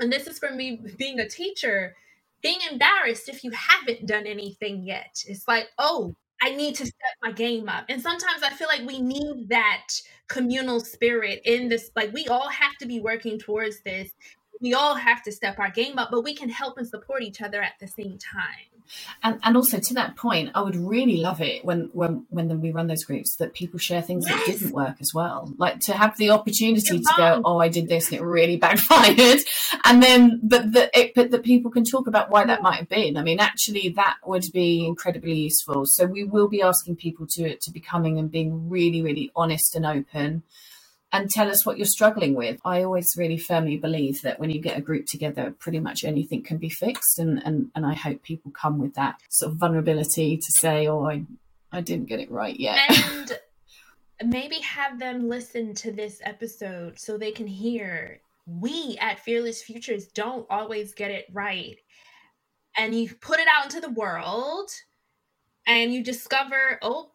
And 0.00 0.12
this 0.12 0.26
is 0.26 0.38
for 0.38 0.50
me 0.50 0.80
being 0.96 1.20
a 1.20 1.28
teacher 1.28 1.94
being 2.42 2.58
embarrassed 2.70 3.28
if 3.28 3.42
you 3.42 3.50
haven't 3.50 4.06
done 4.06 4.26
anything 4.26 4.84
yet. 4.84 5.24
It's 5.26 5.48
like, 5.48 5.68
oh, 5.78 6.14
I 6.40 6.50
need 6.50 6.76
to 6.76 6.86
step 6.86 7.16
my 7.22 7.32
game 7.32 7.68
up. 7.68 7.86
And 7.88 8.00
sometimes 8.00 8.42
I 8.42 8.50
feel 8.50 8.68
like 8.68 8.86
we 8.86 9.00
need 9.00 9.48
that 9.48 9.88
communal 10.28 10.80
spirit 10.80 11.40
in 11.44 11.68
this. 11.68 11.90
Like 11.96 12.12
we 12.12 12.26
all 12.28 12.48
have 12.48 12.76
to 12.78 12.86
be 12.86 13.00
working 13.00 13.38
towards 13.38 13.80
this. 13.80 14.10
We 14.60 14.74
all 14.74 14.94
have 14.94 15.22
to 15.24 15.32
step 15.32 15.58
our 15.58 15.70
game 15.70 15.98
up, 15.98 16.10
but 16.10 16.24
we 16.24 16.34
can 16.34 16.48
help 16.48 16.78
and 16.78 16.86
support 16.86 17.22
each 17.22 17.42
other 17.42 17.62
at 17.62 17.74
the 17.80 17.88
same 17.88 18.18
time. 18.18 18.77
And, 19.22 19.38
and 19.42 19.56
also 19.56 19.78
to 19.78 19.94
that 19.94 20.16
point, 20.16 20.50
I 20.54 20.62
would 20.62 20.76
really 20.76 21.18
love 21.18 21.40
it 21.40 21.64
when 21.64 21.90
when 21.92 22.26
when 22.30 22.60
we 22.60 22.72
run 22.72 22.86
those 22.86 23.04
groups 23.04 23.36
that 23.36 23.54
people 23.54 23.78
share 23.78 24.02
things 24.02 24.24
yes. 24.26 24.46
that 24.46 24.52
didn't 24.52 24.72
work 24.72 24.96
as 25.00 25.12
well. 25.14 25.52
Like 25.58 25.80
to 25.80 25.92
have 25.92 26.16
the 26.16 26.30
opportunity 26.30 26.96
You're 26.96 27.02
to 27.02 27.14
go, 27.16 27.42
oh, 27.44 27.58
I 27.58 27.68
did 27.68 27.88
this 27.88 28.10
and 28.10 28.20
it 28.20 28.24
really 28.24 28.56
backfired, 28.56 29.40
and 29.84 30.02
then 30.02 30.40
but 30.42 30.72
that 30.72 30.90
it, 30.94 31.12
but 31.14 31.30
that 31.30 31.42
people 31.42 31.70
can 31.70 31.84
talk 31.84 32.06
about 32.06 32.30
why 32.30 32.44
that 32.44 32.62
might 32.62 32.76
have 32.76 32.88
been. 32.88 33.16
I 33.16 33.22
mean, 33.22 33.40
actually, 33.40 33.90
that 33.90 34.16
would 34.26 34.44
be 34.52 34.86
incredibly 34.86 35.34
useful. 35.34 35.84
So 35.86 36.06
we 36.06 36.24
will 36.24 36.48
be 36.48 36.62
asking 36.62 36.96
people 36.96 37.26
to 37.30 37.56
to 37.56 37.70
be 37.70 37.80
coming 37.80 38.18
and 38.18 38.30
being 38.30 38.68
really 38.68 39.02
really 39.02 39.30
honest 39.34 39.74
and 39.74 39.86
open 39.86 40.42
and 41.12 41.30
tell 41.30 41.50
us 41.50 41.64
what 41.64 41.78
you're 41.78 41.86
struggling 41.86 42.34
with. 42.34 42.60
I 42.64 42.82
always 42.82 43.14
really 43.16 43.38
firmly 43.38 43.76
believe 43.76 44.22
that 44.22 44.38
when 44.38 44.50
you 44.50 44.60
get 44.60 44.76
a 44.76 44.82
group 44.82 45.06
together, 45.06 45.54
pretty 45.58 45.80
much 45.80 46.04
anything 46.04 46.42
can 46.42 46.58
be 46.58 46.68
fixed. 46.68 47.18
And, 47.18 47.42
and, 47.44 47.70
and 47.74 47.86
I 47.86 47.94
hope 47.94 48.22
people 48.22 48.50
come 48.50 48.78
with 48.78 48.94
that 48.94 49.16
sort 49.30 49.52
of 49.52 49.58
vulnerability 49.58 50.36
to 50.36 50.52
say, 50.60 50.86
oh, 50.86 51.06
I, 51.06 51.24
I 51.72 51.80
didn't 51.80 52.08
get 52.08 52.20
it 52.20 52.30
right 52.30 52.58
yet. 52.58 52.80
And 54.20 54.30
maybe 54.30 54.56
have 54.62 54.98
them 54.98 55.28
listen 55.28 55.74
to 55.74 55.92
this 55.92 56.20
episode 56.24 56.98
so 56.98 57.16
they 57.16 57.30
can 57.30 57.46
hear 57.46 58.20
we 58.46 58.96
at 59.00 59.20
Fearless 59.20 59.62
Futures 59.62 60.06
don't 60.08 60.46
always 60.50 60.94
get 60.94 61.10
it 61.10 61.26
right. 61.32 61.76
And 62.76 62.94
you 62.94 63.14
put 63.14 63.38
it 63.38 63.46
out 63.54 63.66
into 63.66 63.80
the 63.80 63.92
world 63.92 64.70
and 65.66 65.92
you 65.92 66.02
discover, 66.02 66.78
oh, 66.82 67.10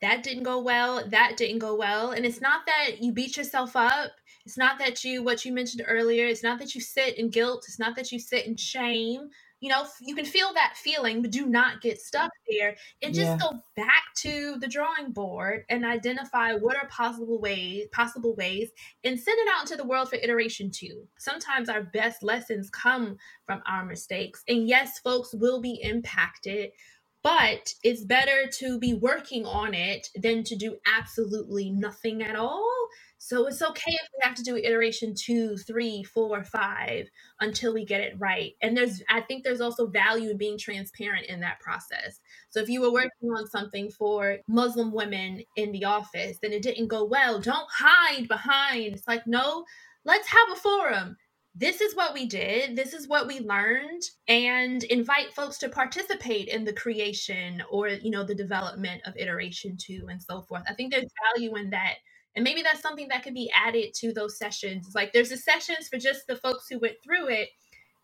that 0.00 0.22
didn't 0.22 0.42
go 0.42 0.60
well 0.60 1.02
that 1.08 1.36
didn't 1.36 1.58
go 1.58 1.74
well. 1.74 2.10
And 2.10 2.24
it's 2.26 2.40
not 2.40 2.66
that 2.66 3.02
you 3.02 3.12
beat 3.12 3.36
yourself 3.36 3.76
up. 3.76 4.12
It's 4.44 4.58
not 4.58 4.78
that 4.78 5.02
you 5.04 5.22
what 5.22 5.44
you 5.44 5.52
mentioned 5.52 5.84
earlier 5.86 6.26
it's 6.26 6.42
not 6.42 6.58
that 6.58 6.74
you 6.74 6.80
sit 6.80 7.18
in 7.18 7.30
guilt. 7.30 7.64
It's 7.66 7.78
not 7.78 7.96
that 7.96 8.12
you 8.12 8.18
sit 8.18 8.46
in 8.46 8.56
shame. 8.56 9.30
You 9.60 9.70
know 9.70 9.86
you 10.00 10.14
can 10.14 10.26
feel 10.26 10.52
that 10.52 10.74
feeling 10.76 11.22
but 11.22 11.30
do 11.30 11.46
not 11.46 11.80
get 11.80 12.00
stuck 12.00 12.30
there. 12.48 12.76
And 13.02 13.14
just 13.14 13.30
yeah. 13.30 13.38
go 13.38 13.58
back 13.74 14.04
to 14.16 14.56
the 14.60 14.68
drawing 14.68 15.12
board 15.12 15.64
and 15.70 15.84
identify 15.84 16.54
what 16.54 16.76
are 16.76 16.88
possible 16.88 17.40
ways 17.40 17.86
possible 17.90 18.34
ways 18.34 18.68
and 19.02 19.18
send 19.18 19.38
it 19.38 19.48
out 19.54 19.62
into 19.62 19.76
the 19.76 19.88
world 19.88 20.10
for 20.10 20.16
iteration 20.16 20.70
two 20.70 21.06
sometimes 21.18 21.68
our 21.68 21.82
best 21.82 22.22
lessons 22.22 22.68
come 22.70 23.16
from 23.46 23.62
our 23.66 23.84
mistakes. 23.84 24.44
And 24.46 24.68
yes 24.68 24.98
folks 24.98 25.34
will 25.34 25.60
be 25.60 25.80
impacted 25.82 26.70
but 27.26 27.74
it's 27.82 28.04
better 28.04 28.46
to 28.46 28.78
be 28.78 28.94
working 28.94 29.44
on 29.44 29.74
it 29.74 30.10
than 30.14 30.44
to 30.44 30.54
do 30.54 30.76
absolutely 30.86 31.70
nothing 31.70 32.22
at 32.22 32.36
all. 32.36 32.72
So 33.18 33.48
it's 33.48 33.60
okay 33.60 33.90
if 33.90 34.08
we 34.14 34.20
have 34.22 34.36
to 34.36 34.44
do 34.44 34.54
iteration 34.54 35.12
two, 35.16 35.56
three, 35.56 36.04
four, 36.04 36.44
five 36.44 37.08
until 37.40 37.74
we 37.74 37.84
get 37.84 38.00
it 38.00 38.14
right. 38.16 38.52
And 38.62 38.76
there's, 38.76 39.02
I 39.10 39.22
think 39.22 39.42
there's 39.42 39.60
also 39.60 39.88
value 39.88 40.30
in 40.30 40.36
being 40.36 40.56
transparent 40.56 41.26
in 41.26 41.40
that 41.40 41.58
process. 41.58 42.20
So 42.50 42.60
if 42.60 42.68
you 42.68 42.80
were 42.80 42.92
working 42.92 43.30
on 43.36 43.48
something 43.48 43.90
for 43.90 44.36
Muslim 44.46 44.92
women 44.92 45.42
in 45.56 45.72
the 45.72 45.84
office, 45.84 46.38
then 46.40 46.52
it 46.52 46.62
didn't 46.62 46.86
go 46.86 47.04
well, 47.04 47.40
don't 47.40 47.68
hide 47.76 48.28
behind. 48.28 48.94
It's 48.94 49.08
like, 49.08 49.26
no, 49.26 49.64
let's 50.04 50.28
have 50.28 50.52
a 50.52 50.60
forum 50.60 51.16
this 51.58 51.80
is 51.80 51.96
what 51.96 52.12
we 52.12 52.26
did, 52.26 52.76
this 52.76 52.92
is 52.92 53.08
what 53.08 53.26
we 53.26 53.40
learned, 53.40 54.02
and 54.28 54.84
invite 54.84 55.32
folks 55.32 55.56
to 55.58 55.70
participate 55.70 56.48
in 56.48 56.64
the 56.64 56.72
creation 56.72 57.62
or, 57.70 57.88
you 57.88 58.10
know, 58.10 58.22
the 58.22 58.34
development 58.34 59.00
of 59.06 59.16
iteration 59.16 59.76
two 59.78 60.06
and 60.10 60.22
so 60.22 60.42
forth. 60.42 60.62
I 60.68 60.74
think 60.74 60.92
there's 60.92 61.10
value 61.34 61.56
in 61.56 61.70
that. 61.70 61.94
And 62.34 62.44
maybe 62.44 62.60
that's 62.60 62.82
something 62.82 63.08
that 63.08 63.22
could 63.22 63.32
be 63.32 63.50
added 63.54 63.94
to 63.94 64.12
those 64.12 64.36
sessions. 64.36 64.92
Like 64.94 65.14
there's 65.14 65.30
the 65.30 65.38
sessions 65.38 65.88
for 65.88 65.98
just 65.98 66.26
the 66.26 66.36
folks 66.36 66.66
who 66.68 66.78
went 66.78 66.96
through 67.02 67.28
it. 67.28 67.48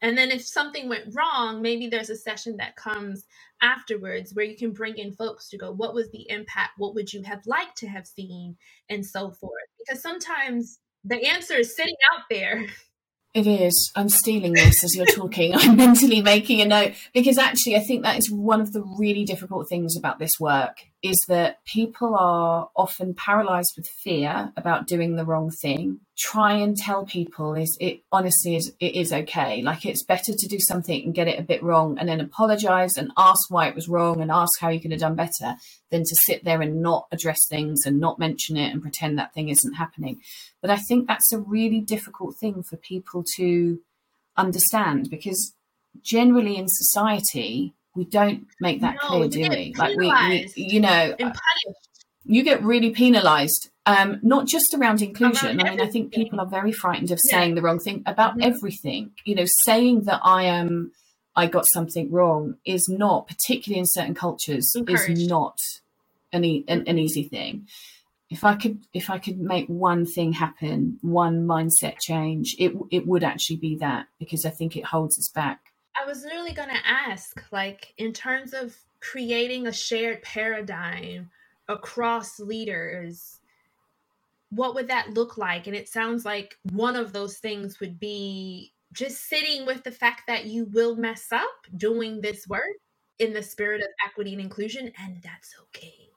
And 0.00 0.16
then 0.16 0.30
if 0.30 0.42
something 0.42 0.88
went 0.88 1.14
wrong, 1.14 1.61
maybe 1.61 1.88
there's 1.88 2.11
a 2.11 2.16
session 2.16 2.57
that 2.57 2.76
comes 2.76 3.24
afterwards 3.61 4.34
where 4.34 4.46
you 4.46 4.57
can 4.57 4.72
bring 4.72 4.96
in 4.96 5.12
folks 5.12 5.50
to 5.50 5.59
go, 5.59 5.70
what 5.70 5.94
was 5.94 6.11
the 6.11 6.26
impact? 6.30 6.72
What 6.78 6.94
would 6.94 7.12
you 7.12 7.22
have 7.22 7.46
liked 7.46 7.76
to 7.78 7.86
have 7.86 8.07
seen? 8.07 8.57
And 8.88 9.05
so 9.05 9.30
forth. 9.30 9.53
Because 9.78 10.03
sometimes 10.03 10.78
the 11.05 11.22
answer 11.22 11.55
is 11.55 11.76
sitting 11.76 11.96
out 12.14 12.22
there. 12.30 12.66
It 13.35 13.47
is. 13.47 13.91
I'm 13.97 14.11
stealing 14.11 14.53
this 14.53 14.85
as 14.85 14.95
you're 14.95 15.07
talking. 15.07 15.55
I'm 15.57 15.76
mentally 15.76 16.20
making 16.20 16.61
a 16.61 16.66
note 16.66 16.93
because 17.14 17.39
actually, 17.39 17.76
I 17.76 17.80
think 17.80 18.03
that 18.03 18.18
is 18.18 18.30
one 18.30 18.61
of 18.61 18.72
the 18.72 18.83
really 18.99 19.24
difficult 19.24 19.68
things 19.68 19.97
about 19.97 20.18
this 20.18 20.33
work 20.39 20.87
is 21.03 21.18
that 21.26 21.64
people 21.64 22.14
are 22.14 22.70
often 22.76 23.12
paralyzed 23.12 23.72
with 23.76 23.88
fear 23.88 24.53
about 24.57 24.86
doing 24.86 25.16
the 25.16 25.24
wrong 25.24 25.50
thing. 25.50 25.98
Try 26.16 26.53
and 26.53 26.76
tell 26.76 27.05
people 27.05 27.55
is 27.55 27.76
it 27.80 28.03
honestly 28.12 28.55
is 28.55 28.72
it 28.78 28.94
is 28.94 29.12
okay. 29.12 29.62
Like 29.62 29.84
it's 29.84 30.05
better 30.05 30.32
to 30.32 30.48
do 30.48 30.59
something 30.61 31.03
and 31.05 31.14
get 31.14 31.26
it 31.26 31.40
a 31.40 31.42
bit 31.42 31.62
wrong 31.62 31.98
and 31.98 32.09
then 32.09 32.20
apologize 32.20 32.96
and 32.96 33.11
ask 33.16 33.50
why 33.50 33.66
it 33.66 33.74
was 33.74 33.88
wrong 33.88 34.20
and 34.20 34.30
ask 34.30 34.61
how 34.61 34.68
you 34.68 34.80
could 34.80 34.92
have 34.92 35.00
done 35.00 35.16
better 35.16 35.57
than 35.90 36.03
to 36.03 36.14
sit 36.14 36.44
there 36.44 36.62
and 36.62 36.80
not 36.80 37.09
address 37.11 37.48
things 37.48 37.84
and 37.84 37.98
not 37.98 38.20
mention 38.20 38.57
it 38.57 38.72
and 38.72 38.80
pretend 38.80 39.18
that 39.18 39.34
thing 39.34 39.48
isn't 39.48 39.74
happening. 39.74 40.20
But 40.61 40.70
I 40.70 40.76
think 40.76 41.09
that's 41.09 41.32
a 41.32 41.40
really 41.40 41.80
difficult 41.80 42.36
thing 42.38 42.62
for 42.62 42.76
people 42.76 43.24
to 43.36 43.80
understand 44.36 45.11
because 45.11 45.55
generally 46.00 46.57
in 46.57 46.68
society 46.68 47.74
we 47.95 48.05
don't 48.05 48.47
make 48.61 48.80
that 48.80 48.97
no, 49.03 49.09
clear, 49.09 49.28
do 49.28 49.49
we? 49.49 49.74
Like 49.76 49.97
we, 49.97 50.09
we, 50.09 50.53
you 50.57 50.80
know, 50.80 51.14
you 52.24 52.43
get 52.43 52.62
really 52.62 52.90
penalised. 52.90 53.70
Um, 53.84 54.20
not 54.22 54.47
just 54.47 54.74
around 54.74 55.03
inclusion. 55.03 55.61
Around 55.61 55.66
I 55.66 55.70
mean, 55.70 55.80
I 55.80 55.86
think 55.88 56.12
people 56.12 56.40
are 56.40 56.47
very 56.47 56.72
frightened 56.72 57.11
of 57.11 57.18
saying 57.20 57.51
yeah. 57.51 57.55
the 57.57 57.62
wrong 57.62 57.80
thing 57.80 58.03
about 58.07 58.32
mm-hmm. 58.32 58.43
everything. 58.43 59.11
You 59.24 59.34
know, 59.34 59.45
saying 59.64 60.03
that 60.03 60.20
I 60.22 60.45
am, 60.45 60.93
I 61.34 61.47
got 61.49 61.66
something 61.66 62.11
wrong 62.11 62.57
is 62.64 62.88
not, 62.88 63.26
particularly 63.26 63.80
in 63.80 63.86
certain 63.86 64.14
cultures, 64.14 64.72
is 64.88 65.28
not 65.28 65.59
an, 66.32 66.45
e- 66.45 66.64
an, 66.68 66.84
an 66.86 66.99
easy 66.99 67.24
thing. 67.24 67.66
if 68.32 68.45
I 68.45 68.55
could 68.55 68.78
if 68.95 69.11
I 69.11 69.18
could 69.18 69.38
make 69.38 69.66
one 69.66 70.07
thing 70.07 70.32
happen, 70.32 70.99
one 71.03 71.47
mindset 71.47 71.97
change, 72.01 72.57
it 72.59 72.72
it 72.90 73.07
would 73.07 73.24
actually 73.24 73.57
be 73.57 73.76
that 73.76 74.07
because 74.18 74.47
I 74.47 74.51
think 74.51 74.76
it 74.76 74.86
holds 74.86 75.18
us 75.18 75.28
back. 75.34 75.72
I 76.01 76.07
was 76.07 76.22
literally 76.24 76.53
going 76.53 76.68
to 76.68 76.86
ask 76.86 77.45
like 77.53 77.95
in 77.99 78.12
terms 78.12 78.55
of 78.55 78.76
creating 79.01 79.66
a 79.66 79.72
shared 79.72 80.22
paradigm 80.22 81.30
across 81.68 82.38
leaders 82.38 83.38
what 84.51 84.74
would 84.74 84.88
that 84.88 85.14
look 85.14 85.38
like 85.38 85.66
and 85.66 85.74
it 85.74 85.88
sounds 85.88 86.24
like 86.24 86.59
one 86.72 86.97
of 86.97 87.12
those 87.12 87.38
things 87.38 87.80
would 87.80 87.99
be 87.99 88.72
just 88.93 89.28
sitting 89.28 89.64
with 89.64 89.82
the 89.82 89.90
fact 89.90 90.22
that 90.26 90.45
you 90.45 90.66
will 90.66 90.97
mess 90.97 91.28
up 91.32 91.66
doing 91.76 92.20
this 92.20 92.47
work 92.47 92.76
in 93.18 93.32
the 93.32 93.43
spirit 93.43 93.80
of 93.80 93.88
equity 94.07 94.32
and 94.32 94.43
inclusion 94.43 94.93
and 94.99 95.22
that's 95.22 95.55
okay 95.62 96.12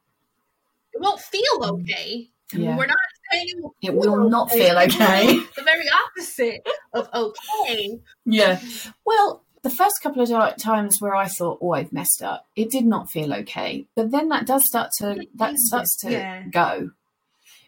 it 0.95 1.01
won't 1.01 1.19
feel 1.19 1.59
mm. 1.59 1.81
okay. 1.81 2.29
Yeah. 2.53 2.77
We're 2.77 2.85
not 2.85 2.97
saying 3.31 3.63
it 3.81 3.93
will 3.93 4.29
not 4.29 4.51
feel 4.51 4.77
okay. 4.77 5.39
the 5.55 5.63
very 5.63 5.87
opposite 5.89 6.65
of 6.93 7.09
okay. 7.13 7.99
Yeah. 8.25 8.61
Well, 9.05 9.43
the 9.65 9.71
first 9.71 9.99
couple 10.03 10.21
of 10.21 10.57
times 10.57 11.01
where 11.01 11.15
I 11.15 11.27
thought, 11.27 11.57
"Oh, 11.59 11.71
I've 11.71 11.91
messed 11.91 12.21
up," 12.21 12.45
it 12.55 12.69
did 12.69 12.85
not 12.85 13.09
feel 13.09 13.33
okay. 13.33 13.87
But 13.95 14.11
then 14.11 14.29
that 14.29 14.45
does 14.45 14.63
start 14.67 14.91
to 14.99 15.25
that 15.33 15.57
starts 15.57 15.97
to 16.01 16.11
yeah. 16.11 16.43
go. 16.43 16.91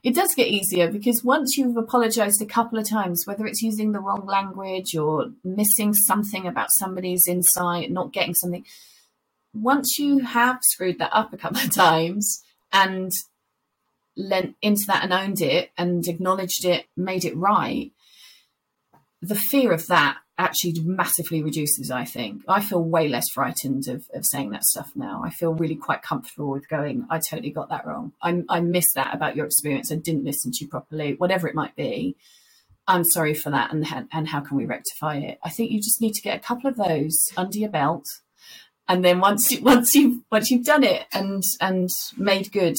It 0.04 0.14
does 0.14 0.36
get 0.36 0.48
easier 0.48 0.92
because 0.92 1.24
once 1.24 1.58
you've 1.58 1.76
apologized 1.76 2.40
a 2.40 2.46
couple 2.46 2.78
of 2.78 2.88
times, 2.88 3.24
whether 3.26 3.48
it's 3.48 3.64
using 3.64 3.94
the 3.94 4.00
wrong 4.00 4.28
language 4.28 4.96
or 4.96 5.32
missing 5.44 5.96
something 5.96 6.46
about 6.46 6.68
somebody's 6.70 7.28
insight, 7.28 7.90
not 7.90 8.14
getting 8.14 8.36
something, 8.36 8.64
once 9.56 9.98
you 9.98 10.20
have 10.20 10.60
screwed 10.62 11.00
that 11.00 11.16
up 11.16 11.34
a 11.34 11.38
couple 11.38 11.62
of 11.62 11.74
times, 11.74 12.44
and 12.72 13.12
lent 14.16 14.56
into 14.62 14.84
that 14.86 15.04
and 15.04 15.14
owned 15.14 15.42
it 15.42 15.72
and 15.80 16.08
acknowledged 16.08 16.64
it, 16.64 16.86
made 16.96 17.26
it 17.26 17.36
right, 17.36 17.92
the 19.22 19.36
fear 19.36 19.72
of 19.72 19.88
that 19.88 20.18
actually 20.38 20.76
massively 20.84 21.42
reduces, 21.42 21.90
I 21.90 22.06
think. 22.06 22.44
I 22.48 22.62
feel 22.62 22.84
way 22.84 23.08
less 23.08 23.26
frightened 23.34 23.88
of, 23.88 24.06
of 24.14 24.26
saying 24.26 24.52
that 24.52 24.64
stuff 24.64 24.92
now. 24.96 25.24
I 25.24 25.32
feel 25.32 25.54
really 25.54 25.76
quite 25.76 26.04
comfortable 26.04 26.52
with 26.52 26.70
going, 26.70 27.08
I 27.10 27.18
totally 27.18 27.50
got 27.50 27.70
that 27.70 27.88
wrong. 27.88 28.14
I, 28.22 28.44
I 28.48 28.60
missed 28.60 28.94
that 28.96 29.16
about 29.16 29.36
your 29.36 29.48
experience. 29.48 29.92
I 29.92 29.96
didn't 29.96 30.26
listen 30.26 30.52
to 30.52 30.64
you 30.64 30.70
properly, 30.70 31.16
whatever 31.16 31.48
it 31.48 31.56
might 31.56 31.76
be. 31.76 32.16
I'm 32.88 33.04
sorry 33.04 33.34
for 33.34 33.50
that. 33.50 33.74
And, 33.74 33.86
and 34.12 34.28
how 34.28 34.42
can 34.42 34.58
we 34.58 34.66
rectify 34.66 35.18
it? 35.18 35.40
I 35.44 35.50
think 35.50 35.72
you 35.72 35.80
just 35.80 36.02
need 36.02 36.14
to 36.14 36.22
get 36.22 36.38
a 36.38 36.44
couple 36.44 36.70
of 36.70 36.78
those 36.78 37.18
under 37.36 37.58
your 37.58 37.70
belt 37.70 38.06
and 38.88 39.04
then 39.04 39.20
once 39.20 39.52
you, 39.52 39.62
once 39.62 39.94
you've 39.96 40.22
once 40.32 40.50
you've 40.50 40.66
done 40.66 40.84
it 40.84 41.06
and 41.14 41.44
and 41.60 41.90
made 42.18 42.52
good 42.52 42.78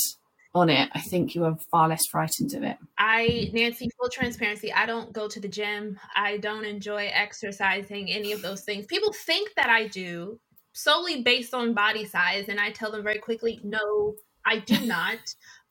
on 0.59 0.71
it, 0.71 0.91
I 0.95 1.01
think 1.01 1.35
you 1.35 1.45
are 1.45 1.57
far 1.71 1.89
less 1.89 2.07
frightened 2.07 2.55
of 2.55 2.63
it. 2.63 2.77
I, 2.99 3.51
Nancy, 3.53 3.89
full 3.99 4.09
transparency, 4.11 4.73
I 4.73 4.87
don't 4.87 5.13
go 5.13 5.29
to 5.29 5.41
the 5.41 5.49
gym. 5.49 5.99
I 6.15 6.37
don't 6.39 6.65
enjoy 6.65 7.11
exercising, 7.13 8.11
any 8.11 8.33
of 8.33 8.43
those 8.43 8.63
things. 8.63 8.87
People 8.87 9.13
think 9.13 9.55
that 9.57 9.69
I 9.71 9.89
do 9.89 10.39
solely 10.73 11.23
based 11.23 11.55
on 11.55 11.75
body 11.75 12.05
size. 12.05 12.49
And 12.49 12.61
I 12.61 12.71
tell 12.71 12.91
them 12.93 13.03
very 13.03 13.19
quickly, 13.19 13.61
no, 13.65 14.15
I 14.45 14.59
do 14.59 14.79
not. 14.87 15.19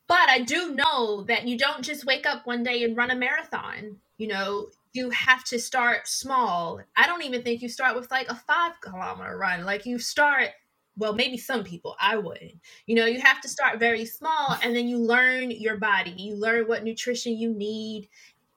but 0.08 0.30
I 0.30 0.40
do 0.42 0.74
know 0.76 1.24
that 1.24 1.48
you 1.48 1.58
don't 1.58 1.84
just 1.84 2.06
wake 2.06 2.26
up 2.26 2.46
one 2.46 2.64
day 2.64 2.84
and 2.84 2.96
run 2.98 3.12
a 3.12 3.16
marathon. 3.16 3.98
You 4.18 4.28
know, 4.28 4.68
you 4.94 5.10
have 5.12 5.44
to 5.46 5.60
start 5.60 6.08
small. 6.08 6.82
I 6.96 7.06
don't 7.06 7.24
even 7.24 7.44
think 7.44 7.62
you 7.62 7.70
start 7.70 7.96
with 7.96 8.10
like 8.10 8.30
a 8.30 8.36
five 8.36 8.74
kilometer 8.82 9.38
run. 9.38 9.64
Like 9.66 9.86
you 9.86 10.00
start, 10.00 10.50
well, 10.98 11.14
maybe 11.14 11.38
some 11.38 11.64
people, 11.64 11.96
I 12.00 12.18
wouldn't. 12.18 12.56
You 12.86 12.96
know, 12.96 13.06
you 13.06 13.22
have 13.22 13.42
to 13.42 13.50
start 13.50 13.80
very 13.80 14.06
small 14.06 14.58
and 14.64 14.76
then 14.76 14.88
you 14.88 14.98
learn 14.98 15.52
your 15.52 15.78
body. 15.78 16.12
You 16.18 16.36
learn 16.36 16.68
what 16.68 16.84
nutrition 16.84 17.38
you 17.38 17.54
need. 17.54 18.10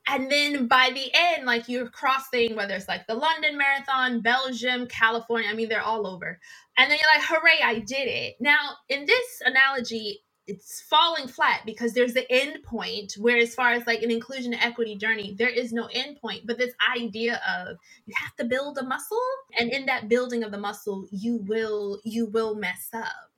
And 0.09 0.31
then 0.31 0.67
by 0.67 0.91
the 0.93 1.11
end, 1.15 1.47
like 1.47 1.69
you're 1.69 1.89
crossing, 1.89 2.57
whether 2.57 2.75
it's 2.75 2.89
like 2.89 3.07
the 3.07 3.15
London 3.15 3.57
Marathon, 3.59 4.23
Belgium, 4.23 4.87
California, 4.89 5.49
I 5.51 5.55
mean, 5.55 5.69
they're 5.69 5.83
all 5.83 6.07
over. 6.07 6.41
And 6.77 6.91
then 6.91 6.99
you're 7.01 7.15
like, 7.15 7.27
hooray, 7.27 7.61
I 7.63 7.79
did 7.81 8.09
it. 8.09 8.37
Now, 8.41 8.71
in 8.89 9.05
this 9.05 9.43
analogy, 9.45 10.23
it's 10.51 10.81
falling 10.83 11.29
flat 11.29 11.63
because 11.65 11.93
there's 11.93 12.15
the 12.15 12.31
end 12.31 12.63
point 12.65 13.15
where 13.19 13.39
as 13.39 13.55
far 13.55 13.71
as 13.71 13.87
like 13.87 14.03
an 14.03 14.11
inclusion 14.11 14.53
equity 14.53 14.97
journey 14.97 15.35
there 15.39 15.49
is 15.49 15.73
no 15.73 15.89
end 15.93 16.21
point 16.21 16.43
but 16.47 16.59
this 16.59 16.75
idea 16.97 17.41
of 17.49 17.77
you 18.07 18.15
have 18.17 18.35
to 18.37 18.45
build 18.45 18.77
a 18.79 18.83
muscle 18.83 19.19
and 19.59 19.71
in 19.71 19.87
that 19.87 20.09
building 20.09 20.43
of 20.43 20.51
the 20.51 20.59
muscle 20.59 21.07
you 21.13 21.37
will 21.47 22.01
you 22.05 22.27
will 22.27 22.55
mess 22.55 22.89
up 22.93 23.31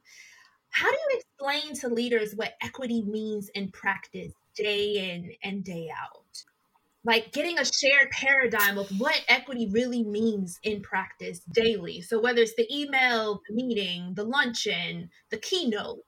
how 0.70 0.90
do 0.90 0.96
you 0.96 1.20
explain 1.20 1.74
to 1.74 1.88
leaders 1.88 2.34
what 2.34 2.54
equity 2.62 3.02
means 3.02 3.50
in 3.54 3.70
practice 3.70 4.32
day 4.56 5.12
in 5.12 5.30
and 5.42 5.64
day 5.64 5.88
out 5.90 6.44
like 7.04 7.32
getting 7.32 7.58
a 7.58 7.64
shared 7.64 8.10
paradigm 8.10 8.78
of 8.78 8.88
what 9.00 9.20
equity 9.28 9.68
really 9.72 10.04
means 10.04 10.60
in 10.62 10.82
practice 10.82 11.40
daily. 11.52 12.00
So 12.00 12.20
whether 12.20 12.40
it's 12.40 12.54
the 12.54 12.72
email, 12.72 13.42
the 13.48 13.54
meeting, 13.56 14.14
the 14.14 14.22
luncheon, 14.22 15.10
the 15.30 15.38
keynote, 15.38 15.98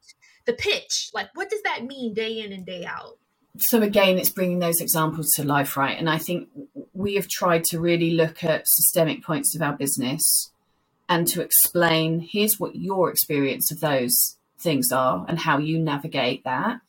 the 0.46 0.52
pitch 0.52 1.10
like 1.14 1.28
what 1.34 1.50
does 1.50 1.62
that 1.62 1.84
mean 1.84 2.14
day 2.14 2.40
in 2.40 2.52
and 2.52 2.66
day 2.66 2.84
out? 2.84 3.18
So 3.58 3.82
again 3.82 4.18
it's 4.18 4.30
bringing 4.30 4.58
those 4.58 4.80
examples 4.80 5.30
to 5.36 5.44
life 5.44 5.76
right? 5.76 5.98
And 5.98 6.08
i 6.08 6.18
think 6.18 6.48
we 6.92 7.14
have 7.14 7.28
tried 7.28 7.64
to 7.64 7.80
really 7.80 8.12
look 8.12 8.44
at 8.44 8.68
systemic 8.68 9.24
points 9.24 9.54
of 9.54 9.62
our 9.62 9.76
business 9.76 10.50
and 11.08 11.26
to 11.28 11.42
explain 11.42 12.20
here's 12.20 12.58
what 12.58 12.76
your 12.76 13.10
experience 13.10 13.70
of 13.70 13.80
those 13.80 14.36
things 14.58 14.90
are 14.92 15.24
and 15.28 15.38
how 15.38 15.58
you 15.58 15.78
navigate 15.78 16.44
that. 16.44 16.80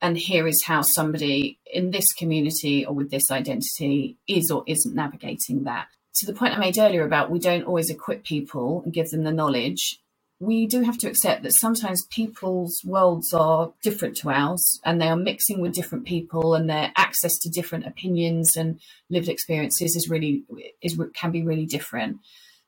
And 0.00 0.16
here 0.18 0.46
is 0.46 0.62
how 0.66 0.82
somebody 0.82 1.58
in 1.72 1.90
this 1.90 2.12
community 2.12 2.84
or 2.84 2.94
with 2.94 3.10
this 3.10 3.30
identity 3.30 4.16
is 4.28 4.50
or 4.50 4.62
isn't 4.66 4.94
navigating 4.94 5.64
that. 5.64 5.88
To 6.16 6.26
the 6.26 6.34
point 6.34 6.54
i 6.54 6.58
made 6.58 6.78
earlier 6.78 7.04
about 7.04 7.30
we 7.30 7.40
don't 7.40 7.64
always 7.64 7.90
equip 7.90 8.24
people 8.24 8.82
and 8.84 8.92
give 8.92 9.10
them 9.10 9.24
the 9.24 9.32
knowledge 9.32 10.00
we 10.44 10.66
do 10.66 10.82
have 10.82 10.98
to 10.98 11.08
accept 11.08 11.42
that 11.42 11.54
sometimes 11.54 12.06
people's 12.06 12.82
worlds 12.84 13.32
are 13.32 13.72
different 13.82 14.16
to 14.18 14.30
ours 14.30 14.80
and 14.84 15.00
they 15.00 15.08
are 15.08 15.16
mixing 15.16 15.60
with 15.60 15.74
different 15.74 16.04
people 16.04 16.54
and 16.54 16.68
their 16.68 16.92
access 16.96 17.38
to 17.38 17.50
different 17.50 17.86
opinions 17.86 18.56
and 18.56 18.80
lived 19.10 19.28
experiences 19.28 19.96
is 19.96 20.08
really 20.08 20.44
is 20.82 21.00
can 21.14 21.30
be 21.30 21.42
really 21.42 21.66
different. 21.66 22.18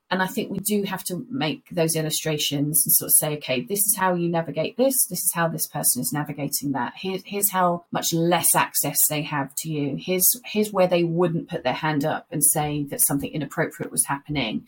And 0.09 0.23
i 0.23 0.27
think 0.27 0.49
we 0.49 0.59
do 0.59 0.83
have 0.83 1.03
to 1.05 1.25
make 1.29 1.63
those 1.69 1.95
illustrations 1.95 2.85
and 2.85 2.93
sort 2.93 3.09
of 3.09 3.15
say 3.15 3.35
okay 3.37 3.59
this 3.61 3.79
is 3.79 3.97
how 3.97 4.13
you 4.13 4.29
navigate 4.29 4.77
this 4.77 5.05
this 5.07 5.19
is 5.19 5.31
how 5.35 5.49
this 5.49 5.67
person 5.67 6.01
is 6.01 6.13
navigating 6.13 6.71
that. 6.71 6.93
Here, 6.95 7.19
here's 7.25 7.51
how 7.51 7.85
much 7.91 8.13
less 8.13 8.55
access 8.55 9.05
they 9.07 9.23
have 9.23 9.53
to 9.57 9.69
you. 9.69 9.97
Here's 9.99 10.29
here's 10.45 10.71
where 10.71 10.87
they 10.87 11.03
wouldn't 11.03 11.49
put 11.49 11.63
their 11.63 11.73
hand 11.73 12.05
up 12.05 12.27
and 12.31 12.43
say 12.43 12.85
that 12.89 13.01
something 13.01 13.31
inappropriate 13.31 13.91
was 13.91 14.05
happening 14.05 14.65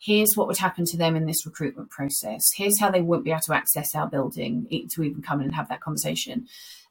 here's 0.00 0.34
what 0.34 0.46
would 0.48 0.56
happen 0.56 0.84
to 0.86 0.96
them 0.96 1.14
in 1.14 1.26
this 1.26 1.44
recruitment 1.44 1.90
process. 1.90 2.42
Here's 2.56 2.80
how 2.80 2.90
they 2.90 3.02
won't 3.02 3.24
be 3.24 3.30
able 3.30 3.42
to 3.42 3.54
access 3.54 3.94
our 3.94 4.08
building 4.08 4.66
to 4.90 5.02
even 5.02 5.22
come 5.22 5.40
in 5.40 5.46
and 5.46 5.54
have 5.54 5.68
that 5.68 5.82
conversation. 5.82 6.46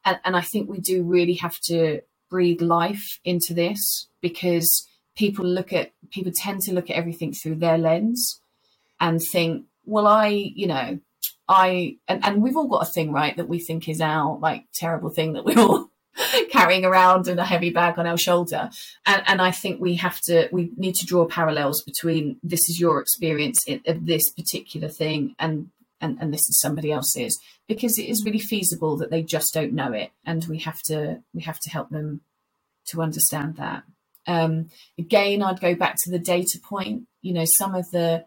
And, 0.05 0.19
and 0.23 0.37
I 0.37 0.41
think 0.41 0.69
we 0.69 0.79
do 0.79 1.03
really 1.03 1.33
have 1.35 1.59
to 1.65 2.01
breathe 2.29 2.61
life 2.61 3.19
into 3.25 3.53
this 3.53 4.07
because 4.21 4.87
people 5.15 5.43
look 5.45 5.73
at 5.73 5.91
people 6.11 6.31
tend 6.35 6.61
to 6.61 6.73
look 6.73 6.89
at 6.89 6.95
everything 6.95 7.33
through 7.33 7.55
their 7.55 7.77
lens 7.77 8.39
and 8.99 9.19
think, 9.31 9.65
well, 9.85 10.05
I, 10.05 10.27
you 10.27 10.67
know, 10.67 10.99
I 11.47 11.97
and, 12.07 12.23
and 12.23 12.43
we've 12.43 12.55
all 12.55 12.67
got 12.67 12.87
a 12.87 12.91
thing, 12.91 13.11
right, 13.11 13.35
that 13.37 13.49
we 13.49 13.59
think 13.59 13.89
is 13.89 14.01
our 14.01 14.37
like 14.37 14.65
terrible 14.73 15.09
thing 15.09 15.33
that 15.33 15.45
we 15.45 15.55
all 15.57 15.89
carrying 16.51 16.85
around 16.85 17.27
and 17.27 17.39
a 17.39 17.45
heavy 17.45 17.69
bag 17.69 17.97
on 17.97 18.07
our 18.07 18.17
shoulder. 18.17 18.69
And, 19.05 19.23
and, 19.25 19.41
I 19.41 19.51
think 19.51 19.79
we 19.79 19.95
have 19.95 20.19
to, 20.21 20.49
we 20.51 20.71
need 20.77 20.95
to 20.95 21.05
draw 21.05 21.25
parallels 21.25 21.81
between 21.83 22.37
this 22.43 22.69
is 22.69 22.79
your 22.79 22.99
experience 22.99 23.65
of 23.85 24.05
this 24.05 24.29
particular 24.29 24.89
thing 24.89 25.35
and, 25.39 25.69
and, 26.01 26.17
and 26.19 26.33
this 26.33 26.47
is 26.47 26.59
somebody 26.59 26.91
else's 26.91 27.39
because 27.67 27.97
it 27.97 28.09
is 28.09 28.23
really 28.25 28.39
feasible 28.39 28.97
that 28.97 29.11
they 29.11 29.21
just 29.21 29.53
don't 29.53 29.73
know 29.73 29.91
it. 29.91 30.11
And 30.25 30.45
we 30.45 30.59
have 30.59 30.81
to, 30.83 31.21
we 31.33 31.41
have 31.43 31.59
to 31.59 31.69
help 31.69 31.89
them 31.89 32.21
to 32.87 33.01
understand 33.01 33.57
that. 33.57 33.83
Um, 34.27 34.69
again, 34.97 35.41
I'd 35.41 35.61
go 35.61 35.75
back 35.75 35.95
to 36.03 36.11
the 36.11 36.19
data 36.19 36.59
point, 36.63 37.03
you 37.21 37.33
know, 37.33 37.45
some 37.45 37.75
of 37.75 37.89
the, 37.91 38.25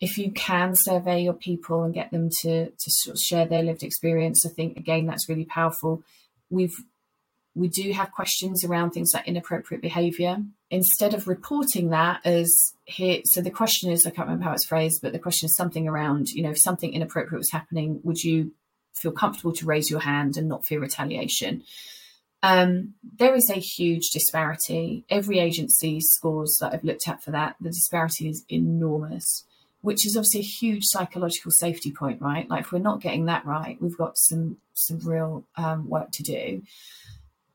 if 0.00 0.16
you 0.16 0.32
can 0.32 0.74
survey 0.74 1.22
your 1.22 1.34
people 1.34 1.82
and 1.82 1.94
get 1.94 2.10
them 2.10 2.30
to, 2.42 2.66
to 2.66 2.90
sort 2.90 3.16
of 3.16 3.20
share 3.20 3.46
their 3.46 3.62
lived 3.62 3.82
experience, 3.82 4.46
I 4.46 4.48
think 4.48 4.76
again, 4.76 5.06
that's 5.06 5.28
really 5.28 5.44
powerful. 5.44 6.02
We've 6.48 6.74
we 7.60 7.68
do 7.68 7.92
have 7.92 8.10
questions 8.10 8.64
around 8.64 8.90
things 8.90 9.10
like 9.14 9.28
inappropriate 9.28 9.82
behavior. 9.82 10.38
Instead 10.70 11.12
of 11.14 11.28
reporting 11.28 11.90
that 11.90 12.20
as 12.24 12.48
here, 12.84 13.20
so 13.24 13.42
the 13.42 13.50
question 13.50 13.90
is, 13.92 14.06
I 14.06 14.10
can't 14.10 14.28
remember 14.28 14.46
how 14.46 14.54
it's 14.54 14.66
phrased, 14.66 15.00
but 15.02 15.12
the 15.12 15.18
question 15.26 15.46
is 15.46 15.54
something 15.56 15.86
around, 15.86 16.28
you 16.30 16.42
know, 16.42 16.50
if 16.50 16.60
something 16.60 16.92
inappropriate 16.92 17.38
was 17.38 17.52
happening, 17.52 18.00
would 18.02 18.20
you 18.22 18.52
feel 19.00 19.12
comfortable 19.12 19.52
to 19.52 19.66
raise 19.66 19.90
your 19.90 20.00
hand 20.00 20.36
and 20.38 20.48
not 20.48 20.64
fear 20.66 20.80
retaliation? 20.80 21.62
Um, 22.42 22.94
there 23.18 23.34
is 23.34 23.50
a 23.50 23.60
huge 23.60 24.08
disparity. 24.10 25.04
Every 25.10 25.38
agency 25.38 26.00
scores 26.00 26.56
that 26.60 26.72
I've 26.72 26.84
looked 26.84 27.06
at 27.06 27.22
for 27.22 27.30
that, 27.32 27.56
the 27.60 27.68
disparity 27.68 28.30
is 28.30 28.44
enormous. 28.48 29.44
which 29.82 30.06
is 30.06 30.16
obviously 30.16 30.40
a 30.40 30.44
huge 30.44 30.82
psychological 30.84 31.50
safety 31.50 31.90
point, 31.90 32.20
right? 32.20 32.48
Like 32.48 32.62
if 32.62 32.72
we're 32.72 32.78
not 32.80 33.00
getting 33.00 33.26
that 33.26 33.46
right, 33.46 33.80
we've 33.80 33.96
got 33.96 34.18
some 34.18 34.58
some 34.74 34.98
real 35.00 35.44
um, 35.56 35.88
work 35.88 36.10
to 36.12 36.22
do. 36.22 36.62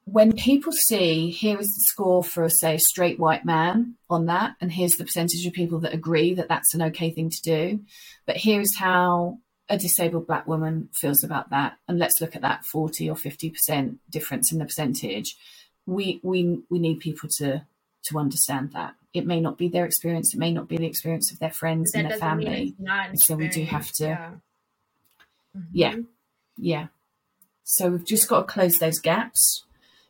When 0.06 0.34
people 0.34 0.72
see 0.72 1.32
here 1.32 1.60
is 1.60 1.68
the 1.68 1.84
score 1.88 2.24
for, 2.24 2.48
say, 2.48 2.76
a 2.76 2.80
straight 2.80 3.20
white 3.20 3.44
man 3.44 3.96
on 4.08 4.28
that, 4.28 4.56
and 4.62 4.72
here's 4.72 4.94
the 4.94 5.04
percentage 5.04 5.46
of 5.48 5.54
people 5.54 5.80
that 5.80 5.96
agree 5.96 6.36
that 6.36 6.48
that's 6.48 6.76
an 6.76 6.84
okay 6.84 7.10
thing 7.10 7.32
to 7.32 7.42
do, 7.42 7.80
but 8.28 8.38
here's 8.38 8.78
how 8.78 9.40
a 9.68 9.78
disabled 9.78 10.28
black 10.28 10.46
woman 10.48 10.90
feels 10.94 11.24
about 11.24 11.50
that, 11.50 11.78
and 11.88 11.98
let's 11.98 12.22
look 12.22 12.36
at 12.36 12.44
that 12.44 12.64
forty 12.66 13.10
or 13.10 13.16
fifty 13.16 13.50
percent 13.50 13.98
difference 14.12 14.52
in 14.54 14.60
the 14.60 14.66
percentage. 14.66 15.36
We 15.88 16.20
we 16.22 16.62
we 16.70 16.78
need 16.78 17.00
people 17.00 17.28
to 17.38 17.66
to 18.06 18.20
understand 18.20 18.74
that 18.74 18.94
it 19.12 19.26
may 19.26 19.40
not 19.40 19.58
be 19.58 19.70
their 19.70 19.86
experience, 19.86 20.36
it 20.36 20.38
may 20.38 20.52
not 20.52 20.68
be 20.68 20.78
the 20.78 20.86
experience 20.86 21.32
of 21.32 21.40
their 21.40 21.50
friends 21.50 21.96
and 21.96 22.10
their 22.12 22.20
family. 22.20 22.76
so 23.16 23.36
we 23.36 23.48
do 23.48 23.64
have 23.64 23.92
to, 23.94 24.06
yeah. 24.06 24.32
Mm-hmm. 25.58 25.60
yeah, 25.74 25.96
yeah. 26.58 26.88
So 27.64 27.90
we've 27.90 28.06
just 28.06 28.28
got 28.28 28.42
to 28.42 28.54
close 28.54 28.78
those 28.78 29.00
gaps 29.00 29.64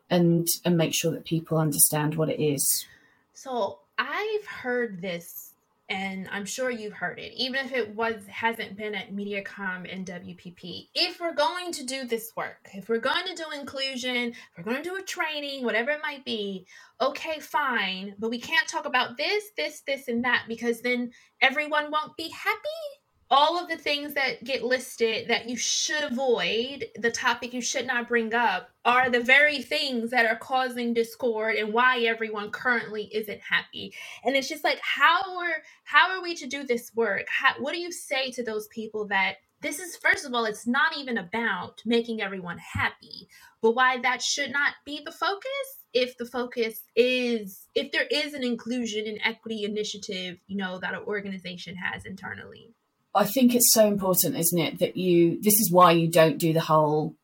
and 0.09 0.47
and 0.63 0.77
make 0.77 0.93
sure 0.93 1.11
that 1.11 1.25
people 1.25 1.57
understand 1.57 2.15
what 2.15 2.29
it 2.29 2.41
is. 2.41 2.85
So 3.33 3.79
I've 3.97 4.45
heard 4.45 5.01
this 5.01 5.53
and 5.87 6.27
I'm 6.31 6.45
sure 6.45 6.71
you've 6.71 6.93
heard 6.93 7.19
it, 7.19 7.33
even 7.35 7.65
if 7.65 7.71
it 7.71 7.95
was 7.95 8.15
hasn't 8.27 8.75
been 8.75 8.95
at 8.95 9.13
MediaCom 9.13 9.93
and 9.93 10.05
WPP. 10.05 10.87
If 10.95 11.19
we're 11.19 11.35
going 11.35 11.71
to 11.73 11.85
do 11.85 12.05
this 12.05 12.31
work, 12.35 12.69
if 12.73 12.89
we're 12.89 12.97
going 12.97 13.25
to 13.27 13.35
do 13.35 13.43
inclusion, 13.57 14.33
we're 14.57 14.63
going 14.63 14.81
to 14.81 14.89
do 14.89 14.95
a 14.95 15.03
training, 15.03 15.63
whatever 15.63 15.91
it 15.91 15.99
might 16.01 16.25
be, 16.25 16.65
okay, 16.99 17.39
fine, 17.39 18.15
but 18.17 18.31
we 18.31 18.39
can't 18.39 18.67
talk 18.67 18.85
about 18.85 19.17
this, 19.17 19.43
this, 19.55 19.81
this, 19.85 20.07
and 20.07 20.23
that 20.25 20.45
because 20.47 20.81
then 20.81 21.11
everyone 21.39 21.91
won't 21.91 22.17
be 22.17 22.29
happy 22.29 23.04
all 23.31 23.59
of 23.59 23.67
the 23.67 23.77
things 23.77 24.13
that 24.13 24.43
get 24.43 24.63
listed 24.63 25.27
that 25.29 25.49
you 25.49 25.57
should 25.57 26.03
avoid, 26.03 26.85
the 26.95 27.09
topic 27.09 27.53
you 27.53 27.61
should 27.61 27.87
not 27.87 28.07
bring 28.07 28.33
up, 28.33 28.69
are 28.83 29.09
the 29.09 29.19
very 29.19 29.61
things 29.61 30.11
that 30.11 30.27
are 30.27 30.37
causing 30.37 30.93
discord 30.93 31.55
and 31.55 31.73
why 31.73 31.99
everyone 32.01 32.51
currently 32.51 33.09
isn't 33.13 33.41
happy. 33.41 33.93
And 34.23 34.35
it's 34.35 34.47
just 34.47 34.63
like, 34.63 34.79
how 34.81 35.39
are 35.39 35.63
how 35.83 36.11
are 36.11 36.21
we 36.21 36.35
to 36.35 36.47
do 36.47 36.63
this 36.63 36.91
work? 36.95 37.25
How, 37.27 37.55
what 37.59 37.73
do 37.73 37.79
you 37.79 37.91
say 37.91 38.29
to 38.31 38.43
those 38.43 38.67
people 38.67 39.07
that 39.07 39.37
this 39.61 39.79
is 39.79 39.97
first 39.97 40.25
of 40.25 40.33
all, 40.33 40.45
it's 40.45 40.67
not 40.67 40.95
even 40.95 41.17
about 41.17 41.81
making 41.85 42.21
everyone 42.21 42.59
happy, 42.59 43.27
but 43.61 43.71
why 43.71 43.99
that 44.01 44.21
should 44.21 44.51
not 44.51 44.73
be 44.85 45.01
the 45.03 45.11
focus 45.11 45.79
if 45.93 46.17
the 46.17 46.25
focus 46.25 46.83
is 46.95 47.67
if 47.73 47.91
there 47.91 48.05
is 48.11 48.33
an 48.33 48.43
inclusion 48.43 49.07
and 49.07 49.19
equity 49.23 49.63
initiative 49.63 50.37
you 50.45 50.57
know 50.57 50.77
that 50.77 50.93
an 50.93 50.99
organization 51.07 51.73
has 51.73 52.05
internally 52.05 52.75
I 53.15 53.23
think 53.23 53.55
it's 53.55 53.71
so 53.71 53.87
important, 53.87 54.35
isn't 54.35 54.59
it, 54.59 54.79
that 54.79 54.97
you, 54.97 55.41
this 55.41 55.59
is 55.59 55.71
why 55.71 55.91
you 55.91 56.09
don't 56.09 56.37
do 56.37 56.51
the 56.51 56.59
whole, 56.59 57.15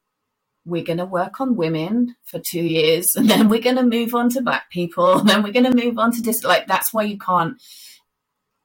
we're 0.65 0.83
going 0.83 0.99
to 0.99 1.05
work 1.05 1.41
on 1.41 1.57
women 1.57 2.15
for 2.23 2.39
two 2.39 2.63
years 2.63 3.07
and 3.15 3.29
then 3.29 3.49
we're 3.49 3.61
going 3.61 3.75
to 3.75 3.83
move 3.83 4.15
on 4.15 4.29
to 4.29 4.41
black 4.41 4.69
people 4.71 5.19
and 5.19 5.27
then 5.27 5.43
we're 5.43 5.51
going 5.51 5.69
to 5.69 5.83
move 5.83 5.99
on 5.99 6.11
to 6.13 6.21
this. 6.21 6.43
Like, 6.43 6.67
that's 6.67 6.93
why 6.93 7.03
you 7.03 7.17
can't 7.17 7.61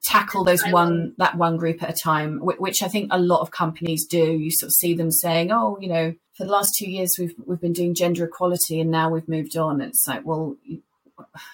tackle 0.04 0.44
those 0.44 0.64
one, 0.68 1.14
that 1.18 1.36
one 1.36 1.56
group 1.56 1.82
at 1.82 1.90
a 1.90 2.00
time, 2.00 2.38
which 2.40 2.80
I 2.80 2.88
think 2.88 3.08
a 3.10 3.18
lot 3.18 3.40
of 3.40 3.50
companies 3.50 4.06
do. 4.06 4.18
You 4.18 4.52
sort 4.52 4.68
of 4.68 4.74
see 4.74 4.94
them 4.94 5.10
saying, 5.10 5.50
oh, 5.50 5.78
you 5.80 5.88
know, 5.88 6.14
for 6.36 6.44
the 6.44 6.52
last 6.52 6.76
two 6.78 6.88
years 6.88 7.16
we've, 7.18 7.34
we've 7.44 7.60
been 7.60 7.72
doing 7.72 7.94
gender 7.94 8.24
equality 8.24 8.80
and 8.80 8.90
now 8.90 9.10
we've 9.10 9.28
moved 9.28 9.56
on. 9.56 9.80
And 9.80 9.90
it's 9.90 10.06
like, 10.06 10.24
well, 10.24 10.56
you, 10.62 10.82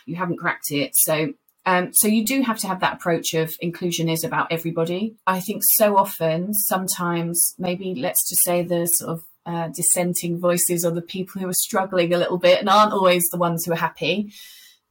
you 0.05 0.16
haven't 0.16 0.37
cracked 0.39 0.70
it. 0.70 0.95
So 0.95 1.33
um, 1.64 1.92
so 1.92 2.08
you 2.08 2.24
do 2.24 2.42
have 2.42 2.58
to 2.58 2.68
have 2.68 2.80
that 2.80 2.94
approach 2.94 3.34
of 3.34 3.54
inclusion 3.60 4.08
is 4.08 4.24
about 4.24 4.50
everybody. 4.50 5.14
I 5.26 5.40
think 5.40 5.62
so 5.76 5.96
often, 5.96 6.54
sometimes 6.54 7.54
maybe 7.58 7.94
let's 7.94 8.28
just 8.28 8.44
say 8.44 8.62
the 8.62 8.86
sort 8.86 9.10
of 9.10 9.24
uh, 9.46 9.68
dissenting 9.68 10.38
voices 10.38 10.84
or 10.84 10.90
the 10.90 11.02
people 11.02 11.40
who 11.40 11.48
are 11.48 11.54
struggling 11.54 12.12
a 12.12 12.18
little 12.18 12.38
bit 12.38 12.60
and 12.60 12.68
aren't 12.68 12.92
always 12.92 13.24
the 13.30 13.38
ones 13.38 13.64
who 13.64 13.72
are 13.72 13.76
happy. 13.76 14.32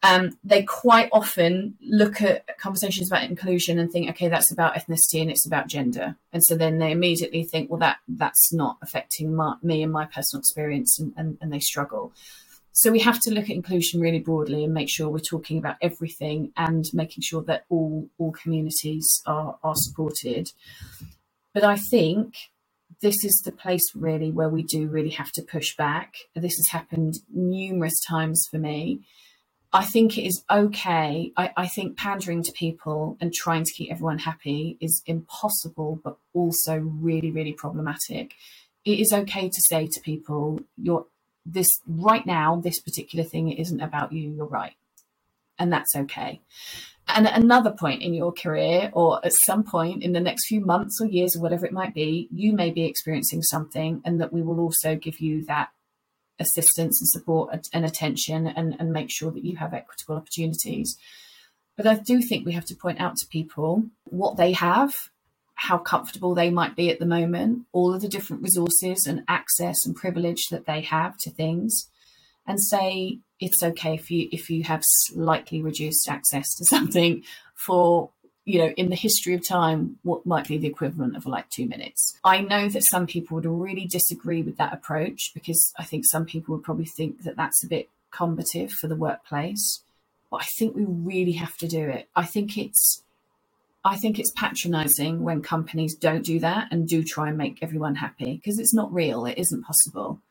Um, 0.03 0.37
they 0.43 0.63
quite 0.63 1.09
often 1.11 1.75
look 1.79 2.21
at 2.23 2.57
conversations 2.57 3.07
about 3.07 3.29
inclusion 3.29 3.77
and 3.77 3.91
think, 3.91 4.09
okay, 4.09 4.29
that's 4.29 4.51
about 4.51 4.73
ethnicity 4.73 5.21
and 5.21 5.29
it's 5.29 5.45
about 5.45 5.67
gender, 5.67 6.15
and 6.33 6.43
so 6.43 6.55
then 6.55 6.79
they 6.79 6.91
immediately 6.91 7.43
think, 7.43 7.69
well, 7.69 7.79
that 7.79 7.97
that's 8.07 8.51
not 8.51 8.77
affecting 8.81 9.35
my, 9.35 9.55
me 9.61 9.83
and 9.83 9.91
my 9.91 10.05
personal 10.05 10.39
experience, 10.39 10.99
and, 10.99 11.13
and, 11.17 11.37
and 11.39 11.53
they 11.53 11.59
struggle. 11.59 12.13
So 12.73 12.91
we 12.91 12.99
have 12.99 13.19
to 13.21 13.31
look 13.33 13.45
at 13.45 13.55
inclusion 13.55 13.99
really 13.99 14.19
broadly 14.19 14.63
and 14.63 14.73
make 14.73 14.89
sure 14.89 15.09
we're 15.09 15.19
talking 15.19 15.57
about 15.57 15.75
everything 15.81 16.53
and 16.55 16.85
making 16.93 17.23
sure 17.23 17.43
that 17.43 17.65
all 17.69 18.09
all 18.17 18.31
communities 18.31 19.21
are 19.25 19.57
are 19.63 19.75
supported. 19.75 20.51
But 21.53 21.63
I 21.63 21.75
think 21.75 22.35
this 23.01 23.23
is 23.25 23.41
the 23.43 23.51
place 23.51 23.91
really 23.95 24.31
where 24.31 24.49
we 24.49 24.63
do 24.63 24.87
really 24.87 25.09
have 25.09 25.31
to 25.33 25.41
push 25.41 25.75
back. 25.75 26.15
This 26.35 26.55
has 26.55 26.67
happened 26.71 27.19
numerous 27.33 27.99
times 28.07 28.47
for 28.49 28.57
me. 28.57 29.01
I 29.73 29.85
think 29.85 30.17
it 30.17 30.23
is 30.23 30.43
okay. 30.49 31.31
I, 31.37 31.51
I, 31.55 31.67
think 31.67 31.97
pandering 31.97 32.43
to 32.43 32.51
people 32.51 33.17
and 33.21 33.33
trying 33.33 33.63
to 33.63 33.71
keep 33.71 33.89
everyone 33.89 34.19
happy 34.19 34.77
is 34.81 35.01
impossible, 35.05 36.01
but 36.03 36.17
also 36.33 36.77
really, 36.77 37.31
really 37.31 37.53
problematic. 37.53 38.33
It 38.83 38.99
is 38.99 39.13
okay 39.13 39.47
to 39.47 39.61
say 39.69 39.87
to 39.87 40.01
people, 40.01 40.59
you're 40.75 41.05
this 41.45 41.67
right 41.87 42.25
now, 42.25 42.61
this 42.63 42.79
particular 42.79 43.23
thing 43.25 43.51
isn't 43.51 43.81
about 43.81 44.13
you, 44.13 44.29
you're 44.29 44.45
right. 44.45 44.73
And 45.57 45.71
that's 45.71 45.95
okay. 45.95 46.41
And 47.07 47.27
at 47.27 47.37
another 47.37 47.71
point 47.71 48.01
in 48.01 48.13
your 48.13 48.31
career, 48.31 48.89
or 48.93 49.23
at 49.25 49.33
some 49.45 49.63
point 49.63 50.03
in 50.03 50.13
the 50.13 50.19
next 50.19 50.47
few 50.47 50.61
months 50.61 50.99
or 51.01 51.07
years 51.07 51.35
or 51.35 51.41
whatever 51.41 51.65
it 51.65 51.73
might 51.73 51.93
be, 51.93 52.29
you 52.31 52.53
may 52.53 52.71
be 52.71 52.85
experiencing 52.85 53.41
something, 53.41 54.01
and 54.05 54.21
that 54.21 54.31
we 54.31 54.41
will 54.41 54.59
also 54.59 54.95
give 54.95 55.19
you 55.19 55.43
that 55.45 55.69
assistance 56.39 56.99
and 57.01 57.09
support 57.09 57.67
and 57.73 57.85
attention 57.85 58.47
and, 58.47 58.75
and 58.79 58.91
make 58.91 59.11
sure 59.11 59.31
that 59.31 59.43
you 59.43 59.57
have 59.57 59.73
equitable 59.73 60.15
opportunities. 60.15 60.97
But 61.75 61.85
I 61.85 61.95
do 61.95 62.21
think 62.21 62.45
we 62.45 62.53
have 62.53 62.65
to 62.65 62.75
point 62.75 62.99
out 62.99 63.17
to 63.17 63.27
people 63.27 63.83
what 64.05 64.37
they 64.37 64.53
have 64.53 64.93
how 65.61 65.77
comfortable 65.77 66.33
they 66.33 66.49
might 66.49 66.75
be 66.75 66.89
at 66.89 66.97
the 66.97 67.05
moment, 67.05 67.61
all 67.71 67.93
of 67.93 68.01
the 68.01 68.07
different 68.07 68.41
resources 68.41 69.05
and 69.05 69.23
access 69.27 69.85
and 69.85 69.95
privilege 69.95 70.47
that 70.49 70.65
they 70.65 70.81
have 70.81 71.15
to 71.19 71.29
things, 71.29 71.87
and 72.47 72.59
say 72.59 73.19
it's 73.39 73.61
okay 73.61 73.93
if 73.93 74.09
you 74.09 74.27
if 74.31 74.49
you 74.49 74.63
have 74.63 74.81
slightly 74.83 75.61
reduced 75.61 76.09
access 76.09 76.55
to 76.55 76.65
something 76.73 77.23
for 77.53 78.09
you 78.43 78.57
know 78.57 78.73
in 78.75 78.89
the 78.89 78.95
history 78.95 79.35
of 79.35 79.47
time 79.47 79.99
what 80.01 80.25
might 80.25 80.47
be 80.47 80.57
the 80.57 80.67
equivalent 80.67 81.15
of 81.15 81.27
like 81.27 81.47
two 81.51 81.67
minutes. 81.67 82.17
I 82.23 82.41
know 82.41 82.67
that 82.67 82.89
some 82.89 83.05
people 83.05 83.35
would 83.35 83.45
really 83.45 83.85
disagree 83.85 84.41
with 84.41 84.57
that 84.57 84.73
approach 84.73 85.31
because 85.35 85.71
i 85.77 85.83
think 85.83 86.05
some 86.05 86.25
people 86.25 86.55
would 86.55 86.63
probably 86.63 86.89
think 86.97 87.21
that 87.21 87.37
that's 87.37 87.63
a 87.63 87.67
bit 87.67 87.87
combative 88.09 88.71
for 88.71 88.87
the 88.87 88.95
workplace 88.95 89.83
but 90.31 90.41
i 90.41 90.45
think 90.57 90.75
we 90.75 90.85
really 90.85 91.33
have 91.33 91.55
to 91.57 91.67
do 91.67 91.87
it. 91.87 92.09
I 92.15 92.25
think 92.25 92.57
it's 92.57 93.03
I 93.83 93.97
think 93.97 94.19
it's 94.19 94.31
patronizing 94.31 95.23
when 95.23 95.41
companies 95.41 95.95
don't 95.95 96.23
do 96.23 96.39
that 96.39 96.67
and 96.71 96.87
do 96.87 97.03
try 97.03 97.29
and 97.29 97.37
make 97.37 97.59
everyone 97.61 97.95
happy 97.95 98.35
because 98.35 98.59
it's 98.59 98.73
not 98.73 98.93
real, 98.93 99.25
it 99.25 99.39
isn't 99.39 99.63
possible. 99.63 100.21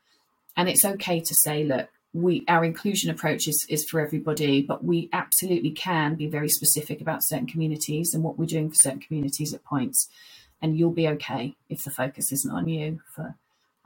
And 0.56 0.68
it's 0.68 0.84
okay 0.84 1.20
to 1.20 1.34
say, 1.34 1.64
look, 1.64 1.88
we 2.12 2.44
our 2.48 2.64
inclusion 2.64 3.10
approach 3.10 3.46
is, 3.48 3.64
is 3.68 3.84
for 3.88 4.00
everybody, 4.00 4.62
but 4.62 4.84
we 4.84 5.08
absolutely 5.12 5.70
can 5.70 6.14
be 6.14 6.26
very 6.26 6.48
specific 6.48 7.00
about 7.00 7.24
certain 7.24 7.46
communities 7.46 8.14
and 8.14 8.22
what 8.22 8.38
we're 8.38 8.46
doing 8.46 8.68
for 8.68 8.76
certain 8.76 9.00
communities 9.00 9.54
at 9.54 9.64
points. 9.64 10.08
And 10.62 10.76
you'll 10.76 10.90
be 10.90 11.08
okay 11.08 11.54
if 11.68 11.82
the 11.84 11.90
focus 11.90 12.32
isn't 12.32 12.50
on 12.50 12.68
you 12.68 13.00
for 13.14 13.36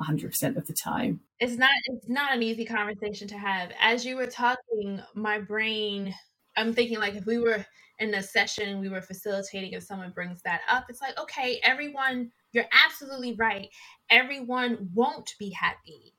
100% 0.01 0.57
of 0.57 0.67
the 0.67 0.73
time. 0.73 1.21
It's 1.39 1.57
not 1.57 1.71
it's 1.87 2.09
not 2.09 2.35
an 2.35 2.43
easy 2.43 2.65
conversation 2.65 3.29
to 3.29 3.39
have. 3.39 3.71
As 3.81 4.05
you 4.05 4.17
were 4.17 4.27
talking, 4.27 5.01
my 5.15 5.39
brain 5.39 6.15
I'm 6.57 6.73
thinking 6.73 6.99
like 6.99 7.15
if 7.15 7.27
we 7.27 7.39
were 7.39 7.65
in 8.01 8.15
a 8.15 8.23
session 8.23 8.81
we 8.81 8.89
were 8.89 9.03
facilitating 9.03 9.73
if 9.73 9.83
someone 9.83 10.11
brings 10.11 10.43
that 10.43 10.61
up 10.69 10.85
it's 10.89 11.01
like 11.01 11.19
okay 11.19 11.61
everyone 11.63 12.31
you're 12.55 12.65
absolutely 12.87 13.35
right. 13.35 13.69
Everyone 14.11 14.89
won't 14.95 15.35
be 15.39 15.51
happy 15.51 16.15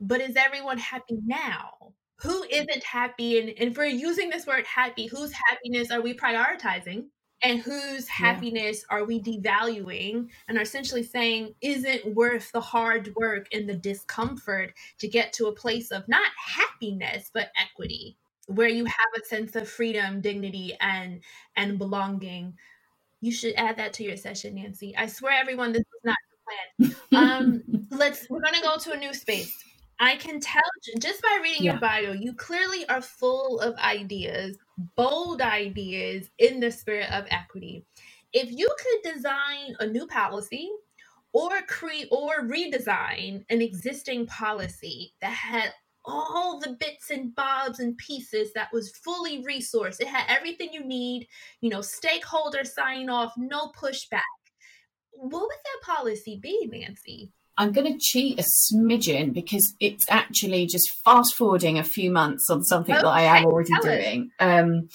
but 0.00 0.20
is 0.20 0.36
everyone 0.36 0.78
happy 0.78 1.18
now? 1.24 1.92
Who 2.22 2.44
isn't 2.44 2.82
happy? 2.82 3.38
And, 3.38 3.48
and 3.58 3.70
if 3.70 3.76
we're 3.76 3.86
using 3.86 4.30
this 4.30 4.46
word 4.46 4.66
happy 4.66 5.06
whose 5.06 5.32
happiness 5.32 5.90
are 5.90 6.00
we 6.00 6.14
prioritizing? 6.14 7.06
And 7.42 7.60
whose 7.60 8.08
happiness 8.08 8.84
yeah. 8.90 8.96
are 8.96 9.04
we 9.04 9.20
devaluing 9.20 10.28
and 10.48 10.56
are 10.56 10.62
essentially 10.62 11.02
saying 11.02 11.54
isn't 11.60 12.14
worth 12.14 12.50
the 12.52 12.60
hard 12.60 13.14
work 13.14 13.46
and 13.52 13.68
the 13.68 13.76
discomfort 13.76 14.72
to 14.98 15.06
get 15.08 15.34
to 15.34 15.46
a 15.46 15.52
place 15.52 15.90
of 15.90 16.08
not 16.08 16.30
happiness 16.38 17.30
but 17.32 17.50
equity 17.60 18.16
where 18.46 18.68
you 18.68 18.84
have 18.84 19.08
a 19.16 19.24
sense 19.24 19.56
of 19.56 19.68
freedom, 19.68 20.20
dignity, 20.20 20.76
and 20.80 21.20
and 21.56 21.78
belonging. 21.78 22.54
You 23.20 23.32
should 23.32 23.54
add 23.56 23.76
that 23.78 23.92
to 23.94 24.04
your 24.04 24.16
session, 24.16 24.54
Nancy. 24.56 24.94
I 24.96 25.06
swear, 25.06 25.32
everyone, 25.32 25.72
this 25.72 25.80
is 25.80 26.04
not 26.04 26.16
the 26.78 26.94
plan. 27.12 27.22
Um, 27.30 27.62
let's. 27.90 28.28
We're 28.30 28.40
gonna 28.40 28.62
go 28.62 28.76
to 28.78 28.92
a 28.92 28.96
new 28.96 29.14
space. 29.14 29.56
I 29.98 30.16
can 30.16 30.40
tell 30.40 30.62
just 30.98 31.22
by 31.22 31.40
reading 31.42 31.64
yeah. 31.64 31.72
your 31.72 31.80
bio, 31.80 32.12
you 32.12 32.34
clearly 32.34 32.86
are 32.88 33.00
full 33.00 33.60
of 33.60 33.74
ideas, 33.76 34.58
bold 34.94 35.40
ideas 35.40 36.30
in 36.38 36.60
the 36.60 36.70
spirit 36.70 37.10
of 37.12 37.24
equity. 37.30 37.84
if 38.32 38.50
you 38.52 38.68
could 38.78 39.14
design 39.14 39.74
a 39.80 39.86
new 39.86 40.06
policy 40.06 40.70
or 41.32 41.50
create 41.68 42.08
or 42.10 42.42
redesign 42.42 43.44
an 43.50 43.62
existing 43.62 44.26
policy 44.26 45.14
that 45.20 45.32
had 45.32 45.72
all 46.06 46.60
the 46.60 46.76
bits 46.78 47.10
and 47.10 47.34
bobs 47.34 47.80
and 47.80 47.96
pieces 47.98 48.52
that 48.54 48.72
was 48.72 48.92
fully 49.04 49.42
resourced. 49.44 50.00
It 50.00 50.08
had 50.08 50.24
everything 50.28 50.70
you 50.72 50.84
need, 50.84 51.26
you 51.60 51.70
know, 51.70 51.80
stakeholder 51.80 52.64
sign 52.64 53.10
off, 53.10 53.32
no 53.36 53.68
pushback. 53.68 54.22
What 55.12 55.42
would 55.42 55.50
that 55.50 55.94
policy 55.94 56.38
be, 56.40 56.68
Nancy? 56.70 57.32
I'm 57.58 57.72
going 57.72 57.90
to 57.90 57.98
cheat 57.98 58.38
a 58.38 58.44
smidgen 58.44 59.32
because 59.32 59.74
it's 59.80 60.04
actually 60.10 60.66
just 60.66 60.90
fast 61.02 61.34
forwarding 61.36 61.78
a 61.78 61.84
few 61.84 62.10
months 62.10 62.50
on 62.50 62.62
something 62.62 62.94
okay, 62.94 63.02
that 63.02 63.08
I 63.08 63.22
am 63.22 63.46
already 63.46 63.72
doing. 63.80 64.30
Um, 64.38 64.88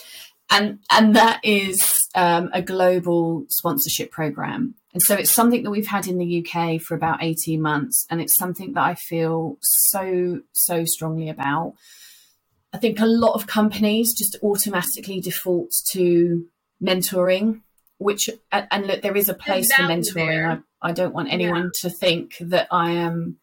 and 0.51 0.79
and 0.91 1.15
that 1.15 1.39
is 1.43 1.97
um, 2.13 2.49
a 2.53 2.61
global 2.61 3.45
sponsorship 3.49 4.11
program. 4.11 4.75
And 4.93 5.01
so 5.01 5.15
it's 5.15 5.33
something 5.33 5.63
that 5.63 5.71
we've 5.71 5.87
had 5.87 6.07
in 6.07 6.17
the 6.17 6.45
UK 6.45 6.81
for 6.81 6.95
about 6.95 7.23
18 7.23 7.61
months. 7.61 8.05
And 8.09 8.19
it's 8.21 8.35
something 8.35 8.73
that 8.73 8.83
I 8.83 8.95
feel 8.95 9.57
so, 9.61 10.41
so 10.51 10.83
strongly 10.85 11.29
about. 11.29 11.75
I 12.73 12.77
think 12.77 12.99
a 12.99 13.05
lot 13.05 13.33
of 13.33 13.47
companies 13.47 14.13
just 14.13 14.37
automatically 14.43 15.21
default 15.21 15.71
to 15.91 16.45
mentoring, 16.83 17.61
which, 17.97 18.29
and 18.51 18.87
look, 18.87 19.01
there 19.01 19.15
is 19.15 19.29
a 19.29 19.33
place 19.33 19.73
for 19.73 19.83
mentoring. 19.83 20.63
I, 20.81 20.89
I, 20.89 20.91
don't 20.91 21.13
want 21.13 21.31
anyone 21.31 21.71
yeah. 21.83 21.89
to 21.89 21.89
think 21.89 22.35
that 22.39 22.67
I 22.71 22.91
am 22.91 23.37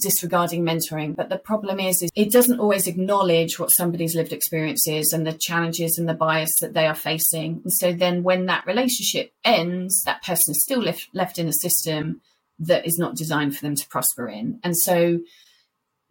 disregarding 0.00 0.64
mentoring. 0.64 1.14
But 1.14 1.28
the 1.28 1.38
problem 1.38 1.78
is, 1.78 2.02
is 2.02 2.10
it 2.14 2.32
doesn't 2.32 2.60
always 2.60 2.86
acknowledge 2.86 3.58
what 3.58 3.70
somebody's 3.70 4.14
lived 4.14 4.32
experience 4.32 4.86
is 4.86 5.12
and 5.12 5.26
the 5.26 5.32
challenges 5.32 5.98
and 5.98 6.08
the 6.08 6.14
bias 6.14 6.52
that 6.60 6.74
they 6.74 6.86
are 6.86 6.94
facing. 6.94 7.60
And 7.62 7.72
so 7.72 7.92
then 7.92 8.22
when 8.22 8.46
that 8.46 8.66
relationship 8.66 9.32
ends, 9.44 10.02
that 10.02 10.22
person 10.22 10.52
is 10.52 10.62
still 10.62 10.80
left, 10.80 11.08
left 11.12 11.38
in 11.38 11.48
a 11.48 11.52
system 11.52 12.20
that 12.58 12.86
is 12.86 12.98
not 12.98 13.16
designed 13.16 13.56
for 13.56 13.62
them 13.62 13.74
to 13.76 13.88
prosper 13.88 14.28
in. 14.28 14.60
And 14.62 14.76
so 14.76 15.20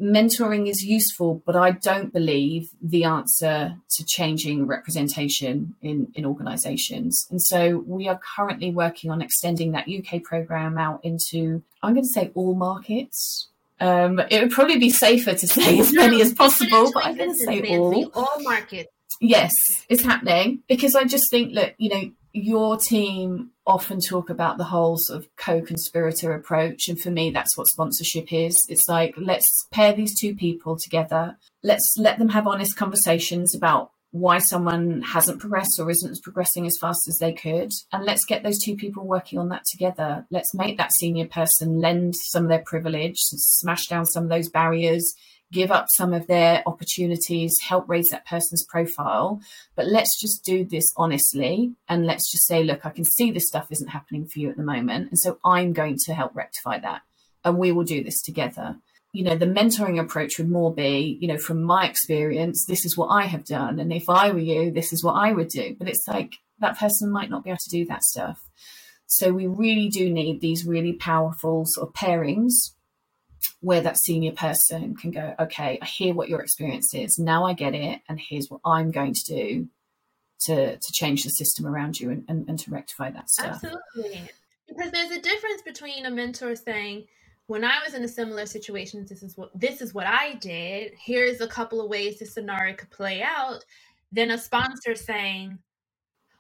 mentoring 0.02 0.68
is 0.70 0.84
useful, 0.84 1.44
but 1.46 1.56
I 1.56 1.72
don't 1.72 2.12
believe 2.12 2.70
the 2.82 3.04
answer 3.04 3.76
to 3.92 4.06
changing 4.06 4.66
representation 4.66 5.76
in, 5.82 6.12
in 6.16 6.26
organizations. 6.26 7.28
And 7.30 7.42
so 7.42 7.84
we 7.86 8.08
are 8.08 8.20
currently 8.36 8.72
working 8.72 9.12
on 9.12 9.22
extending 9.22 9.74
that 9.74 9.88
UK 9.88 10.24
program 10.24 10.78
out 10.78 11.02
into, 11.04 11.64
I'm 11.84 11.94
going 11.94 12.04
to 12.04 12.10
say 12.10 12.32
all 12.34 12.56
markets. 12.56 13.48
Um, 13.82 14.20
it 14.30 14.42
would 14.42 14.52
probably 14.52 14.78
be 14.78 14.92
safer 14.92 15.34
to 15.34 15.48
say 15.48 15.80
as 15.80 15.92
many 15.92 16.22
as 16.22 16.34
possible, 16.34 16.92
but 16.94 17.04
I'm 17.04 17.18
going 17.18 17.32
to 17.32 17.38
say 17.38 17.78
all. 17.78 18.12
All 18.14 18.36
markets. 18.40 18.92
Yes, 19.20 19.52
it's 19.90 20.04
happening 20.04 20.64
because 20.70 20.96
I 20.96 21.04
just 21.04 21.30
think 21.30 21.56
that 21.56 21.76
you 21.78 21.90
know 21.90 22.12
your 22.34 22.78
team 22.78 23.52
often 23.68 24.00
talk 24.00 24.30
about 24.30 24.58
the 24.58 24.64
whole 24.64 24.98
sort 24.98 25.20
of 25.20 25.28
co-conspirator 25.36 26.34
approach, 26.34 26.88
and 26.88 27.00
for 27.00 27.10
me, 27.10 27.32
that's 27.32 27.58
what 27.58 27.68
sponsorship 27.68 28.32
is. 28.32 28.56
It's 28.70 28.88
like 28.88 29.16
let's 29.18 29.68
pair 29.72 29.94
these 29.94 30.20
two 30.20 30.36
people 30.36 30.78
together. 30.78 31.38
Let's 31.64 31.96
let 31.98 32.20
them 32.20 32.30
have 32.30 32.48
honest 32.48 32.78
conversations 32.78 33.56
about 33.56 33.92
why 34.12 34.40
someone 34.40 35.02
hasn't 35.02 35.40
progressed 35.40 35.80
or 35.80 35.90
isn't 35.90 36.22
progressing 36.22 36.68
as 36.68 36.78
fast 36.78 37.08
as 37.08 37.18
they 37.18 37.32
could. 37.32 37.72
And 37.94 38.06
let's 38.06 38.26
get 38.26 38.44
those 38.44 38.60
two 38.60 38.76
people 38.76 39.06
working 39.08 39.40
on 39.40 39.50
that 39.50 39.64
together. 39.72 40.26
Let's 40.30 40.54
make 40.54 40.78
that 40.78 40.94
senior 40.94 41.28
person 41.28 41.80
lend 41.80 42.16
some 42.16 42.44
of 42.44 42.50
their 42.50 42.64
privilege, 42.66 43.16
smash 43.18 43.88
down 43.88 44.06
some 44.06 44.26
of 44.26 44.30
those 44.30 44.50
barriers, 44.50 45.14
give 45.54 45.72
up 45.72 45.88
some 45.90 46.14
of 46.14 46.28
their 46.28 46.62
opportunities, 46.66 47.58
help 47.66 47.88
raise 47.88 48.10
that 48.10 48.28
person's 48.28 48.66
profile. 48.66 49.42
But 49.76 49.88
let's 49.88 50.20
just 50.20 50.44
do 50.44 50.66
this 50.66 50.86
honestly. 50.98 51.74
And 51.88 52.06
let's 52.06 52.30
just 52.32 52.46
say, 52.48 52.64
look, 52.66 52.86
I 52.86 52.90
can 52.90 53.06
see 53.06 53.32
this 53.32 53.48
stuff 53.48 53.68
isn't 53.72 53.90
happening 53.90 54.28
for 54.28 54.40
you 54.40 54.50
at 54.50 54.58
the 54.58 54.64
moment. 54.64 55.10
And 55.10 55.20
so 55.20 55.40
I'm 55.46 55.72
going 55.72 55.98
to 56.06 56.14
help 56.14 56.36
rectify 56.36 56.80
that. 56.80 57.02
And 57.46 57.58
we 57.58 57.72
will 57.72 57.86
do 57.86 58.04
this 58.04 58.22
together 58.22 58.78
you 59.14 59.24
know, 59.24 59.36
the 59.36 59.46
mentoring 59.46 60.00
approach 60.00 60.38
would 60.38 60.50
more 60.50 60.74
be, 60.74 61.18
you 61.20 61.28
know, 61.28 61.38
from 61.38 61.64
my 61.64 61.86
experience, 61.86 62.66
this 62.66 62.86
is 62.86 62.96
what 62.96 63.08
I 63.08 63.26
have 63.26 63.46
done. 63.46 63.80
And 63.80 63.92
if 63.92 64.10
I 64.10 64.32
were 64.32 64.40
you, 64.40 64.72
this 64.72 64.94
is 64.94 65.04
what 65.04 65.14
I 65.14 65.34
would 65.34 65.50
do. 65.50 65.76
But 65.78 65.90
it's 65.90 66.08
like 66.08 66.36
that 66.60 66.80
person 66.80 67.12
might 67.12 67.30
not 67.30 67.44
be 67.44 67.50
able 67.50 67.58
to 67.58 67.70
do 67.70 67.86
that 67.88 68.04
stuff. 68.04 68.40
So 69.08 69.34
we 69.34 69.48
really 69.48 69.90
do 69.90 70.10
need 70.10 70.40
these 70.40 70.66
really 70.66 70.94
powerful 70.94 71.66
sort 71.66 71.90
of 71.90 71.94
pairings 71.94 72.54
where 73.60 73.82
that 73.82 73.98
senior 73.98 74.32
person 74.32 74.96
can 74.96 75.12
go, 75.12 75.36
okay, 75.40 75.78
I 75.82 75.86
hear 75.86 76.14
what 76.14 76.30
your 76.30 76.42
experience 76.42 76.94
is. 76.94 77.20
Now 77.20 77.46
I 77.46 77.54
get 77.54 77.74
it. 77.74 78.00
And 78.08 78.20
here's 78.20 78.48
what 78.48 78.62
I'm 78.64 78.92
going 78.92 79.14
to 79.14 79.26
do 79.26 79.68
to, 80.46 80.78
to 80.78 80.92
change 80.94 81.24
the 81.24 81.30
system 81.32 81.68
around 81.68 82.00
you 82.00 82.12
and, 82.12 82.24
and, 82.30 82.48
and 82.48 82.60
to 82.60 82.72
rectify 82.72 83.12
that 83.12 83.30
stuff. 83.30 83.62
Absolutely. 83.64 84.30
Because 84.70 84.92
there's 84.92 85.12
a 85.12 85.20
difference 85.20 85.62
between 85.64 86.06
a 86.06 86.12
mentor 86.12 86.56
saying, 86.56 87.08
when 87.52 87.66
I 87.66 87.80
was 87.84 87.94
in 87.96 88.04
a 88.06 88.08
similar 88.08 88.46
situation, 88.46 89.06
this 89.10 89.22
is 89.22 89.36
what 89.36 89.52
this 89.54 89.82
is 89.82 89.94
what 89.94 90.08
I 90.08 90.36
did. 90.36 90.94
Here's 90.98 91.42
a 91.42 91.48
couple 91.48 91.82
of 91.82 91.90
ways 91.90 92.18
this 92.18 92.34
scenario 92.34 92.74
could 92.76 92.90
play 92.92 93.22
out. 93.22 93.66
Then 94.10 94.32
a 94.32 94.38
sponsor 94.38 94.96
saying, 94.96 95.60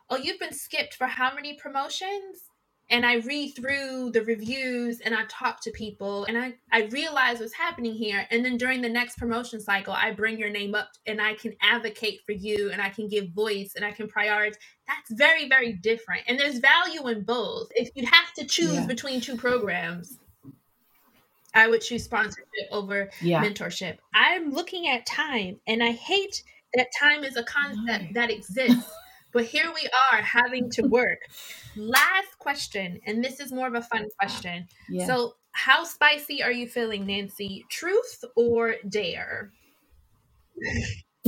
"Oh, 0.09 0.15
you've 0.15 0.39
been 0.39 0.53
skipped 0.53 0.93
for 0.93 1.07
how 1.07 1.35
many 1.35 1.55
promotions?" 1.55 2.47
And 2.89 3.05
I 3.05 3.15
read 3.15 3.55
through 3.57 4.11
the 4.11 4.23
reviews 4.23 5.01
and 5.01 5.13
I 5.13 5.23
talk 5.27 5.61
to 5.61 5.71
people 5.71 6.25
and 6.25 6.37
I, 6.37 6.55
I 6.71 6.83
realize 6.87 7.39
what's 7.39 7.53
happening 7.53 7.93
here. 7.93 8.25
And 8.31 8.43
then 8.43 8.57
during 8.57 8.81
the 8.81 8.89
next 8.89 9.17
promotion 9.17 9.61
cycle, 9.61 9.93
I 9.93 10.11
bring 10.11 10.37
your 10.37 10.49
name 10.49 10.75
up 10.75 10.91
and 11.05 11.21
I 11.21 11.35
can 11.35 11.55
advocate 11.61 12.19
for 12.25 12.33
you 12.33 12.69
and 12.71 12.81
I 12.81 12.89
can 12.89 13.07
give 13.07 13.29
voice 13.29 13.73
and 13.75 13.85
I 13.85 13.91
can 13.91 14.09
prioritize. 14.09 14.55
That's 14.87 15.11
very, 15.11 15.47
very 15.47 15.71
different. 15.71 16.23
And 16.27 16.37
there's 16.37 16.59
value 16.59 17.07
in 17.07 17.23
both. 17.23 17.69
If 17.75 17.91
you'd 17.95 18.09
have 18.09 18.33
to 18.33 18.45
choose 18.45 18.75
yeah. 18.75 18.85
between 18.87 19.21
two 19.21 19.37
programs, 19.37 20.19
I 21.53 21.67
would 21.67 21.81
choose 21.81 22.03
sponsorship 22.03 22.47
over 22.71 23.09
yeah. 23.21 23.43
mentorship. 23.43 23.97
I'm 24.13 24.51
looking 24.51 24.87
at 24.87 25.05
time 25.05 25.59
and 25.67 25.83
I 25.83 25.91
hate 25.91 26.43
that 26.73 26.87
time 26.99 27.23
is 27.23 27.35
a 27.35 27.43
concept 27.43 28.13
that 28.13 28.31
exists. 28.31 28.89
but 29.33 29.45
here 29.45 29.71
we 29.73 29.89
are 30.11 30.21
having 30.21 30.69
to 30.71 30.81
work. 30.87 31.19
Last 31.75 32.37
question, 32.39 32.99
and 33.05 33.23
this 33.23 33.39
is 33.39 33.51
more 33.51 33.67
of 33.67 33.75
a 33.75 33.81
fun 33.81 34.07
question. 34.19 34.67
Yeah. 34.89 35.07
So, 35.07 35.35
how 35.53 35.83
spicy 35.83 36.41
are 36.41 36.51
you 36.51 36.67
feeling, 36.67 37.05
Nancy? 37.05 37.65
Truth 37.69 38.23
or 38.35 38.75
dare? 38.87 39.51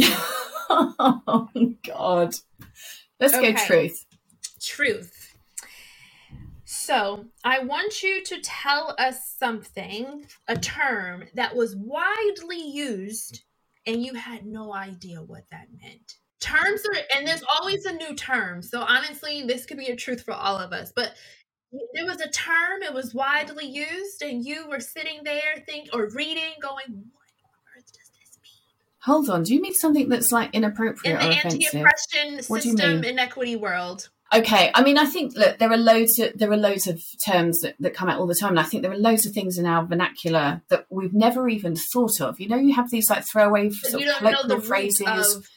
oh, 0.69 1.49
God. 1.85 2.35
Let's 3.19 3.33
okay. 3.33 3.51
go 3.51 3.65
truth. 3.65 4.05
Truth. 4.61 5.32
So, 6.85 7.25
I 7.45 7.59
want 7.59 8.03
you 8.03 8.21
to 8.23 8.41
tell 8.41 8.93
us 8.99 9.35
something, 9.39 10.25
a 10.49 10.57
term 10.57 11.23
that 11.33 11.55
was 11.55 11.77
widely 11.77 12.61
used 12.61 13.43
and 13.85 14.03
you 14.03 14.13
had 14.15 14.45
no 14.45 14.73
idea 14.73 15.21
what 15.21 15.43
that 15.51 15.67
meant. 15.81 16.15
Terms 16.41 16.81
are, 16.85 16.95
and 17.15 17.25
there's 17.25 17.43
always 17.57 17.85
a 17.85 17.93
new 17.93 18.13
term. 18.15 18.61
So, 18.61 18.81
honestly, 18.81 19.43
this 19.43 19.65
could 19.65 19.77
be 19.77 19.87
a 19.87 19.95
truth 19.95 20.23
for 20.23 20.33
all 20.33 20.57
of 20.57 20.73
us. 20.73 20.91
But 20.93 21.13
there 21.93 22.05
was 22.05 22.19
a 22.19 22.29
term, 22.29 22.83
it 22.83 22.93
was 22.93 23.13
widely 23.13 23.65
used, 23.65 24.21
and 24.21 24.45
you 24.45 24.67
were 24.67 24.81
sitting 24.81 25.21
there 25.23 25.63
think 25.65 25.87
or 25.93 26.09
reading, 26.09 26.51
going, 26.61 26.87
What 26.87 26.89
on 26.89 27.77
earth 27.77 27.93
does 27.93 28.11
this 28.19 28.39
mean? 28.43 28.73
Hold 29.03 29.29
on. 29.29 29.43
Do 29.43 29.53
you 29.53 29.61
mean 29.61 29.73
something 29.73 30.09
that's 30.09 30.33
like 30.33 30.53
inappropriate? 30.53 31.21
In 31.21 31.29
the 31.29 31.35
anti 31.45 31.65
oppression 31.65 32.43
system 32.43 33.05
inequity 33.05 33.55
world. 33.55 34.09
Okay, 34.35 34.71
I 34.73 34.83
mean, 34.83 34.97
I 34.97 35.05
think 35.05 35.35
look, 35.35 35.59
there 35.59 35.71
are 35.71 35.77
loads 35.77 36.17
of 36.17 36.37
there 36.37 36.51
are 36.51 36.57
loads 36.57 36.87
of 36.87 37.01
terms 37.25 37.61
that, 37.61 37.75
that 37.79 37.93
come 37.93 38.09
out 38.09 38.19
all 38.19 38.27
the 38.27 38.35
time, 38.35 38.51
and 38.51 38.59
I 38.59 38.63
think 38.63 38.81
there 38.81 38.91
are 38.91 38.97
loads 38.97 39.25
of 39.25 39.33
things 39.33 39.57
in 39.57 39.65
our 39.65 39.85
vernacular 39.85 40.61
that 40.69 40.85
we've 40.89 41.13
never 41.13 41.47
even 41.47 41.75
thought 41.75 42.19
of. 42.19 42.39
You 42.39 42.49
know, 42.49 42.57
you 42.57 42.73
have 42.73 42.89
these 42.89 43.09
like 43.09 43.25
throwaway 43.31 43.69
sort 43.69 44.03
of 44.03 44.17
colloquial 44.17 44.61
phrases. 44.61 45.35
Of 45.35 45.47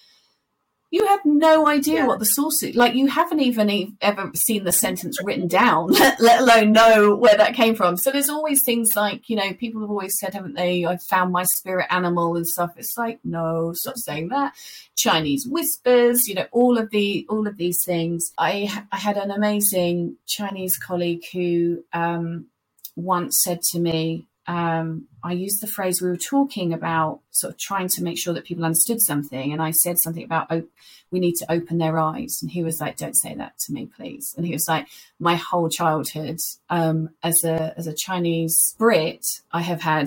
you 0.91 1.05
have 1.07 1.21
no 1.25 1.67
idea 1.67 1.97
yeah. 1.97 2.07
what 2.07 2.21
the 2.21 2.25
source 2.25 2.63
is. 2.63 2.77
Like 2.77 2.95
you 2.95 3.09
haven't 3.09 3.41
even 3.41 3.97
ever 4.01 4.31
seen 4.35 4.65
the 4.65 4.73
sentence 4.73 5.23
written 5.23 5.49
down, 5.49 5.89
let, 5.93 6.21
let, 6.21 6.41
alone 6.41 6.73
know 6.73 7.17
where 7.17 7.37
that 7.37 7.55
came 7.55 7.75
from. 7.75 7.97
So 7.97 8.11
there's 8.11 8.29
always 8.29 8.63
things 8.63 8.95
like, 8.95 9.29
you 9.29 9.37
know, 9.37 9.53
people 9.55 9.81
have 9.81 9.91
always 9.91 10.17
said, 10.19 10.35
haven't 10.35 10.55
they? 10.55 10.85
I 10.87 10.97
found 11.11 11.33
my 11.33 11.45
spirit 11.57 11.87
animal 11.91 12.37
and 12.37 12.47
stuff. 12.47 12.71
It's 12.77 12.95
like, 12.97 13.19
no, 13.25 13.73
stop 13.75 13.97
saying 13.97 14.29
that. 14.29 14.55
Chinese 14.97 15.47
whispers, 15.49 16.27
you 16.29 16.35
know, 16.35 16.47
all 16.53 16.79
of 16.79 16.91
the 16.91 17.27
all 17.29 17.47
of 17.47 17.57
these 17.57 17.79
things. 17.85 18.31
I 18.39 18.85
I 18.93 18.97
had 18.97 19.17
an 19.17 19.31
amazing 19.31 20.17
Chinese 20.27 20.79
colleague 20.79 21.23
who 21.33 21.85
um, 21.93 22.47
once 22.95 23.41
said 23.43 23.61
to 23.73 23.81
me, 23.81 24.27
um, 24.47 25.09
I 25.23 25.33
used 25.33 25.61
the 25.61 25.67
phrase 25.67 26.01
we 26.01 26.09
were 26.09 26.17
talking 26.17 26.73
about, 26.73 27.21
sort 27.31 27.55
of 27.55 27.59
trying 27.59 27.89
to 27.89 28.03
make 28.03 28.19
sure 28.19 28.33
that 28.35 28.45
people 28.45 28.65
understood 28.65 29.01
something. 29.01 29.53
And 29.53 29.61
I 29.61 29.73
said 29.73 29.99
something 29.99 30.25
about, 30.25 30.47
oh, 30.51 30.65
we 31.11 31.19
need 31.19 31.35
to 31.37 31.53
open 31.53 31.79
their 31.79 31.99
eyes. 31.99 32.39
And 32.41 32.51
he 32.51 32.63
was 32.63 32.81
like, 32.81 32.97
don't 32.97 33.17
say 33.17 33.35
that 33.35 33.59
to 33.61 33.73
me, 33.73 33.87
please. 33.87 34.35
And 34.37 34.47
he 34.47 34.53
was 34.53 34.69
like, 34.69 34.87
my 35.19 35.35
whole 35.37 35.69
childhood, 35.69 36.39
um, 36.71 37.11
as 37.23 37.43
a, 37.45 37.75
as 37.77 37.87
a 37.87 37.95
Chinese 37.95 38.75
Brit, 38.79 39.25
I 39.53 39.63
have 39.63 39.83
had, 39.83 40.07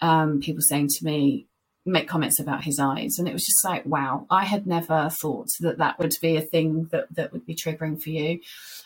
um, 0.00 0.40
people 0.40 0.62
saying 0.62 0.88
to 0.88 1.04
me, 1.04 1.46
make 1.86 2.08
comments 2.08 2.40
about 2.40 2.64
his 2.64 2.78
eyes, 2.78 3.18
and 3.18 3.28
it 3.28 3.32
was 3.32 3.44
just 3.44 3.64
like, 3.64 3.86
wow, 3.86 4.26
I 4.30 4.44
had 4.44 4.66
never 4.66 5.08
thought 5.10 5.48
that 5.60 5.78
that 5.78 5.98
would 5.98 6.14
be 6.20 6.36
a 6.36 6.40
thing 6.42 6.88
that 6.90 7.06
that 7.14 7.32
would 7.32 7.46
be 7.46 7.54
triggering 7.54 8.00
for 8.02 8.10
you. 8.10 8.40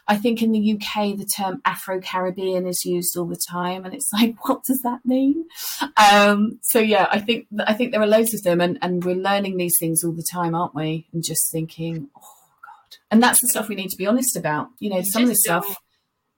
I 0.07 0.16
think 0.16 0.42
in 0.42 0.53
the 0.53 0.72
UK 0.72 1.16
the 1.16 1.28
term 1.36 1.62
Afro 1.64 2.01
Caribbean 2.01 2.66
is 2.66 2.84
used 2.84 3.16
all 3.16 3.26
the 3.26 3.40
time, 3.51 3.84
and 3.84 3.94
it's 3.94 4.11
like, 4.12 4.48
what 4.48 4.64
does 4.64 4.80
that 4.82 5.01
mean? 5.05 5.46
Um, 5.96 6.59
so 6.62 6.78
yeah, 6.78 7.09
I 7.11 7.20
think 7.20 7.46
I 7.66 7.74
think 7.74 7.92
there 7.92 8.03
are 8.03 8.07
loads 8.07 8.34
of 8.34 8.42
them, 8.42 8.61
and 8.61 8.78
and 8.82 9.05
we're 9.05 9.14
learning 9.14 9.57
these 9.57 9.76
things 9.78 10.05
all 10.05 10.12
the 10.12 10.26
time, 10.30 10.55
aren't 10.55 10.74
we? 10.74 11.07
And 11.12 11.24
just 11.24 11.51
thinking, 11.51 12.09
oh 12.16 12.48
god, 12.62 12.98
and 13.11 13.22
that's 13.22 13.40
the 13.40 13.48
stuff 13.48 13.68
we 13.68 13.76
need 13.76 13.90
to 13.90 13.96
be 13.96 14.07
honest 14.07 14.36
about. 14.36 14.68
You 14.78 14.90
know, 14.90 14.98
you 14.98 15.05
some 15.05 15.22
of 15.22 15.28
the 15.28 15.36
stuff. 15.36 15.76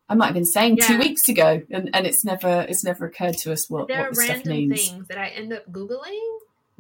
I 0.09 0.15
might 0.15 0.27
have 0.27 0.35
been 0.35 0.45
saying 0.45 0.77
yeah. 0.77 0.87
two 0.89 0.99
weeks 0.99 1.27
ago, 1.29 1.63
and, 1.71 1.89
and 1.95 2.07
it's 2.07 2.23
never 2.23 2.67
it's 2.69 2.85
never 2.85 3.07
occurred 3.07 3.39
to 3.39 3.53
us 3.53 3.71
what 3.71 3.89
there 3.89 4.03
what 4.03 4.15
the 4.15 4.21
are 4.21 4.29
random 4.29 4.53
means. 4.53 4.91
things 4.91 5.09
that 5.09 5.17
I 5.17 5.29
end 5.29 5.55
up 5.55 5.71
googling 5.73 6.21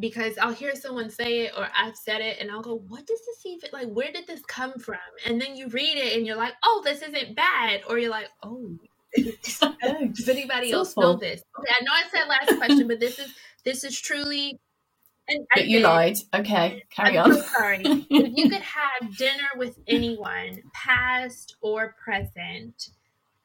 because 0.00 0.38
I'll 0.38 0.54
hear 0.54 0.74
someone 0.74 1.10
say 1.10 1.46
it 1.46 1.52
or 1.56 1.68
I've 1.76 1.96
said 1.96 2.20
it, 2.20 2.38
and 2.40 2.50
I'll 2.50 2.62
go, 2.62 2.76
"What 2.88 3.06
does 3.06 3.20
this 3.26 3.46
even 3.46 3.70
like? 3.72 3.88
Where 3.88 4.12
did 4.12 4.26
this 4.26 4.42
come 4.46 4.74
from?" 4.78 4.98
And 5.26 5.40
then 5.40 5.56
you 5.56 5.68
read 5.68 5.98
it, 5.98 6.16
and 6.16 6.26
you're 6.26 6.36
like, 6.36 6.54
"Oh, 6.64 6.82
this 6.84 7.02
isn't 7.02 7.36
bad," 7.36 7.82
or 7.88 7.98
you're 7.98 8.10
like, 8.10 8.28
"Oh." 8.42 8.78
Does 9.16 9.60
anybody 10.28 10.68
it's 10.68 10.72
else 10.72 10.96
know 10.96 11.16
this? 11.16 11.42
Okay, 11.58 11.72
I 11.80 11.84
know 11.84 11.92
I 11.92 12.04
said 12.10 12.28
last 12.28 12.56
question, 12.58 12.88
but 12.88 13.00
this 13.00 13.18
is 13.18 13.34
this 13.64 13.84
is 13.84 14.00
truly 14.00 14.58
and 15.28 15.46
but 15.54 15.68
you 15.68 15.80
lied. 15.80 16.18
Okay, 16.34 16.84
carry 16.90 17.18
I'm 17.18 17.32
on. 17.32 17.34
So 17.34 17.42
sorry. 17.42 17.82
if 18.10 18.32
you 18.36 18.48
could 18.48 18.62
have 18.62 19.16
dinner 19.16 19.48
with 19.56 19.78
anyone, 19.86 20.62
past 20.74 21.56
or 21.62 21.94
present, 22.02 22.90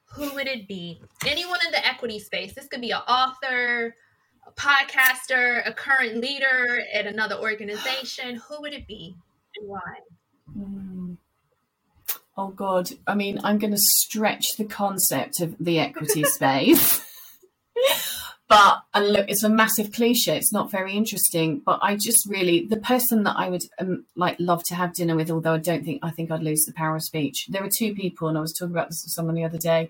who 0.05 0.33
would 0.35 0.47
it 0.47 0.67
be? 0.67 1.01
Anyone 1.25 1.59
in 1.65 1.71
the 1.71 1.85
equity 1.85 2.19
space. 2.19 2.53
This 2.55 2.67
could 2.67 2.81
be 2.81 2.91
an 2.91 3.01
author, 3.07 3.95
a 4.47 4.51
podcaster, 4.51 5.67
a 5.67 5.73
current 5.73 6.17
leader 6.17 6.81
at 6.93 7.05
another 7.05 7.35
organization. 7.35 8.41
Who 8.47 8.61
would 8.61 8.73
it 8.73 8.87
be 8.87 9.15
and 9.57 9.67
why? 9.67 9.81
Mm. 10.57 11.17
Oh 12.37 12.49
God! 12.49 12.91
I 13.07 13.15
mean, 13.15 13.39
I'm 13.43 13.57
going 13.57 13.73
to 13.73 13.79
stretch 13.79 14.57
the 14.57 14.65
concept 14.65 15.41
of 15.41 15.55
the 15.59 15.79
equity 15.79 16.23
space. 16.23 17.01
but 18.47 18.83
and 18.93 19.11
look, 19.11 19.25
it's 19.27 19.43
a 19.43 19.49
massive 19.49 19.91
cliche. 19.91 20.37
It's 20.37 20.53
not 20.53 20.71
very 20.71 20.93
interesting. 20.93 21.61
But 21.65 21.79
I 21.81 21.95
just 21.95 22.29
really 22.29 22.65
the 22.65 22.77
person 22.77 23.23
that 23.23 23.35
I 23.37 23.49
would 23.49 23.63
um, 23.79 24.05
like 24.15 24.37
love 24.39 24.63
to 24.65 24.75
have 24.75 24.93
dinner 24.93 25.15
with, 25.15 25.31
although 25.31 25.55
I 25.55 25.57
don't 25.57 25.83
think 25.83 25.99
I 26.03 26.11
think 26.11 26.31
I'd 26.31 26.43
lose 26.43 26.63
the 26.65 26.73
power 26.73 26.95
of 26.95 27.03
speech. 27.03 27.47
There 27.49 27.63
are 27.63 27.69
two 27.69 27.95
people, 27.95 28.27
and 28.27 28.37
I 28.37 28.41
was 28.41 28.53
talking 28.53 28.73
about 28.73 28.89
this 28.89 29.03
with 29.03 29.13
someone 29.13 29.35
the 29.35 29.43
other 29.43 29.57
day. 29.57 29.89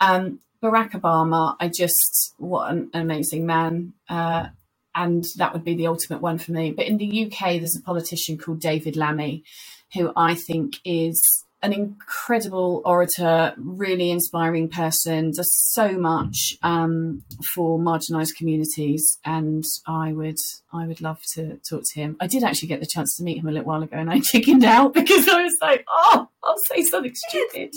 Um, 0.00 0.38
Barack 0.62 0.92
Obama, 0.92 1.56
I 1.58 1.68
just 1.68 2.34
what 2.38 2.70
an 2.70 2.90
amazing 2.94 3.46
man, 3.46 3.94
uh, 4.08 4.48
and 4.94 5.24
that 5.36 5.52
would 5.52 5.64
be 5.64 5.74
the 5.74 5.88
ultimate 5.88 6.22
one 6.22 6.38
for 6.38 6.52
me. 6.52 6.70
But 6.70 6.86
in 6.86 6.98
the 6.98 7.26
UK, 7.26 7.58
there's 7.58 7.76
a 7.76 7.82
politician 7.82 8.38
called 8.38 8.60
David 8.60 8.96
Lammy, 8.96 9.42
who 9.94 10.12
I 10.16 10.34
think 10.34 10.78
is 10.84 11.20
an 11.62 11.72
incredible 11.72 12.82
orator, 12.84 13.54
really 13.56 14.10
inspiring 14.10 14.68
person, 14.68 15.32
does 15.32 15.52
so 15.72 15.92
much 15.92 16.56
um, 16.62 17.24
for 17.54 17.78
marginalised 17.78 18.36
communities, 18.36 19.18
and 19.24 19.64
I 19.86 20.12
would 20.12 20.38
I 20.72 20.86
would 20.86 21.00
love 21.00 21.20
to 21.34 21.58
talk 21.68 21.82
to 21.92 22.00
him. 22.00 22.16
I 22.20 22.28
did 22.28 22.44
actually 22.44 22.68
get 22.68 22.80
the 22.80 22.86
chance 22.86 23.16
to 23.16 23.24
meet 23.24 23.38
him 23.38 23.48
a 23.48 23.52
little 23.52 23.66
while 23.66 23.82
ago, 23.82 23.96
and 23.96 24.10
I 24.10 24.20
chickened 24.24 24.64
out 24.64 24.94
because 24.94 25.28
I 25.28 25.42
was 25.42 25.56
like, 25.60 25.84
"Oh, 25.88 26.28
I'll 26.44 26.56
say 26.70 26.82
something 26.84 27.14
stupid." 27.16 27.74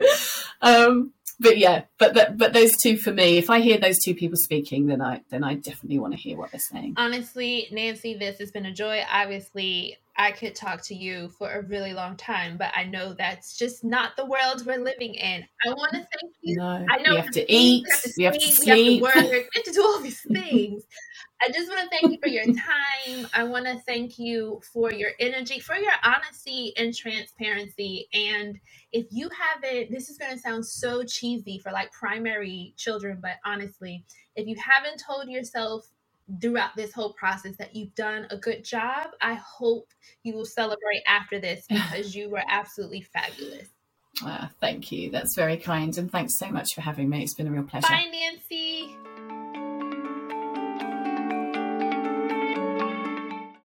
um, 0.60 1.13
but 1.40 1.58
yeah, 1.58 1.82
but 1.98 2.14
the, 2.14 2.32
but 2.36 2.52
those 2.52 2.76
two 2.76 2.96
for 2.96 3.12
me, 3.12 3.38
if 3.38 3.50
I 3.50 3.60
hear 3.60 3.78
those 3.78 3.98
two 3.98 4.14
people 4.14 4.36
speaking, 4.36 4.86
then 4.86 5.00
I 5.00 5.22
then 5.30 5.44
I 5.44 5.54
definitely 5.54 5.98
want 5.98 6.14
to 6.14 6.18
hear 6.18 6.36
what 6.36 6.50
they're 6.50 6.60
saying. 6.60 6.94
Honestly, 6.96 7.68
Nancy, 7.70 8.14
this 8.14 8.38
has 8.38 8.50
been 8.50 8.66
a 8.66 8.72
joy. 8.72 9.02
Obviously, 9.10 9.98
I 10.16 10.30
could 10.30 10.54
talk 10.54 10.82
to 10.86 10.94
you 10.94 11.28
for 11.30 11.50
a 11.50 11.62
really 11.62 11.92
long 11.92 12.16
time, 12.16 12.56
but 12.56 12.70
I 12.74 12.84
know 12.84 13.14
that's 13.14 13.56
just 13.56 13.82
not 13.82 14.16
the 14.16 14.24
world 14.24 14.64
we're 14.64 14.78
living 14.78 15.14
in. 15.14 15.44
I 15.66 15.70
want 15.70 15.92
to 15.92 15.98
thank 15.98 16.34
you. 16.42 16.56
No, 16.56 16.86
I 16.88 16.98
know 16.98 17.10
we 17.10 17.16
have 17.16 17.30
to 17.32 17.52
eat, 17.52 17.86
we 18.16 18.24
have 18.24 18.34
to, 18.34 18.40
sleep, 18.40 19.02
we 19.02 19.02
have 19.02 19.14
to 19.14 19.22
work, 19.22 19.30
we 19.32 19.48
have 19.54 19.64
to 19.64 19.72
do 19.72 19.82
all 19.82 20.00
these 20.00 20.20
things. 20.32 20.84
I 21.42 21.50
just 21.52 21.68
want 21.68 21.80
to 21.80 21.88
thank 21.88 22.12
you 22.12 22.18
for 22.22 22.28
your 22.28 22.44
time. 22.44 23.28
I 23.34 23.44
want 23.44 23.66
to 23.66 23.78
thank 23.80 24.18
you 24.18 24.60
for 24.72 24.92
your 24.92 25.10
energy, 25.20 25.60
for 25.60 25.74
your 25.74 25.92
honesty 26.02 26.72
and 26.76 26.94
transparency. 26.94 28.08
And 28.14 28.58
if 28.92 29.06
you 29.10 29.28
haven't, 29.28 29.90
this 29.90 30.08
is 30.08 30.16
going 30.16 30.32
to 30.32 30.38
sound 30.38 30.64
so 30.64 31.02
cheesy 31.02 31.58
for 31.58 31.70
like 31.72 31.92
primary 31.92 32.72
children, 32.76 33.18
but 33.20 33.36
honestly, 33.44 34.04
if 34.36 34.46
you 34.46 34.56
haven't 34.56 35.02
told 35.06 35.28
yourself 35.28 35.90
throughout 36.40 36.74
this 36.76 36.92
whole 36.92 37.12
process 37.12 37.56
that 37.56 37.74
you've 37.74 37.94
done 37.94 38.26
a 38.30 38.36
good 38.36 38.64
job. 38.64 39.08
I 39.20 39.34
hope 39.34 39.88
you 40.22 40.34
will 40.34 40.44
celebrate 40.44 41.02
after 41.06 41.38
this 41.38 41.66
because 41.68 42.14
you 42.14 42.30
were 42.30 42.42
absolutely 42.48 43.02
fabulous. 43.02 43.68
Uh, 44.24 44.48
thank 44.60 44.92
you. 44.92 45.10
That's 45.10 45.34
very 45.34 45.56
kind. 45.56 45.96
And 45.98 46.10
thanks 46.10 46.38
so 46.38 46.48
much 46.48 46.74
for 46.74 46.80
having 46.80 47.08
me. 47.08 47.22
It's 47.22 47.34
been 47.34 47.48
a 47.48 47.50
real 47.50 47.64
pleasure. 47.64 47.88
Bye, 47.88 48.06
Nancy. 48.10 49.43